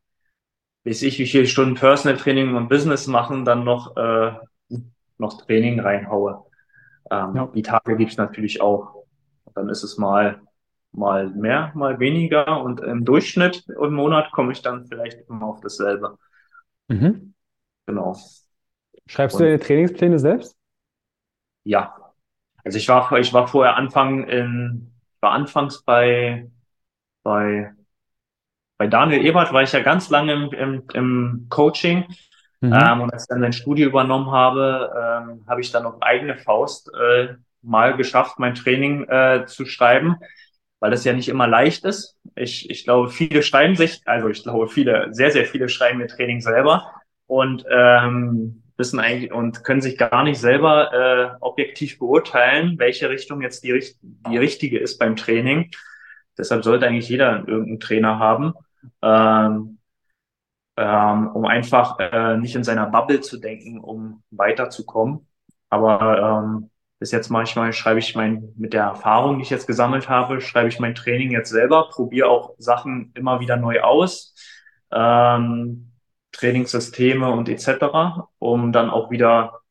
weiß 0.86 1.02
ich, 1.02 1.20
wie 1.20 1.28
viele 1.28 1.48
Stunden 1.48 1.76
Personal 1.76 2.18
Training 2.18 2.56
und 2.56 2.70
Business 2.70 3.08
machen, 3.08 3.44
dann 3.44 3.64
noch 3.64 3.96
äh, 3.98 4.32
noch 5.18 5.42
Training 5.46 5.80
reinhaue. 5.80 6.46
Ähm, 7.12 7.36
ja. 7.36 7.52
Die 7.54 7.62
Tage 7.62 7.98
gibt's 7.98 8.18
natürlich 8.18 8.62
auch. 8.62 9.06
Und 9.44 9.58
dann 9.58 9.70
ist 9.70 9.84
es 9.84 9.98
mal 9.98 10.42
mal 10.92 11.30
mehr, 11.30 11.72
mal 11.76 12.00
weniger 12.00 12.62
und 12.64 12.80
im 12.80 13.06
Durchschnitt 13.06 13.66
im 13.68 13.94
Monat 13.94 14.32
komme 14.32 14.52
ich 14.52 14.62
dann 14.62 14.88
vielleicht 14.88 15.30
immer 15.30 15.46
auf 15.46 15.62
dasselbe. 15.62 16.18
Mhm. 16.88 17.34
Genau. 17.86 18.18
Schreibst 19.06 19.36
und, 19.36 19.42
du 19.42 19.46
deine 19.46 19.60
Trainingspläne 19.60 20.20
selbst? 20.20 20.57
Ja. 21.68 22.14
Also 22.64 22.78
ich 22.78 22.88
war, 22.88 23.12
ich 23.14 23.34
war 23.34 23.48
vorher 23.48 23.76
Anfang 23.76 24.28
in, 24.28 24.94
war 25.20 25.32
anfangs 25.32 25.84
bei, 25.84 26.50
bei, 27.24 27.74
bei 28.78 28.88
Daniel 28.88 29.26
Ebert 29.26 29.52
war 29.52 29.64
ich 29.64 29.74
ja 29.74 29.82
ganz 29.82 30.10
lange 30.10 30.34
im, 30.34 30.52
im, 30.54 30.84
im 30.94 31.48
Coaching. 31.50 32.06
Mhm. 32.62 32.74
Ähm, 32.74 33.02
und 33.02 33.14
als 33.14 33.24
ich 33.24 33.28
dann 33.28 33.42
sein 33.42 33.54
Studio 33.54 33.90
übernommen 33.90 34.32
habe, 34.32 34.92
ähm, 34.96 35.46
habe 35.48 35.62
ich 35.62 35.72
dann 35.72 35.86
auf 35.86 36.02
eigene 36.02 36.38
Faust 36.38 36.90
äh, 36.94 37.36
mal 37.62 37.98
geschafft, 37.98 38.40
mein 38.40 38.56
Training 38.56 39.04
äh, 39.10 39.46
zu 39.46 39.66
schreiben, 39.66 40.16
weil 40.80 40.92
das 40.92 41.04
ja 41.04 41.12
nicht 41.12 41.28
immer 41.28 41.48
leicht 41.48 41.84
ist. 41.84 42.18
Ich, 42.36 42.70
ich 42.70 42.86
glaube, 42.86 43.10
viele 43.10 43.44
schreiben 43.44 43.76
sich, 43.76 44.02
also 44.06 44.30
ich 44.30 44.42
glaube, 44.42 44.70
viele, 44.70 45.14
sehr, 45.14 45.32
sehr 45.32 45.46
viele 45.46 45.68
schreiben 45.68 46.00
ihr 46.00 46.08
Training 46.08 46.40
selber. 46.40 46.94
Und 47.26 47.66
ähm, 47.70 48.64
wissen 48.78 49.00
eigentlich 49.00 49.32
und 49.32 49.64
können 49.64 49.82
sich 49.82 49.98
gar 49.98 50.24
nicht 50.24 50.40
selber 50.40 50.94
äh, 50.94 51.38
objektiv 51.42 52.00
beurteilen, 52.00 52.78
welche 52.78 53.10
Richtung 53.10 53.42
jetzt 53.42 53.64
die, 53.64 53.80
die 54.02 54.38
richtige 54.38 54.80
ist 54.80 54.98
beim 54.98 55.16
Training. 55.16 55.72
Deshalb 56.38 56.64
sollte 56.64 56.88
eigentlich 56.88 57.10
jeder 57.10 57.48
irgendeinen 57.48 57.80
Trainer 57.80 58.20
haben, 58.20 58.54
ähm, 59.02 59.80
ähm, 60.78 61.28
um 61.34 61.46
einfach 61.46 61.98
äh, 62.00 62.38
nicht 62.38 62.56
in 62.56 62.64
seiner 62.64 62.86
Bubble 62.86 63.22
zu 63.22 63.40
denken, 63.40 63.80
um 63.80 64.24
weiterzukommen. 64.30 65.28
Aber 65.70 66.44
ähm, 66.46 66.70
bis 67.00 67.12
jetzt 67.12 67.30
manchmal 67.30 67.74
schreibe 67.74 68.00
ich 68.00 68.16
mein, 68.16 68.54
mit 68.56 68.74
der 68.74 68.84
Erfahrung, 68.84 69.38
die 69.38 69.44
ich 69.44 69.50
jetzt 69.50 69.68
gesammelt 69.68 70.10
habe, 70.10 70.40
schreibe 70.42 70.70
ich 70.70 70.80
mein 70.80 70.96
Training 70.96 71.32
jetzt 71.32 71.50
selber, 71.50 71.90
probiere 71.90 72.30
auch 72.30 72.54
Sachen 72.58 73.12
immer 73.16 73.40
wieder 73.40 73.58
neu 73.58 73.82
aus. 73.82 74.36
Ähm, 74.92 75.87
Trainingssysteme 76.38 77.30
und 77.32 77.50
etc., 77.50 78.28
um 78.40 78.72
dann 78.72 78.90
auch 78.90 79.12
wieder 79.12 79.62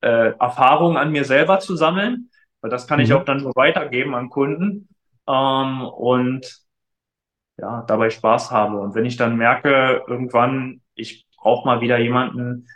äh, 0.00 0.32
Erfahrungen 0.38 0.96
an 0.96 1.12
mir 1.12 1.24
selber 1.24 1.60
zu 1.60 1.76
sammeln, 1.76 2.30
weil 2.60 2.70
das 2.70 2.86
kann 2.86 2.98
mhm. 2.98 3.04
ich 3.04 3.12
auch 3.14 3.24
dann 3.24 3.42
nur 3.42 3.52
weitergeben 3.54 4.14
an 4.14 4.30
Kunden. 4.30 4.88
Ähm, 5.26 5.82
und 5.82 6.64
ja, 7.56 7.82
dabei 7.86 8.10
Spaß 8.10 8.50
habe. 8.50 8.78
Und 8.80 8.94
wenn 8.94 9.06
ich 9.06 9.16
dann 9.16 9.36
merke, 9.36 10.02
irgendwann, 10.06 10.82
ich 10.94 11.26
brauche 11.36 11.66
mal 11.66 11.80
wieder 11.80 11.98
jemanden, 11.98 12.68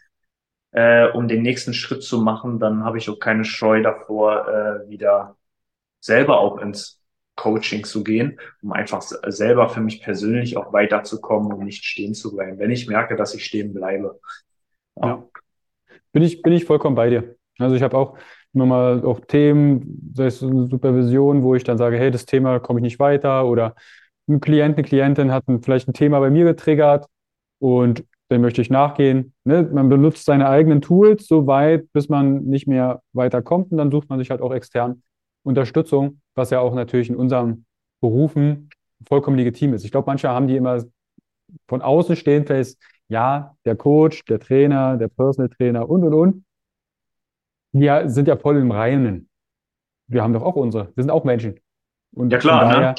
äh, 0.73 1.09
um 1.09 1.29
den 1.29 1.43
nächsten 1.43 1.75
Schritt 1.75 2.03
zu 2.03 2.21
machen, 2.21 2.59
dann 2.59 2.85
habe 2.85 2.99
ich 2.99 3.11
auch 3.11 3.19
keine 3.19 3.45
Scheu 3.45 3.83
davor, 3.83 4.49
äh, 4.49 4.89
wieder 4.89 5.37
selber 6.01 6.39
auch 6.41 6.59
ins 6.59 6.97
Coaching 7.39 7.84
zu 7.84 8.05
gehen, 8.05 8.39
um 8.62 8.72
einfach 8.72 9.01
selber 9.01 9.68
für 9.68 9.80
mich 9.80 10.03
persönlich 10.03 10.57
auch 10.57 10.72
weiterzukommen 10.72 11.53
und 11.53 11.64
nicht 11.64 11.84
stehen 11.84 12.12
zu 12.12 12.34
bleiben, 12.34 12.59
wenn 12.59 12.70
ich 12.70 12.89
merke, 12.89 13.16
dass 13.16 13.34
ich 13.34 13.45
stehen 13.45 13.72
bleibe. 13.72 14.20
Ja. 14.97 15.07
ja. 15.07 15.24
Bin 16.12 16.22
ich, 16.22 16.43
bin 16.43 16.53
ich 16.53 16.64
vollkommen 16.64 16.97
bei 16.97 17.11
dir. 17.11 17.36
Also 17.59 17.76
ich 17.76 17.82
habe 17.82 17.97
auch 17.97 18.18
immer 18.53 18.66
mal 18.66 19.05
auch 19.05 19.20
Themen, 19.20 20.12
sei 20.14 20.26
es 20.26 20.43
eine 20.43 20.66
Supervision, 20.66 21.43
wo 21.43 21.55
ich 21.55 21.64
dann 21.64 21.78
sage, 21.78 21.97
hey, 21.97 22.11
das 22.11 22.26
Thema 22.26 22.59
komme 22.59 22.80
ich 22.80 22.82
nicht 22.82 22.99
weiter 22.99 23.47
oder 23.47 23.74
ein 24.28 24.41
Klient, 24.41 24.76
eine 24.76 24.82
Klientin 24.86 25.32
hat 25.32 25.47
ein, 25.49 25.62
vielleicht 25.62 25.89
ein 25.89 25.95
Thema 25.95 26.18
bei 26.20 26.30
mir 26.30 26.45
getriggert 26.45 27.07
und 27.61 28.05
dem 28.30 28.41
möchte 28.43 28.61
ich 28.61 28.68
nachgehen. 28.68 29.32
Ne? 29.45 29.62
Man 29.72 29.89
benutzt 29.89 30.24
seine 30.24 30.49
eigenen 30.49 30.80
Tools 30.80 31.26
so 31.26 31.47
weit, 31.47 31.91
bis 31.93 32.09
man 32.09 32.45
nicht 32.45 32.66
mehr 32.66 33.01
weiterkommt 33.12 33.70
und 33.70 33.78
dann 33.78 33.91
sucht 33.91 34.09
man 34.09 34.18
sich 34.18 34.30
halt 34.30 34.43
auch 34.43 34.53
extern 34.53 35.03
Unterstützung, 35.45 36.20
was 36.39 36.51
ja 36.51 36.61
auch 36.61 36.74
natürlich 36.74 37.11
in 37.11 37.16
unseren 37.16 37.66
Berufen 38.01 38.70
vollkommen 39.07 39.36
legitim 39.36 39.74
ist. 39.74 39.84
Ich 39.84 39.91
glaube, 39.91 40.07
manche 40.07 40.28
haben 40.28 40.49
die 40.49 40.57
immer 40.57 40.82
von 41.66 41.82
außen 41.82 42.16
stehen 42.16 42.47
fest, 42.47 42.80
ja, 43.09 43.55
der 43.64 43.76
Coach, 43.76 44.24
der 44.24 44.39
Trainer, 44.39 44.97
der 44.97 45.09
Personal 45.09 45.49
Trainer 45.49 45.89
und, 45.89 46.05
und, 46.05 46.14
und, 46.14 46.45
die 47.72 47.91
sind 48.07 48.28
ja 48.28 48.36
voll 48.36 48.57
im 48.57 48.70
Reinen. 48.70 49.28
Wir 50.07 50.22
haben 50.22 50.32
doch 50.32 50.43
auch 50.43 50.57
unsere, 50.57 50.86
wir 50.95 51.03
sind 51.03 51.11
auch 51.11 51.24
Menschen. 51.24 51.61
Und 52.14 52.32
ja, 52.32 52.39
klar, 52.39 52.61
von 52.61 52.70
daher 52.70 52.91
ne? 52.91 52.95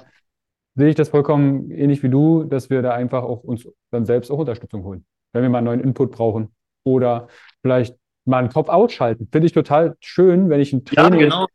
sehe 0.75 0.89
ich 0.89 0.95
das 0.95 1.09
vollkommen 1.09 1.71
ähnlich 1.71 2.03
wie 2.03 2.09
du, 2.09 2.43
dass 2.43 2.69
wir 2.69 2.81
da 2.81 2.93
einfach 2.93 3.23
auch 3.23 3.43
uns 3.43 3.67
dann 3.91 4.05
selbst 4.05 4.31
auch 4.31 4.37
Unterstützung 4.37 4.83
holen. 4.83 5.05
Wenn 5.33 5.43
wir 5.43 5.49
mal 5.49 5.59
einen 5.59 5.65
neuen 5.65 5.79
Input 5.79 6.11
brauchen 6.11 6.53
oder 6.83 7.27
vielleicht 7.61 7.97
mal 8.25 8.39
einen 8.39 8.49
Kopf 8.49 8.69
ausschalten. 8.69 9.27
Finde 9.31 9.47
ich 9.47 9.53
total 9.53 9.95
schön, 9.99 10.49
wenn 10.49 10.59
ich 10.59 10.73
ein 10.73 10.85
Training 10.85 11.19
ja, 11.19 11.25
genau 11.25 11.47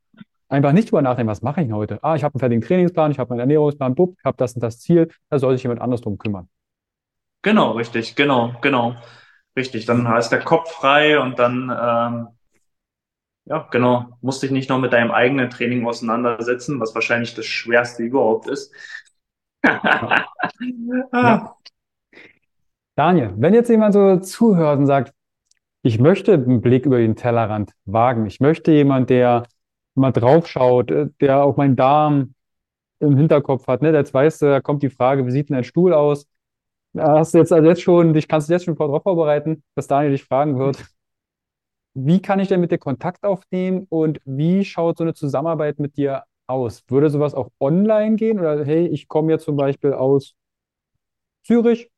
einfach 0.49 0.72
nicht 0.72 0.90
drüber 0.90 1.03
nachdenken, 1.03 1.30
was 1.30 1.42
mache 1.42 1.61
ich 1.61 1.66
denn 1.66 1.76
heute? 1.76 1.99
Ah, 2.03 2.16
ich 2.16 2.24
habe 2.24 2.34
einen 2.34 2.40
fertigen 2.40 2.62
Trainingsplan, 2.62 3.11
ich 3.11 3.18
habe 3.18 3.30
meinen 3.30 3.40
Ernährungsplan, 3.40 3.95
bupp, 3.95 4.16
ich 4.18 4.24
habe 4.24 4.36
das 4.36 4.55
und 4.55 4.62
das 4.62 4.80
Ziel, 4.80 5.09
da 5.30 5.38
soll 5.38 5.55
sich 5.55 5.62
jemand 5.62 5.80
anders 5.80 6.01
drum 6.01 6.18
kümmern. 6.18 6.49
Genau, 7.42 7.72
richtig, 7.72 8.16
genau, 8.16 8.55
genau. 8.61 8.97
Richtig, 9.57 9.86
dann 9.86 10.07
ist 10.16 10.30
der 10.30 10.40
Kopf 10.40 10.72
frei 10.72 11.20
und 11.20 11.38
dann, 11.38 11.70
ähm, 11.70 12.28
ja, 13.45 13.68
genau, 13.70 14.18
musst 14.20 14.42
dich 14.42 14.51
nicht 14.51 14.70
noch 14.70 14.78
mit 14.78 14.92
deinem 14.92 15.11
eigenen 15.11 15.51
Training 15.51 15.86
auseinandersetzen, 15.86 16.80
was 16.80 16.95
wahrscheinlich 16.95 17.34
das 17.34 17.47
Schwerste 17.47 18.03
überhaupt 18.03 18.49
ist. 18.49 18.74
ja. 19.64 20.24
ja. 21.12 21.57
Daniel, 22.97 23.34
wenn 23.36 23.55
jetzt 23.55 23.68
jemand 23.68 23.92
so 23.92 24.16
zuhört 24.18 24.78
und 24.78 24.86
sagt, 24.86 25.12
ich 25.82 25.99
möchte 25.99 26.32
einen 26.32 26.62
Blick 26.62 26.86
über 26.86 26.99
den 26.99 27.14
Tellerrand 27.14 27.72
wagen, 27.84 28.26
ich 28.26 28.40
möchte 28.40 28.72
jemand, 28.72 29.11
der 29.11 29.45
mal 29.95 30.12
drauf 30.12 30.47
schaut, 30.49 30.90
äh, 30.90 31.09
der 31.20 31.45
auch 31.45 31.57
meinen 31.57 31.76
Darm 31.76 32.34
im 33.01 33.16
Hinterkopf 33.16 33.66
hat, 33.68 33.82
ne? 33.82 33.92
Jetzt 33.92 34.14
weißt 34.14 34.42
du, 34.42 34.47
da 34.47 34.61
kommt 34.61 34.82
die 34.82 34.90
Frage, 34.90 35.26
wie 35.26 35.30
sieht 35.30 35.49
denn 35.51 35.55
dein 35.55 35.64
Stuhl 35.64 35.92
aus? 35.95 36.26
Da 36.95 37.18
hast 37.18 37.34
du 37.34 37.38
jetzt 37.38 37.53
also 37.53 37.68
jetzt 37.68 37.82
schon, 37.82 38.14
dich 38.14 38.28
kannst 38.28 38.49
du 38.49 38.53
jetzt 38.55 38.64
schon 38.64 38.76
darauf 38.76 39.03
vorbereiten, 39.03 39.62
dass 39.74 39.88
Daniel 39.88 40.12
dich 40.12 40.24
fragen 40.24 40.59
wird. 40.59 40.78
Wie 41.95 42.20
kann 42.20 42.40
ich 42.40 42.49
denn 42.49 42.61
mit 42.61 42.72
dir 42.72 42.78
Kontakt 42.78 43.24
aufnehmen 43.24 43.86
und 43.88 44.20
wie 44.24 44.64
schaut 44.64 44.99
so 44.99 45.05
eine 45.05 45.14
Zusammenarbeit 45.14 45.78
mit 45.78 45.97
dir 45.97 46.24
aus? 46.49 46.82
Würde 46.88 47.09
sowas 47.09 47.34
auch 47.34 47.51
online 47.61 48.16
gehen 48.16 48.40
oder 48.40 48.64
hey, 48.64 48.86
ich 48.88 49.07
komme 49.07 49.32
jetzt 49.32 49.45
zum 49.45 49.57
Beispiel 49.57 49.92
aus 49.92 50.34
Zürich, 51.45 51.90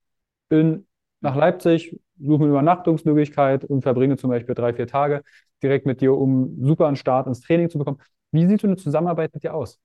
bin 0.49 0.87
nach 1.21 1.37
Leipzig, 1.37 1.99
suche 2.19 2.43
eine 2.43 2.51
Übernachtungsmöglichkeit 2.51 3.65
und 3.65 3.83
verbringe 3.83 4.17
zum 4.17 4.31
Beispiel 4.31 4.55
drei, 4.55 4.73
vier 4.75 4.87
Tage 4.87 5.23
direkt 5.63 5.87
mit 5.87 6.01
dir, 6.01 6.15
um 6.15 6.57
super 6.65 6.87
einen 6.87 6.97
Start 6.97 7.27
ins 7.27 7.41
Training 7.41 7.71
zu 7.71 7.79
bekommen. 7.79 7.99
Wie 8.33 8.47
sieht 8.47 8.61
so 8.61 8.67
eine 8.67 8.77
Zusammenarbeit 8.77 9.33
mit 9.35 9.43
dir 9.43 9.55
aus? 9.55 9.79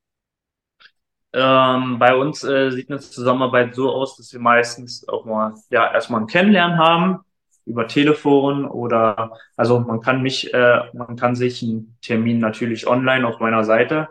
Ähm, 1.33 1.97
bei 1.97 2.13
uns 2.15 2.43
äh, 2.43 2.71
sieht 2.71 2.89
eine 2.89 2.99
Zusammenarbeit 2.99 3.73
so 3.73 3.89
aus, 3.89 4.17
dass 4.17 4.33
wir 4.33 4.39
meistens 4.41 5.07
auch 5.07 5.25
mal 5.25 5.53
ja 5.69 5.91
erstmal 5.93 6.21
ein 6.21 6.27
Kennenlernen 6.27 6.77
haben 6.77 7.19
über 7.65 7.87
Telefon 7.87 8.65
oder 8.65 9.31
also 9.55 9.79
man 9.79 10.01
kann 10.01 10.21
mich, 10.21 10.53
äh, 10.53 10.81
man 10.93 11.15
kann 11.15 11.35
sich 11.35 11.63
einen 11.63 11.97
Termin 12.01 12.39
natürlich 12.39 12.85
online 12.87 13.25
auf 13.25 13.39
meiner 13.39 13.63
Seite 13.63 14.09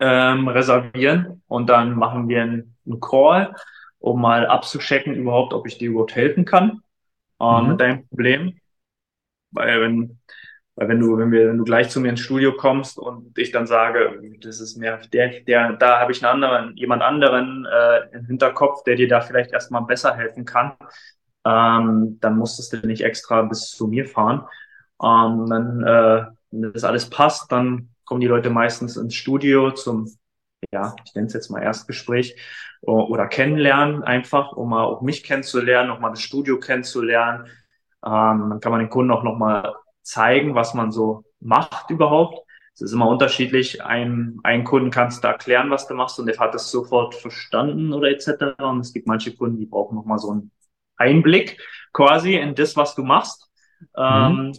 ähm, 0.00 0.48
reservieren 0.48 1.42
und 1.48 1.68
dann 1.68 1.94
machen 1.96 2.28
wir 2.28 2.42
einen, 2.42 2.76
einen 2.86 3.00
Call, 3.00 3.54
um 4.02 4.20
mal 4.20 4.46
abzuchecken 4.46 5.14
überhaupt, 5.14 5.54
ob 5.54 5.66
ich 5.66 5.78
dir 5.78 5.90
überhaupt 5.90 6.14
helfen 6.14 6.44
kann 6.44 6.82
äh, 7.40 7.60
mhm. 7.60 7.68
mit 7.68 7.80
deinem 7.80 8.08
Problem. 8.08 8.58
Weil 9.50 9.80
wenn 9.80 10.18
weil 10.74 10.88
wenn 10.88 11.00
du, 11.00 11.18
wenn 11.18 11.30
wir, 11.30 11.48
wenn 11.48 11.58
du 11.58 11.64
gleich 11.64 11.90
zu 11.90 12.00
mir 12.00 12.08
ins 12.08 12.20
Studio 12.20 12.54
kommst 12.56 12.98
und 12.98 13.36
ich 13.36 13.50
dann 13.50 13.66
sage, 13.66 14.20
das 14.40 14.58
ist 14.58 14.76
mehr 14.78 14.98
der, 15.12 15.40
der, 15.40 15.74
da 15.74 16.00
habe 16.00 16.12
ich 16.12 16.24
einen 16.24 16.42
anderen, 16.42 16.76
jemand 16.76 17.02
anderen 17.02 17.66
äh, 17.66 18.16
im 18.16 18.24
Hinterkopf, 18.24 18.82
der 18.84 18.96
dir 18.96 19.08
da 19.08 19.20
vielleicht 19.20 19.52
erstmal 19.52 19.82
besser 19.82 20.16
helfen 20.16 20.46
kann, 20.46 20.72
ähm, 21.44 22.18
dann 22.20 22.38
musstest 22.38 22.72
du 22.72 22.86
nicht 22.86 23.02
extra 23.02 23.42
bis 23.42 23.70
zu 23.70 23.86
mir 23.86 24.06
fahren. 24.06 24.46
Ähm, 25.02 25.46
dann, 25.48 25.82
äh, 25.82 26.26
wenn 26.50 26.72
das 26.72 26.84
alles 26.84 27.10
passt, 27.10 27.52
dann 27.52 27.90
kommen 28.04 28.22
die 28.22 28.26
Leute 28.26 28.48
meistens 28.48 28.96
ins 28.96 29.14
Studio 29.14 29.72
zum, 29.72 30.08
ja, 30.70 30.94
ich 31.04 31.14
nenne 31.14 31.26
es 31.26 31.32
jetzt 31.32 31.50
mal 31.50 31.62
Erstgespräch 31.62 32.36
oder 32.82 33.26
kennenlernen 33.28 34.02
einfach, 34.02 34.52
um 34.52 34.70
mal 34.70 34.84
auch 34.84 35.02
mich 35.02 35.22
kennenzulernen, 35.22 35.88
noch 35.88 36.00
mal 36.00 36.10
das 36.10 36.22
Studio 36.22 36.58
kennenzulernen. 36.58 37.46
Ähm, 38.04 38.50
dann 38.50 38.60
kann 38.60 38.72
man 38.72 38.80
den 38.80 38.90
Kunden 38.90 39.12
auch 39.12 39.22
noch 39.22 39.38
mal 39.38 39.74
zeigen, 40.02 40.54
was 40.54 40.74
man 40.74 40.90
so 40.90 41.24
macht 41.40 41.90
überhaupt. 41.90 42.40
Es 42.74 42.80
ist 42.80 42.92
immer 42.92 43.08
unterschiedlich. 43.08 43.84
Ein, 43.84 44.40
ein 44.42 44.64
Kunden 44.64 44.90
kannst 44.90 45.22
du 45.22 45.28
erklären, 45.28 45.70
was 45.70 45.86
du 45.86 45.94
machst 45.94 46.18
und 46.18 46.26
der 46.26 46.38
hat 46.38 46.54
es 46.54 46.70
sofort 46.70 47.14
verstanden 47.14 47.92
oder 47.92 48.08
etc. 48.10 48.54
Und 48.58 48.80
es 48.80 48.92
gibt 48.92 49.06
manche 49.06 49.34
Kunden, 49.34 49.58
die 49.58 49.66
brauchen 49.66 49.94
nochmal 49.94 50.18
so 50.18 50.30
einen 50.30 50.50
Einblick 50.96 51.60
quasi 51.92 52.34
in 52.36 52.54
das, 52.54 52.76
was 52.76 52.94
du 52.94 53.02
machst. 53.02 53.50
Mhm. 53.96 53.96
Ähm, 53.96 54.52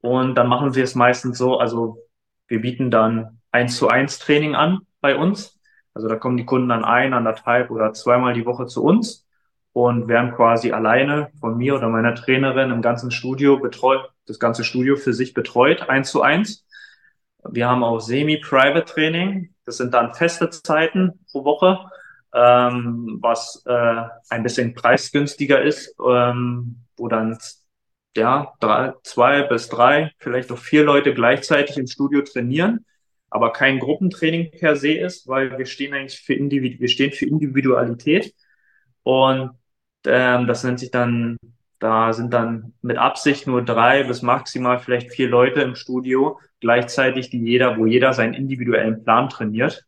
und 0.00 0.34
dann 0.34 0.48
machen 0.48 0.74
wir 0.74 0.84
es 0.84 0.94
meistens 0.94 1.38
so, 1.38 1.58
also 1.58 1.98
wir 2.46 2.60
bieten 2.60 2.90
dann 2.90 3.40
eins 3.54 3.76
zu 3.76 3.88
eins 3.88 4.18
Training 4.18 4.56
an 4.56 4.80
bei 5.00 5.16
uns. 5.16 5.60
Also 5.94 6.08
da 6.08 6.16
kommen 6.16 6.36
die 6.36 6.44
Kunden 6.44 6.68
dann 6.68 6.84
ein, 6.84 7.14
anderthalb 7.14 7.70
oder 7.70 7.92
zweimal 7.92 8.34
die 8.34 8.44
Woche 8.44 8.66
zu 8.66 8.82
uns 8.82 9.26
und 9.72 10.08
werden 10.08 10.34
quasi 10.34 10.72
alleine 10.72 11.30
von 11.38 11.56
mir 11.56 11.76
oder 11.76 11.88
meiner 11.88 12.16
Trainerin 12.16 12.72
im 12.72 12.82
ganzen 12.82 13.12
Studio 13.12 13.58
betreut, 13.58 14.10
das 14.26 14.40
ganze 14.40 14.64
Studio 14.64 14.96
für 14.96 15.12
sich 15.12 15.34
betreut, 15.34 15.88
eins 15.88 16.10
zu 16.10 16.20
eins. 16.20 16.66
Wir 17.48 17.68
haben 17.68 17.84
auch 17.84 18.00
Semi-Private 18.00 18.86
Training. 18.86 19.54
Das 19.64 19.76
sind 19.76 19.94
dann 19.94 20.14
feste 20.14 20.50
Zeiten 20.50 21.24
pro 21.30 21.44
Woche, 21.44 21.78
ähm, 22.34 23.18
was 23.22 23.62
äh, 23.66 24.02
ein 24.30 24.42
bisschen 24.42 24.74
preisgünstiger 24.74 25.62
ist, 25.62 25.94
ähm, 26.04 26.84
wo 26.96 27.06
dann 27.06 27.38
ja 28.16 28.52
drei, 28.58 28.94
zwei 29.04 29.42
bis 29.42 29.68
drei, 29.68 30.10
vielleicht 30.18 30.50
auch 30.50 30.58
vier 30.58 30.82
Leute 30.82 31.14
gleichzeitig 31.14 31.78
im 31.78 31.86
Studio 31.86 32.22
trainieren, 32.22 32.84
aber 33.34 33.52
kein 33.52 33.80
Gruppentraining 33.80 34.52
per 34.52 34.76
se 34.76 34.92
ist, 34.92 35.26
weil 35.26 35.58
wir 35.58 35.66
stehen 35.66 35.92
eigentlich 35.92 36.20
für 36.20 36.34
Individu 36.34 36.80
wir 36.80 36.88
stehen 36.88 37.10
für 37.10 37.26
Individualität 37.26 38.32
und 39.02 39.50
ähm, 40.06 40.46
das 40.46 40.62
nennt 40.62 40.78
sich 40.78 40.92
dann 40.92 41.36
da 41.80 42.12
sind 42.12 42.32
dann 42.32 42.74
mit 42.80 42.96
Absicht 42.96 43.48
nur 43.48 43.62
drei 43.62 44.04
bis 44.04 44.22
maximal 44.22 44.78
vielleicht 44.78 45.10
vier 45.10 45.28
Leute 45.28 45.62
im 45.62 45.74
Studio 45.74 46.38
gleichzeitig, 46.60 47.28
die 47.28 47.42
jeder, 47.42 47.76
wo 47.76 47.86
jeder 47.86 48.12
seinen 48.12 48.34
individuellen 48.34 49.02
Plan 49.02 49.28
trainiert 49.28 49.84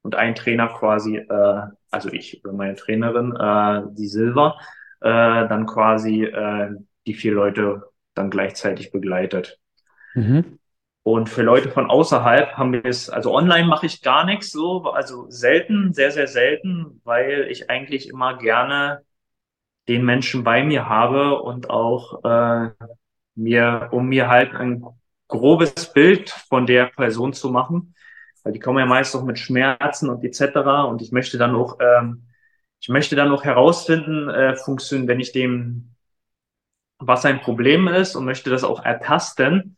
und 0.00 0.14
ein 0.14 0.34
Trainer 0.34 0.68
quasi, 0.68 1.18
äh, 1.18 1.60
also 1.90 2.08
ich 2.10 2.42
oder 2.44 2.54
meine 2.54 2.76
Trainerin, 2.76 3.36
äh, 3.36 3.82
die 3.92 4.08
Silver, 4.08 4.56
äh, 5.00 5.46
dann 5.48 5.66
quasi 5.66 6.24
äh, 6.24 6.70
die 7.06 7.14
vier 7.14 7.32
Leute 7.32 7.82
dann 8.14 8.30
gleichzeitig 8.30 8.90
begleitet. 8.90 9.60
Mhm. 10.14 10.58
Und 11.06 11.28
für 11.28 11.42
Leute 11.42 11.70
von 11.70 11.88
außerhalb 11.88 12.54
haben 12.54 12.72
wir 12.72 12.84
es, 12.84 13.08
also 13.08 13.32
online 13.32 13.68
mache 13.68 13.86
ich 13.86 14.02
gar 14.02 14.24
nichts 14.24 14.50
so, 14.50 14.82
also 14.90 15.26
selten, 15.30 15.92
sehr, 15.92 16.10
sehr 16.10 16.26
selten, 16.26 17.00
weil 17.04 17.46
ich 17.48 17.70
eigentlich 17.70 18.08
immer 18.08 18.36
gerne 18.36 19.02
den 19.86 20.04
Menschen 20.04 20.42
bei 20.42 20.64
mir 20.64 20.88
habe 20.88 21.40
und 21.40 21.70
auch 21.70 22.24
äh, 22.24 22.70
mir, 23.36 23.90
um 23.92 24.08
mir 24.08 24.28
halt 24.28 24.52
ein 24.56 24.84
grobes 25.28 25.92
Bild 25.92 26.30
von 26.30 26.66
der 26.66 26.86
Person 26.86 27.32
zu 27.32 27.50
machen, 27.50 27.94
weil 28.42 28.52
die 28.52 28.58
kommen 28.58 28.80
ja 28.80 28.86
meist 28.86 29.14
auch 29.14 29.22
mit 29.22 29.38
Schmerzen 29.38 30.10
und 30.10 30.24
etc. 30.24 30.88
Und 30.88 31.02
ich 31.02 31.12
möchte 31.12 31.38
dann 31.38 31.54
auch, 31.54 31.78
ähm, 31.78 32.24
ich 32.80 32.88
möchte 32.88 33.14
dann 33.14 33.30
auch 33.30 33.44
herausfinden, 33.44 34.28
äh, 34.28 34.56
funktionieren, 34.56 35.06
wenn 35.06 35.20
ich 35.20 35.30
dem, 35.30 35.94
was 36.98 37.22
sein 37.22 37.40
Problem 37.40 37.86
ist 37.86 38.16
und 38.16 38.24
möchte 38.24 38.50
das 38.50 38.64
auch 38.64 38.84
ertasten. 38.84 39.76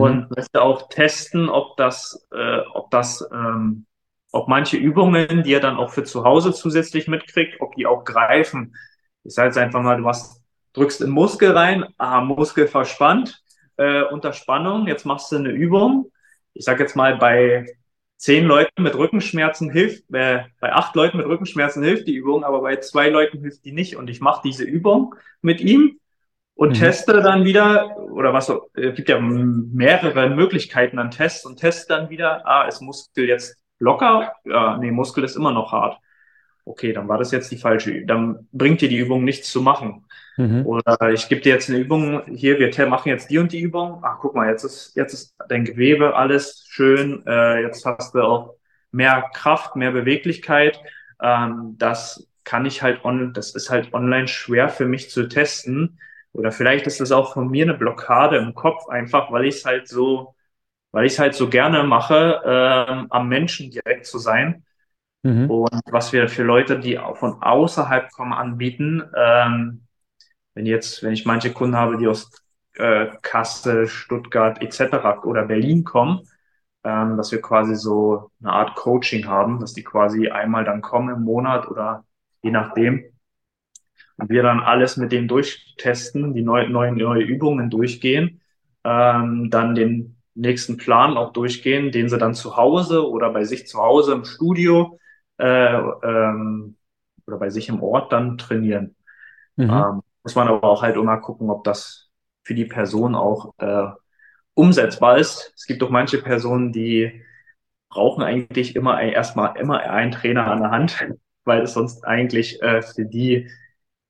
Und 0.00 0.36
möchte 0.36 0.62
auch 0.62 0.88
testen, 0.88 1.48
ob 1.48 1.76
das, 1.76 2.26
äh, 2.32 2.60
ob 2.72 2.90
das, 2.90 3.26
ähm, 3.32 3.86
ob 4.32 4.48
manche 4.48 4.76
Übungen, 4.76 5.42
die 5.42 5.52
er 5.52 5.60
dann 5.60 5.76
auch 5.76 5.90
für 5.90 6.04
zu 6.04 6.24
Hause 6.24 6.52
zusätzlich 6.52 7.08
mitkriegt, 7.08 7.60
ob 7.60 7.74
die 7.76 7.86
auch 7.86 8.04
greifen. 8.04 8.74
Ich 9.22 9.34
sage 9.34 9.48
jetzt 9.48 9.58
einfach 9.58 9.82
mal, 9.82 9.96
du 9.96 10.06
hast, 10.06 10.42
drückst 10.72 11.02
in 11.02 11.10
Muskel 11.10 11.52
rein, 11.52 11.84
aha, 11.98 12.20
Muskel 12.20 12.66
verspannt, 12.66 13.42
äh, 13.76 14.02
unter 14.02 14.32
Spannung, 14.32 14.86
jetzt 14.86 15.06
machst 15.06 15.30
du 15.32 15.36
eine 15.36 15.50
Übung. 15.50 16.10
Ich 16.52 16.64
sage 16.64 16.82
jetzt 16.82 16.96
mal, 16.96 17.16
bei 17.16 17.66
zehn 18.16 18.44
Leuten 18.44 18.82
mit 18.82 18.94
Rückenschmerzen 18.94 19.70
hilft, 19.70 20.04
äh, 20.12 20.44
bei 20.60 20.72
acht 20.72 20.94
Leuten 20.96 21.18
mit 21.18 21.26
Rückenschmerzen 21.26 21.82
hilft 21.82 22.06
die 22.06 22.14
Übung, 22.14 22.44
aber 22.44 22.60
bei 22.60 22.76
zwei 22.76 23.08
Leuten 23.08 23.40
hilft 23.40 23.64
die 23.64 23.72
nicht. 23.72 23.96
Und 23.96 24.08
ich 24.08 24.20
mache 24.20 24.42
diese 24.44 24.64
Übung 24.64 25.14
mit 25.42 25.60
ihm 25.60 25.98
und 26.54 26.70
mhm. 26.70 26.74
teste 26.74 27.20
dann 27.20 27.44
wieder, 27.44 27.96
oder 27.96 28.32
was, 28.32 28.48
es 28.48 28.58
äh, 28.74 28.92
gibt 28.92 29.08
ja 29.08 29.20
mehrere 29.20 30.30
Möglichkeiten 30.30 30.98
an 30.98 31.10
Tests 31.10 31.44
und 31.44 31.58
teste 31.58 31.94
dann 31.94 32.10
wieder, 32.10 32.46
ah, 32.46 32.66
ist 32.66 32.80
Muskel 32.80 33.26
jetzt 33.26 33.56
locker? 33.78 34.32
Ja, 34.44 34.76
nee, 34.78 34.90
Muskel 34.90 35.24
ist 35.24 35.36
immer 35.36 35.52
noch 35.52 35.72
hart. 35.72 35.98
Okay, 36.66 36.92
dann 36.92 37.08
war 37.08 37.18
das 37.18 37.30
jetzt 37.30 37.50
die 37.52 37.58
falsche, 37.58 38.06
dann 38.06 38.48
bringt 38.52 38.80
dir 38.80 38.88
die 38.88 38.96
Übung 38.96 39.24
nichts 39.24 39.50
zu 39.50 39.60
machen. 39.60 40.06
Mhm. 40.36 40.64
Oder 40.64 41.10
ich 41.12 41.28
gebe 41.28 41.42
dir 41.42 41.52
jetzt 41.52 41.68
eine 41.68 41.78
Übung, 41.78 42.22
hier, 42.26 42.58
wir 42.58 42.86
machen 42.86 43.08
jetzt 43.08 43.30
die 43.30 43.38
und 43.38 43.52
die 43.52 43.60
Übung. 43.60 44.00
Ach, 44.02 44.18
guck 44.20 44.34
mal, 44.34 44.48
jetzt 44.48 44.64
ist, 44.64 44.96
jetzt 44.96 45.12
ist 45.12 45.36
dein 45.48 45.64
Gewebe 45.64 46.16
alles 46.16 46.64
schön, 46.68 47.22
äh, 47.26 47.60
jetzt 47.60 47.84
hast 47.84 48.14
du 48.14 48.22
auch 48.22 48.54
mehr 48.92 49.28
Kraft, 49.34 49.76
mehr 49.76 49.90
Beweglichkeit. 49.90 50.80
Ähm, 51.20 51.74
das 51.78 52.26
kann 52.44 52.64
ich 52.64 52.82
halt 52.82 53.04
on, 53.04 53.32
das 53.34 53.54
ist 53.54 53.70
halt 53.70 53.92
online 53.92 54.28
schwer 54.28 54.68
für 54.68 54.86
mich 54.86 55.10
zu 55.10 55.28
testen. 55.28 55.98
Oder 56.34 56.52
vielleicht 56.52 56.86
ist 56.86 57.00
das 57.00 57.12
auch 57.12 57.32
von 57.32 57.48
mir 57.48 57.64
eine 57.64 57.74
Blockade 57.74 58.36
im 58.36 58.54
Kopf, 58.54 58.88
einfach 58.88 59.30
weil 59.32 59.46
ich 59.46 59.56
es 59.56 59.64
halt 59.64 59.88
so, 59.88 60.34
weil 60.90 61.06
ich 61.06 61.14
es 61.14 61.18
halt 61.18 61.34
so 61.34 61.48
gerne 61.48 61.84
mache, 61.84 62.42
ähm, 62.44 63.06
am 63.10 63.28
Menschen 63.28 63.70
direkt 63.70 64.06
zu 64.06 64.18
sein. 64.18 64.64
Mhm. 65.22 65.48
Und 65.48 65.80
was 65.90 66.12
wir 66.12 66.28
für 66.28 66.42
Leute, 66.42 66.78
die 66.80 67.00
von 67.14 67.40
außerhalb 67.40 68.10
kommen, 68.10 68.32
anbieten, 68.32 69.02
ähm, 69.16 69.86
wenn 70.54 70.66
jetzt, 70.66 71.02
wenn 71.02 71.12
ich 71.12 71.24
manche 71.24 71.52
Kunden 71.52 71.76
habe, 71.76 71.98
die 71.98 72.08
aus 72.08 72.30
äh, 72.74 73.06
Kassel, 73.22 73.86
Stuttgart 73.86 74.60
etc. 74.60 75.24
oder 75.24 75.44
Berlin 75.44 75.84
kommen, 75.84 76.28
ähm, 76.82 77.16
dass 77.16 77.30
wir 77.30 77.40
quasi 77.40 77.76
so 77.76 78.30
eine 78.42 78.52
Art 78.52 78.74
Coaching 78.74 79.26
haben, 79.26 79.60
dass 79.60 79.72
die 79.72 79.84
quasi 79.84 80.28
einmal 80.28 80.64
dann 80.64 80.82
kommen 80.82 81.14
im 81.14 81.22
Monat 81.22 81.68
oder 81.68 82.04
je 82.42 82.50
nachdem. 82.50 83.04
Und 84.16 84.30
wir 84.30 84.42
dann 84.42 84.60
alles 84.60 84.96
mit 84.96 85.12
denen 85.12 85.28
durchtesten, 85.28 86.34
die 86.34 86.42
neuen 86.42 86.70
neue, 86.72 86.92
neue 86.92 87.22
Übungen 87.22 87.70
durchgehen, 87.70 88.40
ähm, 88.84 89.50
dann 89.50 89.74
den 89.74 90.16
nächsten 90.34 90.76
Plan 90.76 91.16
auch 91.16 91.32
durchgehen, 91.32 91.90
den 91.90 92.08
sie 92.08 92.18
dann 92.18 92.34
zu 92.34 92.56
Hause 92.56 93.08
oder 93.08 93.30
bei 93.30 93.44
sich 93.44 93.66
zu 93.66 93.78
Hause 93.78 94.12
im 94.12 94.24
Studio 94.24 94.98
äh, 95.38 95.76
ähm, 95.76 96.76
oder 97.26 97.38
bei 97.38 97.50
sich 97.50 97.68
im 97.68 97.82
Ort 97.82 98.12
dann 98.12 98.38
trainieren. 98.38 98.96
Mhm. 99.56 99.70
Ähm, 99.70 100.02
muss 100.22 100.34
man 100.34 100.48
aber 100.48 100.64
auch 100.64 100.82
halt 100.82 100.96
immer 100.96 101.18
gucken, 101.18 101.50
ob 101.50 101.64
das 101.64 102.10
für 102.42 102.54
die 102.54 102.64
Person 102.64 103.14
auch 103.14 103.54
äh, 103.58 103.88
umsetzbar 104.54 105.18
ist. 105.18 105.52
Es 105.56 105.66
gibt 105.66 105.82
doch 105.82 105.90
manche 105.90 106.18
Personen, 106.18 106.72
die 106.72 107.22
brauchen 107.88 108.22
eigentlich 108.22 108.76
immer 108.76 109.00
erstmal 109.00 109.56
immer 109.56 109.80
einen 109.80 110.12
Trainer 110.12 110.46
an 110.50 110.60
der 110.60 110.70
Hand, 110.70 111.06
weil 111.44 111.62
es 111.62 111.74
sonst 111.74 112.04
eigentlich 112.04 112.60
äh, 112.62 112.82
für 112.82 113.04
die 113.04 113.50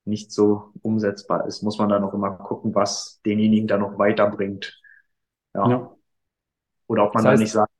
nicht 0.05 0.31
so 0.31 0.71
umsetzbar 0.81 1.47
ist. 1.47 1.63
Muss 1.63 1.77
man 1.77 1.89
da 1.89 1.99
noch 1.99 2.13
immer 2.13 2.31
gucken, 2.31 2.73
was 2.75 3.21
denjenigen 3.25 3.67
da 3.67 3.77
noch 3.77 3.97
weiterbringt. 3.97 4.79
Ja. 5.53 5.69
ja. 5.69 5.95
Oder 6.87 7.05
ob 7.05 7.15
man 7.15 7.23
das 7.23 7.31
heißt, 7.31 7.39
dann 7.39 7.43
nicht 7.43 7.51
sagt, 7.51 7.71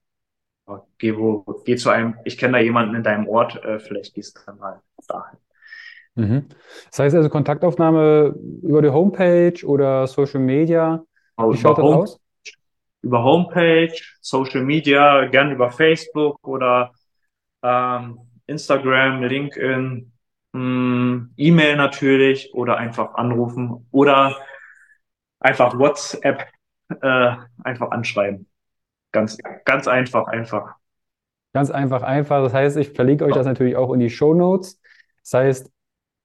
geh 0.98 1.16
wo, 1.16 1.44
geh 1.64 1.76
zu 1.76 1.90
einem, 1.90 2.16
ich 2.24 2.38
kenne 2.38 2.54
da 2.54 2.60
jemanden 2.60 2.96
in 2.96 3.04
deinem 3.04 3.28
Ort, 3.28 3.64
äh, 3.64 3.80
vielleicht 3.80 4.16
gehst 4.16 4.38
du 4.38 4.42
dann 4.46 4.58
mal 4.58 4.82
dahin. 5.08 5.40
Mhm. 6.16 6.46
Das 6.90 7.00
heißt 7.00 7.16
also 7.16 7.30
Kontaktaufnahme 7.30 8.36
über 8.62 8.82
die 8.82 8.90
Homepage 8.90 9.66
oder 9.66 10.08
Social 10.08 10.40
Media. 10.40 11.04
Wie 11.38 11.58
schaut 11.58 11.78
das 11.78 11.86
aus? 11.86 12.20
Über 13.02 13.24
Homepage, 13.24 13.94
Social 14.22 14.64
Media, 14.64 15.26
gern 15.28 15.52
über 15.52 15.70
Facebook 15.70 16.40
oder 16.48 16.92
ähm, 17.62 18.20
Instagram, 18.48 19.24
LinkedIn, 19.24 20.12
E-Mail 20.56 21.76
natürlich 21.76 22.54
oder 22.54 22.78
einfach 22.78 23.16
anrufen 23.16 23.88
oder 23.92 24.38
einfach 25.40 25.78
WhatsApp 25.78 26.48
äh, 27.02 27.36
einfach 27.64 27.92
anschreiben. 27.92 28.48
Ganz, 29.12 29.38
ganz 29.66 29.88
einfach, 29.88 30.28
einfach. 30.28 30.76
Ganz 31.54 31.72
einfach, 31.72 32.04
einfach. 32.04 32.44
Das 32.44 32.54
heißt, 32.54 32.78
ich 32.78 32.92
verlinke 32.92 33.26
euch 33.26 33.34
das 33.34 33.46
natürlich 33.46 33.76
auch 33.76 33.94
in 33.94 34.00
die 34.00 34.10
Show 34.10 34.34
Notes. 34.34 34.80
Das 35.24 35.34
heißt, 35.34 35.72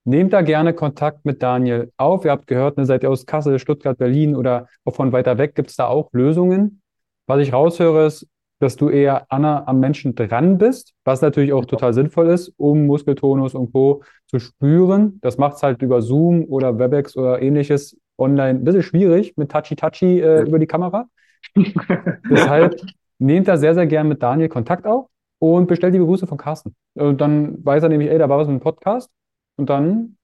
Nehmt 0.05 0.33
da 0.33 0.41
gerne 0.41 0.73
Kontakt 0.73 1.27
mit 1.27 1.43
Daniel 1.43 1.93
auf. 1.99 2.25
Ihr 2.25 2.31
habt 2.31 2.47
gehört, 2.47 2.79
ne, 2.79 2.87
seid 2.87 3.03
ihr 3.03 3.11
aus 3.11 3.27
Kassel, 3.27 3.59
Stuttgart, 3.59 3.99
Berlin 3.99 4.35
oder 4.35 4.67
auch 4.85 4.95
von 4.95 5.13
weiter 5.13 5.37
weg, 5.37 5.55
gibt 5.55 5.71
es 5.71 5.77
da 5.77 5.89
auch 5.89 6.09
Lösungen. 6.13 6.81
Was 7.27 7.41
ich 7.41 7.53
raushöre, 7.53 8.07
ist, 8.07 8.27
dass 8.61 8.77
du 8.77 8.89
eher 8.89 9.27
Anna 9.29 9.67
am 9.67 9.79
Menschen 9.79 10.15
dran 10.15 10.57
bist, 10.59 10.95
was 11.05 11.21
natürlich 11.21 11.53
auch 11.53 11.67
total 11.67 11.93
sinnvoll 11.93 12.29
ist, 12.29 12.53
um 12.57 12.87
Muskeltonus 12.87 13.55
und 13.55 13.73
Co. 13.73 14.03
zu 14.31 14.39
spüren. 14.39 15.19
Das 15.23 15.39
macht 15.39 15.57
es 15.57 15.63
halt 15.63 15.83
über 15.83 16.03
Zoom 16.03 16.45
oder 16.45 16.79
Webex 16.79 17.17
oder 17.17 17.43
ähnliches 17.43 17.99
online 18.17 18.61
ein 18.61 18.65
bisschen 18.65 18.85
schwierig 18.85 19.37
mit 19.37 19.51
Touchy-Touchy 19.51 20.21
äh, 20.21 20.43
über 20.43 20.61
die 20.61 20.69
Kamera. 20.69 21.09
Deshalb 22.31 22.81
nehmt 23.19 23.49
da 23.49 23.57
sehr, 23.57 23.75
sehr 23.75 23.87
gern 23.87 24.07
mit 24.07 24.23
Daniel 24.23 24.49
Kontakt 24.49 24.87
auf 24.87 25.09
und 25.41 25.67
bestellt 25.67 25.95
die 25.95 25.99
Grüße 25.99 26.29
von 26.29 26.39
Carsten. 26.39 26.77
Und 26.95 27.21
dann 27.21 27.65
weiß 27.65 27.83
er 27.83 27.89
nämlich, 27.89 28.09
ey, 28.09 28.19
da 28.19 28.29
war 28.29 28.39
was 28.39 28.47
mit 28.47 28.61
dem 28.61 28.63
Podcast. 28.63 29.11
Und 29.57 29.69
dann 29.69 30.17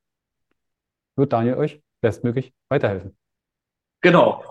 wird 1.17 1.33
Daniel 1.33 1.55
euch 1.55 1.83
bestmöglich 2.01 2.53
weiterhelfen. 2.69 3.17
Genau. 4.03 4.45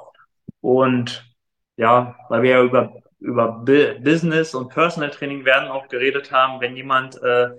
Und 0.60 1.34
ja, 1.78 2.16
weil 2.28 2.42
wir 2.44 2.50
ja 2.50 2.64
über, 2.64 2.94
über 3.20 3.64
Business 4.04 4.54
und 4.54 4.70
Personal 4.70 5.12
Training 5.12 5.46
werden 5.46 5.70
auch 5.70 5.88
geredet 5.88 6.32
haben, 6.32 6.60
wenn 6.60 6.76
jemand 6.76 7.22
äh, 7.24 7.52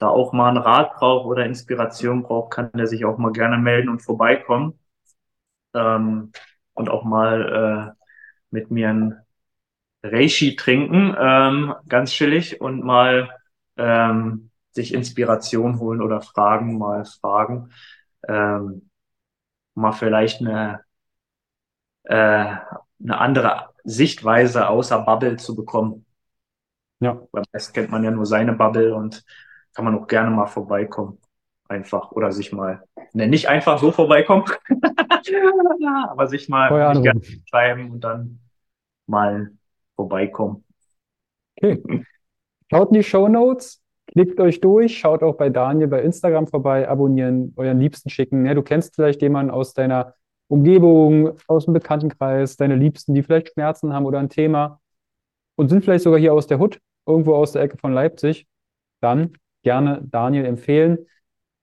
da 0.00 0.08
auch 0.08 0.32
mal 0.32 0.48
einen 0.48 0.58
Rat 0.58 0.94
braucht 0.94 1.26
oder 1.26 1.44
Inspiration 1.46 2.22
braucht, 2.22 2.52
kann 2.52 2.72
der 2.72 2.86
sich 2.86 3.04
auch 3.04 3.18
mal 3.18 3.32
gerne 3.32 3.58
melden 3.58 3.90
und 3.90 4.00
vorbeikommen. 4.00 4.78
Ähm, 5.74 6.32
und 6.72 6.88
auch 6.88 7.04
mal 7.04 7.94
äh, 7.94 8.04
mit 8.50 8.70
mir 8.70 8.88
ein 8.88 9.20
Reishi 10.02 10.56
trinken, 10.56 11.14
ähm, 11.18 11.74
ganz 11.86 12.12
chillig 12.12 12.60
und 12.60 12.82
mal 12.82 13.28
ähm, 13.76 14.50
sich 14.70 14.94
Inspiration 14.94 15.78
holen 15.78 16.00
oder 16.00 16.22
Fragen 16.22 16.78
mal 16.78 17.04
fragen, 17.04 17.70
ähm, 18.26 18.88
mal 19.74 19.92
vielleicht 19.92 20.40
eine, 20.40 20.80
äh, 22.04 22.14
eine 22.16 23.18
andere 23.18 23.74
Sichtweise 23.84 24.68
außer 24.68 25.00
Bubble 25.00 25.36
zu 25.36 25.54
bekommen. 25.54 26.06
Ja. 27.00 27.20
Weil 27.32 27.44
meist 27.52 27.74
kennt 27.74 27.90
man 27.90 28.04
ja 28.04 28.10
nur 28.10 28.26
seine 28.26 28.54
Bubble 28.54 28.94
und 28.94 29.24
kann 29.74 29.84
man 29.84 29.98
auch 29.98 30.06
gerne 30.06 30.30
mal 30.30 30.46
vorbeikommen. 30.46 31.18
Einfach. 31.68 32.12
Oder 32.12 32.32
sich 32.32 32.52
mal, 32.52 32.82
ne, 33.12 33.28
nicht 33.28 33.48
einfach 33.48 33.78
so 33.78 33.92
vorbeikommen, 33.92 34.44
aber 36.08 36.26
sich 36.26 36.48
mal 36.48 36.94
sich 36.94 37.02
gerne 37.02 37.20
schreiben 37.48 37.90
und 37.92 38.00
dann 38.00 38.40
mal 39.06 39.52
vorbeikommen. 39.94 40.64
Okay. 41.56 42.04
Schaut 42.70 42.88
in 42.88 42.94
die 42.94 43.02
Show 43.02 43.28
Notes. 43.28 43.82
Klickt 44.06 44.40
euch 44.40 44.60
durch, 44.60 44.98
schaut 44.98 45.22
auch 45.22 45.36
bei 45.36 45.50
Daniel 45.50 45.86
bei 45.86 46.02
Instagram 46.02 46.48
vorbei, 46.48 46.88
abonnieren, 46.88 47.52
euren 47.56 47.78
Liebsten 47.78 48.10
schicken. 48.10 48.44
Ja, 48.44 48.54
du 48.54 48.62
kennst 48.62 48.96
vielleicht 48.96 49.22
jemanden 49.22 49.52
aus 49.52 49.72
deiner 49.72 50.14
Umgebung, 50.48 51.38
aus 51.46 51.66
dem 51.66 51.74
Bekanntenkreis, 51.74 52.56
deine 52.56 52.74
Liebsten, 52.74 53.14
die 53.14 53.22
vielleicht 53.22 53.52
Schmerzen 53.52 53.92
haben 53.92 54.06
oder 54.06 54.18
ein 54.18 54.28
Thema 54.28 54.80
und 55.54 55.68
sind 55.68 55.84
vielleicht 55.84 56.02
sogar 56.02 56.18
hier 56.18 56.34
aus 56.34 56.48
der 56.48 56.58
Hut, 56.58 56.80
irgendwo 57.06 57.36
aus 57.36 57.52
der 57.52 57.62
Ecke 57.62 57.76
von 57.76 57.92
Leipzig. 57.92 58.48
Dann 59.00 59.34
gerne 59.62 60.00
Daniel 60.02 60.44
empfehlen, 60.44 61.06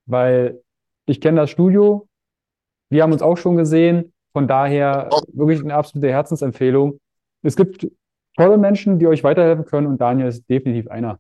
weil 0.06 0.61
ich 1.06 1.22
kenne 1.22 1.41
das 1.41 1.49
Studio. 1.49 2.07
Wir 2.90 3.03
haben 3.03 3.11
uns 3.11 3.22
auch 3.22 3.38
schon 3.38 3.57
gesehen. 3.57 4.14
Von 4.34 4.48
daher 4.48 5.10
wirklich 5.34 5.61
eine 5.64 5.74
absolute 5.74 6.10
Herzensempfehlung. 6.11 6.99
Es 7.41 7.56
gibt 7.56 7.88
tolle 8.36 8.57
Menschen, 8.57 8.99
die 8.99 9.07
euch 9.07 9.24
weiterhelfen 9.24 9.65
können 9.65 9.88
und 9.88 9.99
Daniel 9.99 10.28
ist 10.28 10.48
definitiv 10.49 10.90
einer 10.90 11.19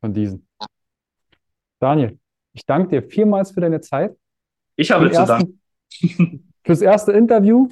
von 0.00 0.12
diesen. 0.12 0.46
Daniel, 1.80 2.18
ich 2.52 2.66
danke 2.66 2.88
dir 2.88 3.02
vielmals 3.02 3.52
für 3.52 3.60
deine 3.60 3.80
Zeit. 3.80 4.16
Ich 4.76 4.90
habe 4.90 5.10
zu 5.10 5.24
danken. 5.24 5.60
Fürs 6.64 6.82
erste 6.82 7.12
Interview 7.12 7.68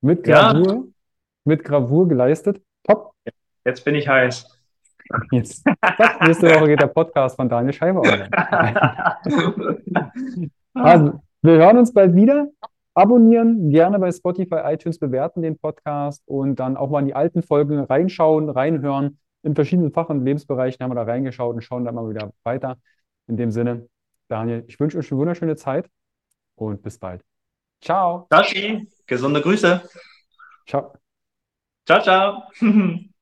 mit 0.00 0.22
Gravur, 0.22 0.74
ja. 0.74 0.82
mit 1.44 1.64
Gravur 1.64 2.06
geleistet. 2.06 2.62
Top. 2.84 3.12
Jetzt 3.64 3.84
bin 3.84 3.94
ich 3.96 4.06
heiß. 4.06 4.53
Jetzt. 5.30 5.64
nächste 6.26 6.50
Woche 6.50 6.68
geht 6.68 6.80
der 6.80 6.88
Podcast 6.88 7.36
von 7.36 7.48
Daniel 7.48 7.72
Scheiber 7.72 8.00
online. 8.00 8.30
also, 10.74 11.20
wir 11.42 11.52
hören 11.52 11.78
uns 11.78 11.92
bald 11.92 12.14
wieder. 12.14 12.48
Abonnieren, 12.94 13.70
gerne 13.70 13.98
bei 13.98 14.12
Spotify, 14.12 14.60
iTunes 14.64 14.98
bewerten 14.98 15.42
den 15.42 15.58
Podcast 15.58 16.22
und 16.26 16.60
dann 16.60 16.76
auch 16.76 16.90
mal 16.90 17.00
in 17.00 17.06
die 17.06 17.14
alten 17.14 17.42
Folgen 17.42 17.80
reinschauen, 17.80 18.48
reinhören 18.48 19.18
in 19.44 19.54
verschiedenen 19.54 19.92
Fach- 19.92 20.08
und 20.08 20.24
Lebensbereichen 20.24 20.82
haben 20.82 20.90
wir 20.90 20.96
da 20.96 21.02
reingeschaut 21.02 21.54
und 21.54 21.62
schauen 21.62 21.84
da 21.84 21.92
mal 21.92 22.08
wieder 22.08 22.32
weiter. 22.42 22.78
In 23.26 23.36
dem 23.36 23.50
Sinne, 23.50 23.88
Daniel, 24.28 24.64
ich 24.66 24.80
wünsche 24.80 24.98
euch 24.98 25.10
eine 25.10 25.20
wunderschöne 25.20 25.56
Zeit 25.56 25.88
und 26.56 26.82
bis 26.82 26.98
bald. 26.98 27.22
Ciao. 27.80 28.26
Tashi, 28.30 28.88
gesunde 29.06 29.42
Grüße. 29.42 29.82
Ciao. 30.66 30.94
Ciao, 31.86 32.00
ciao. 32.00 32.42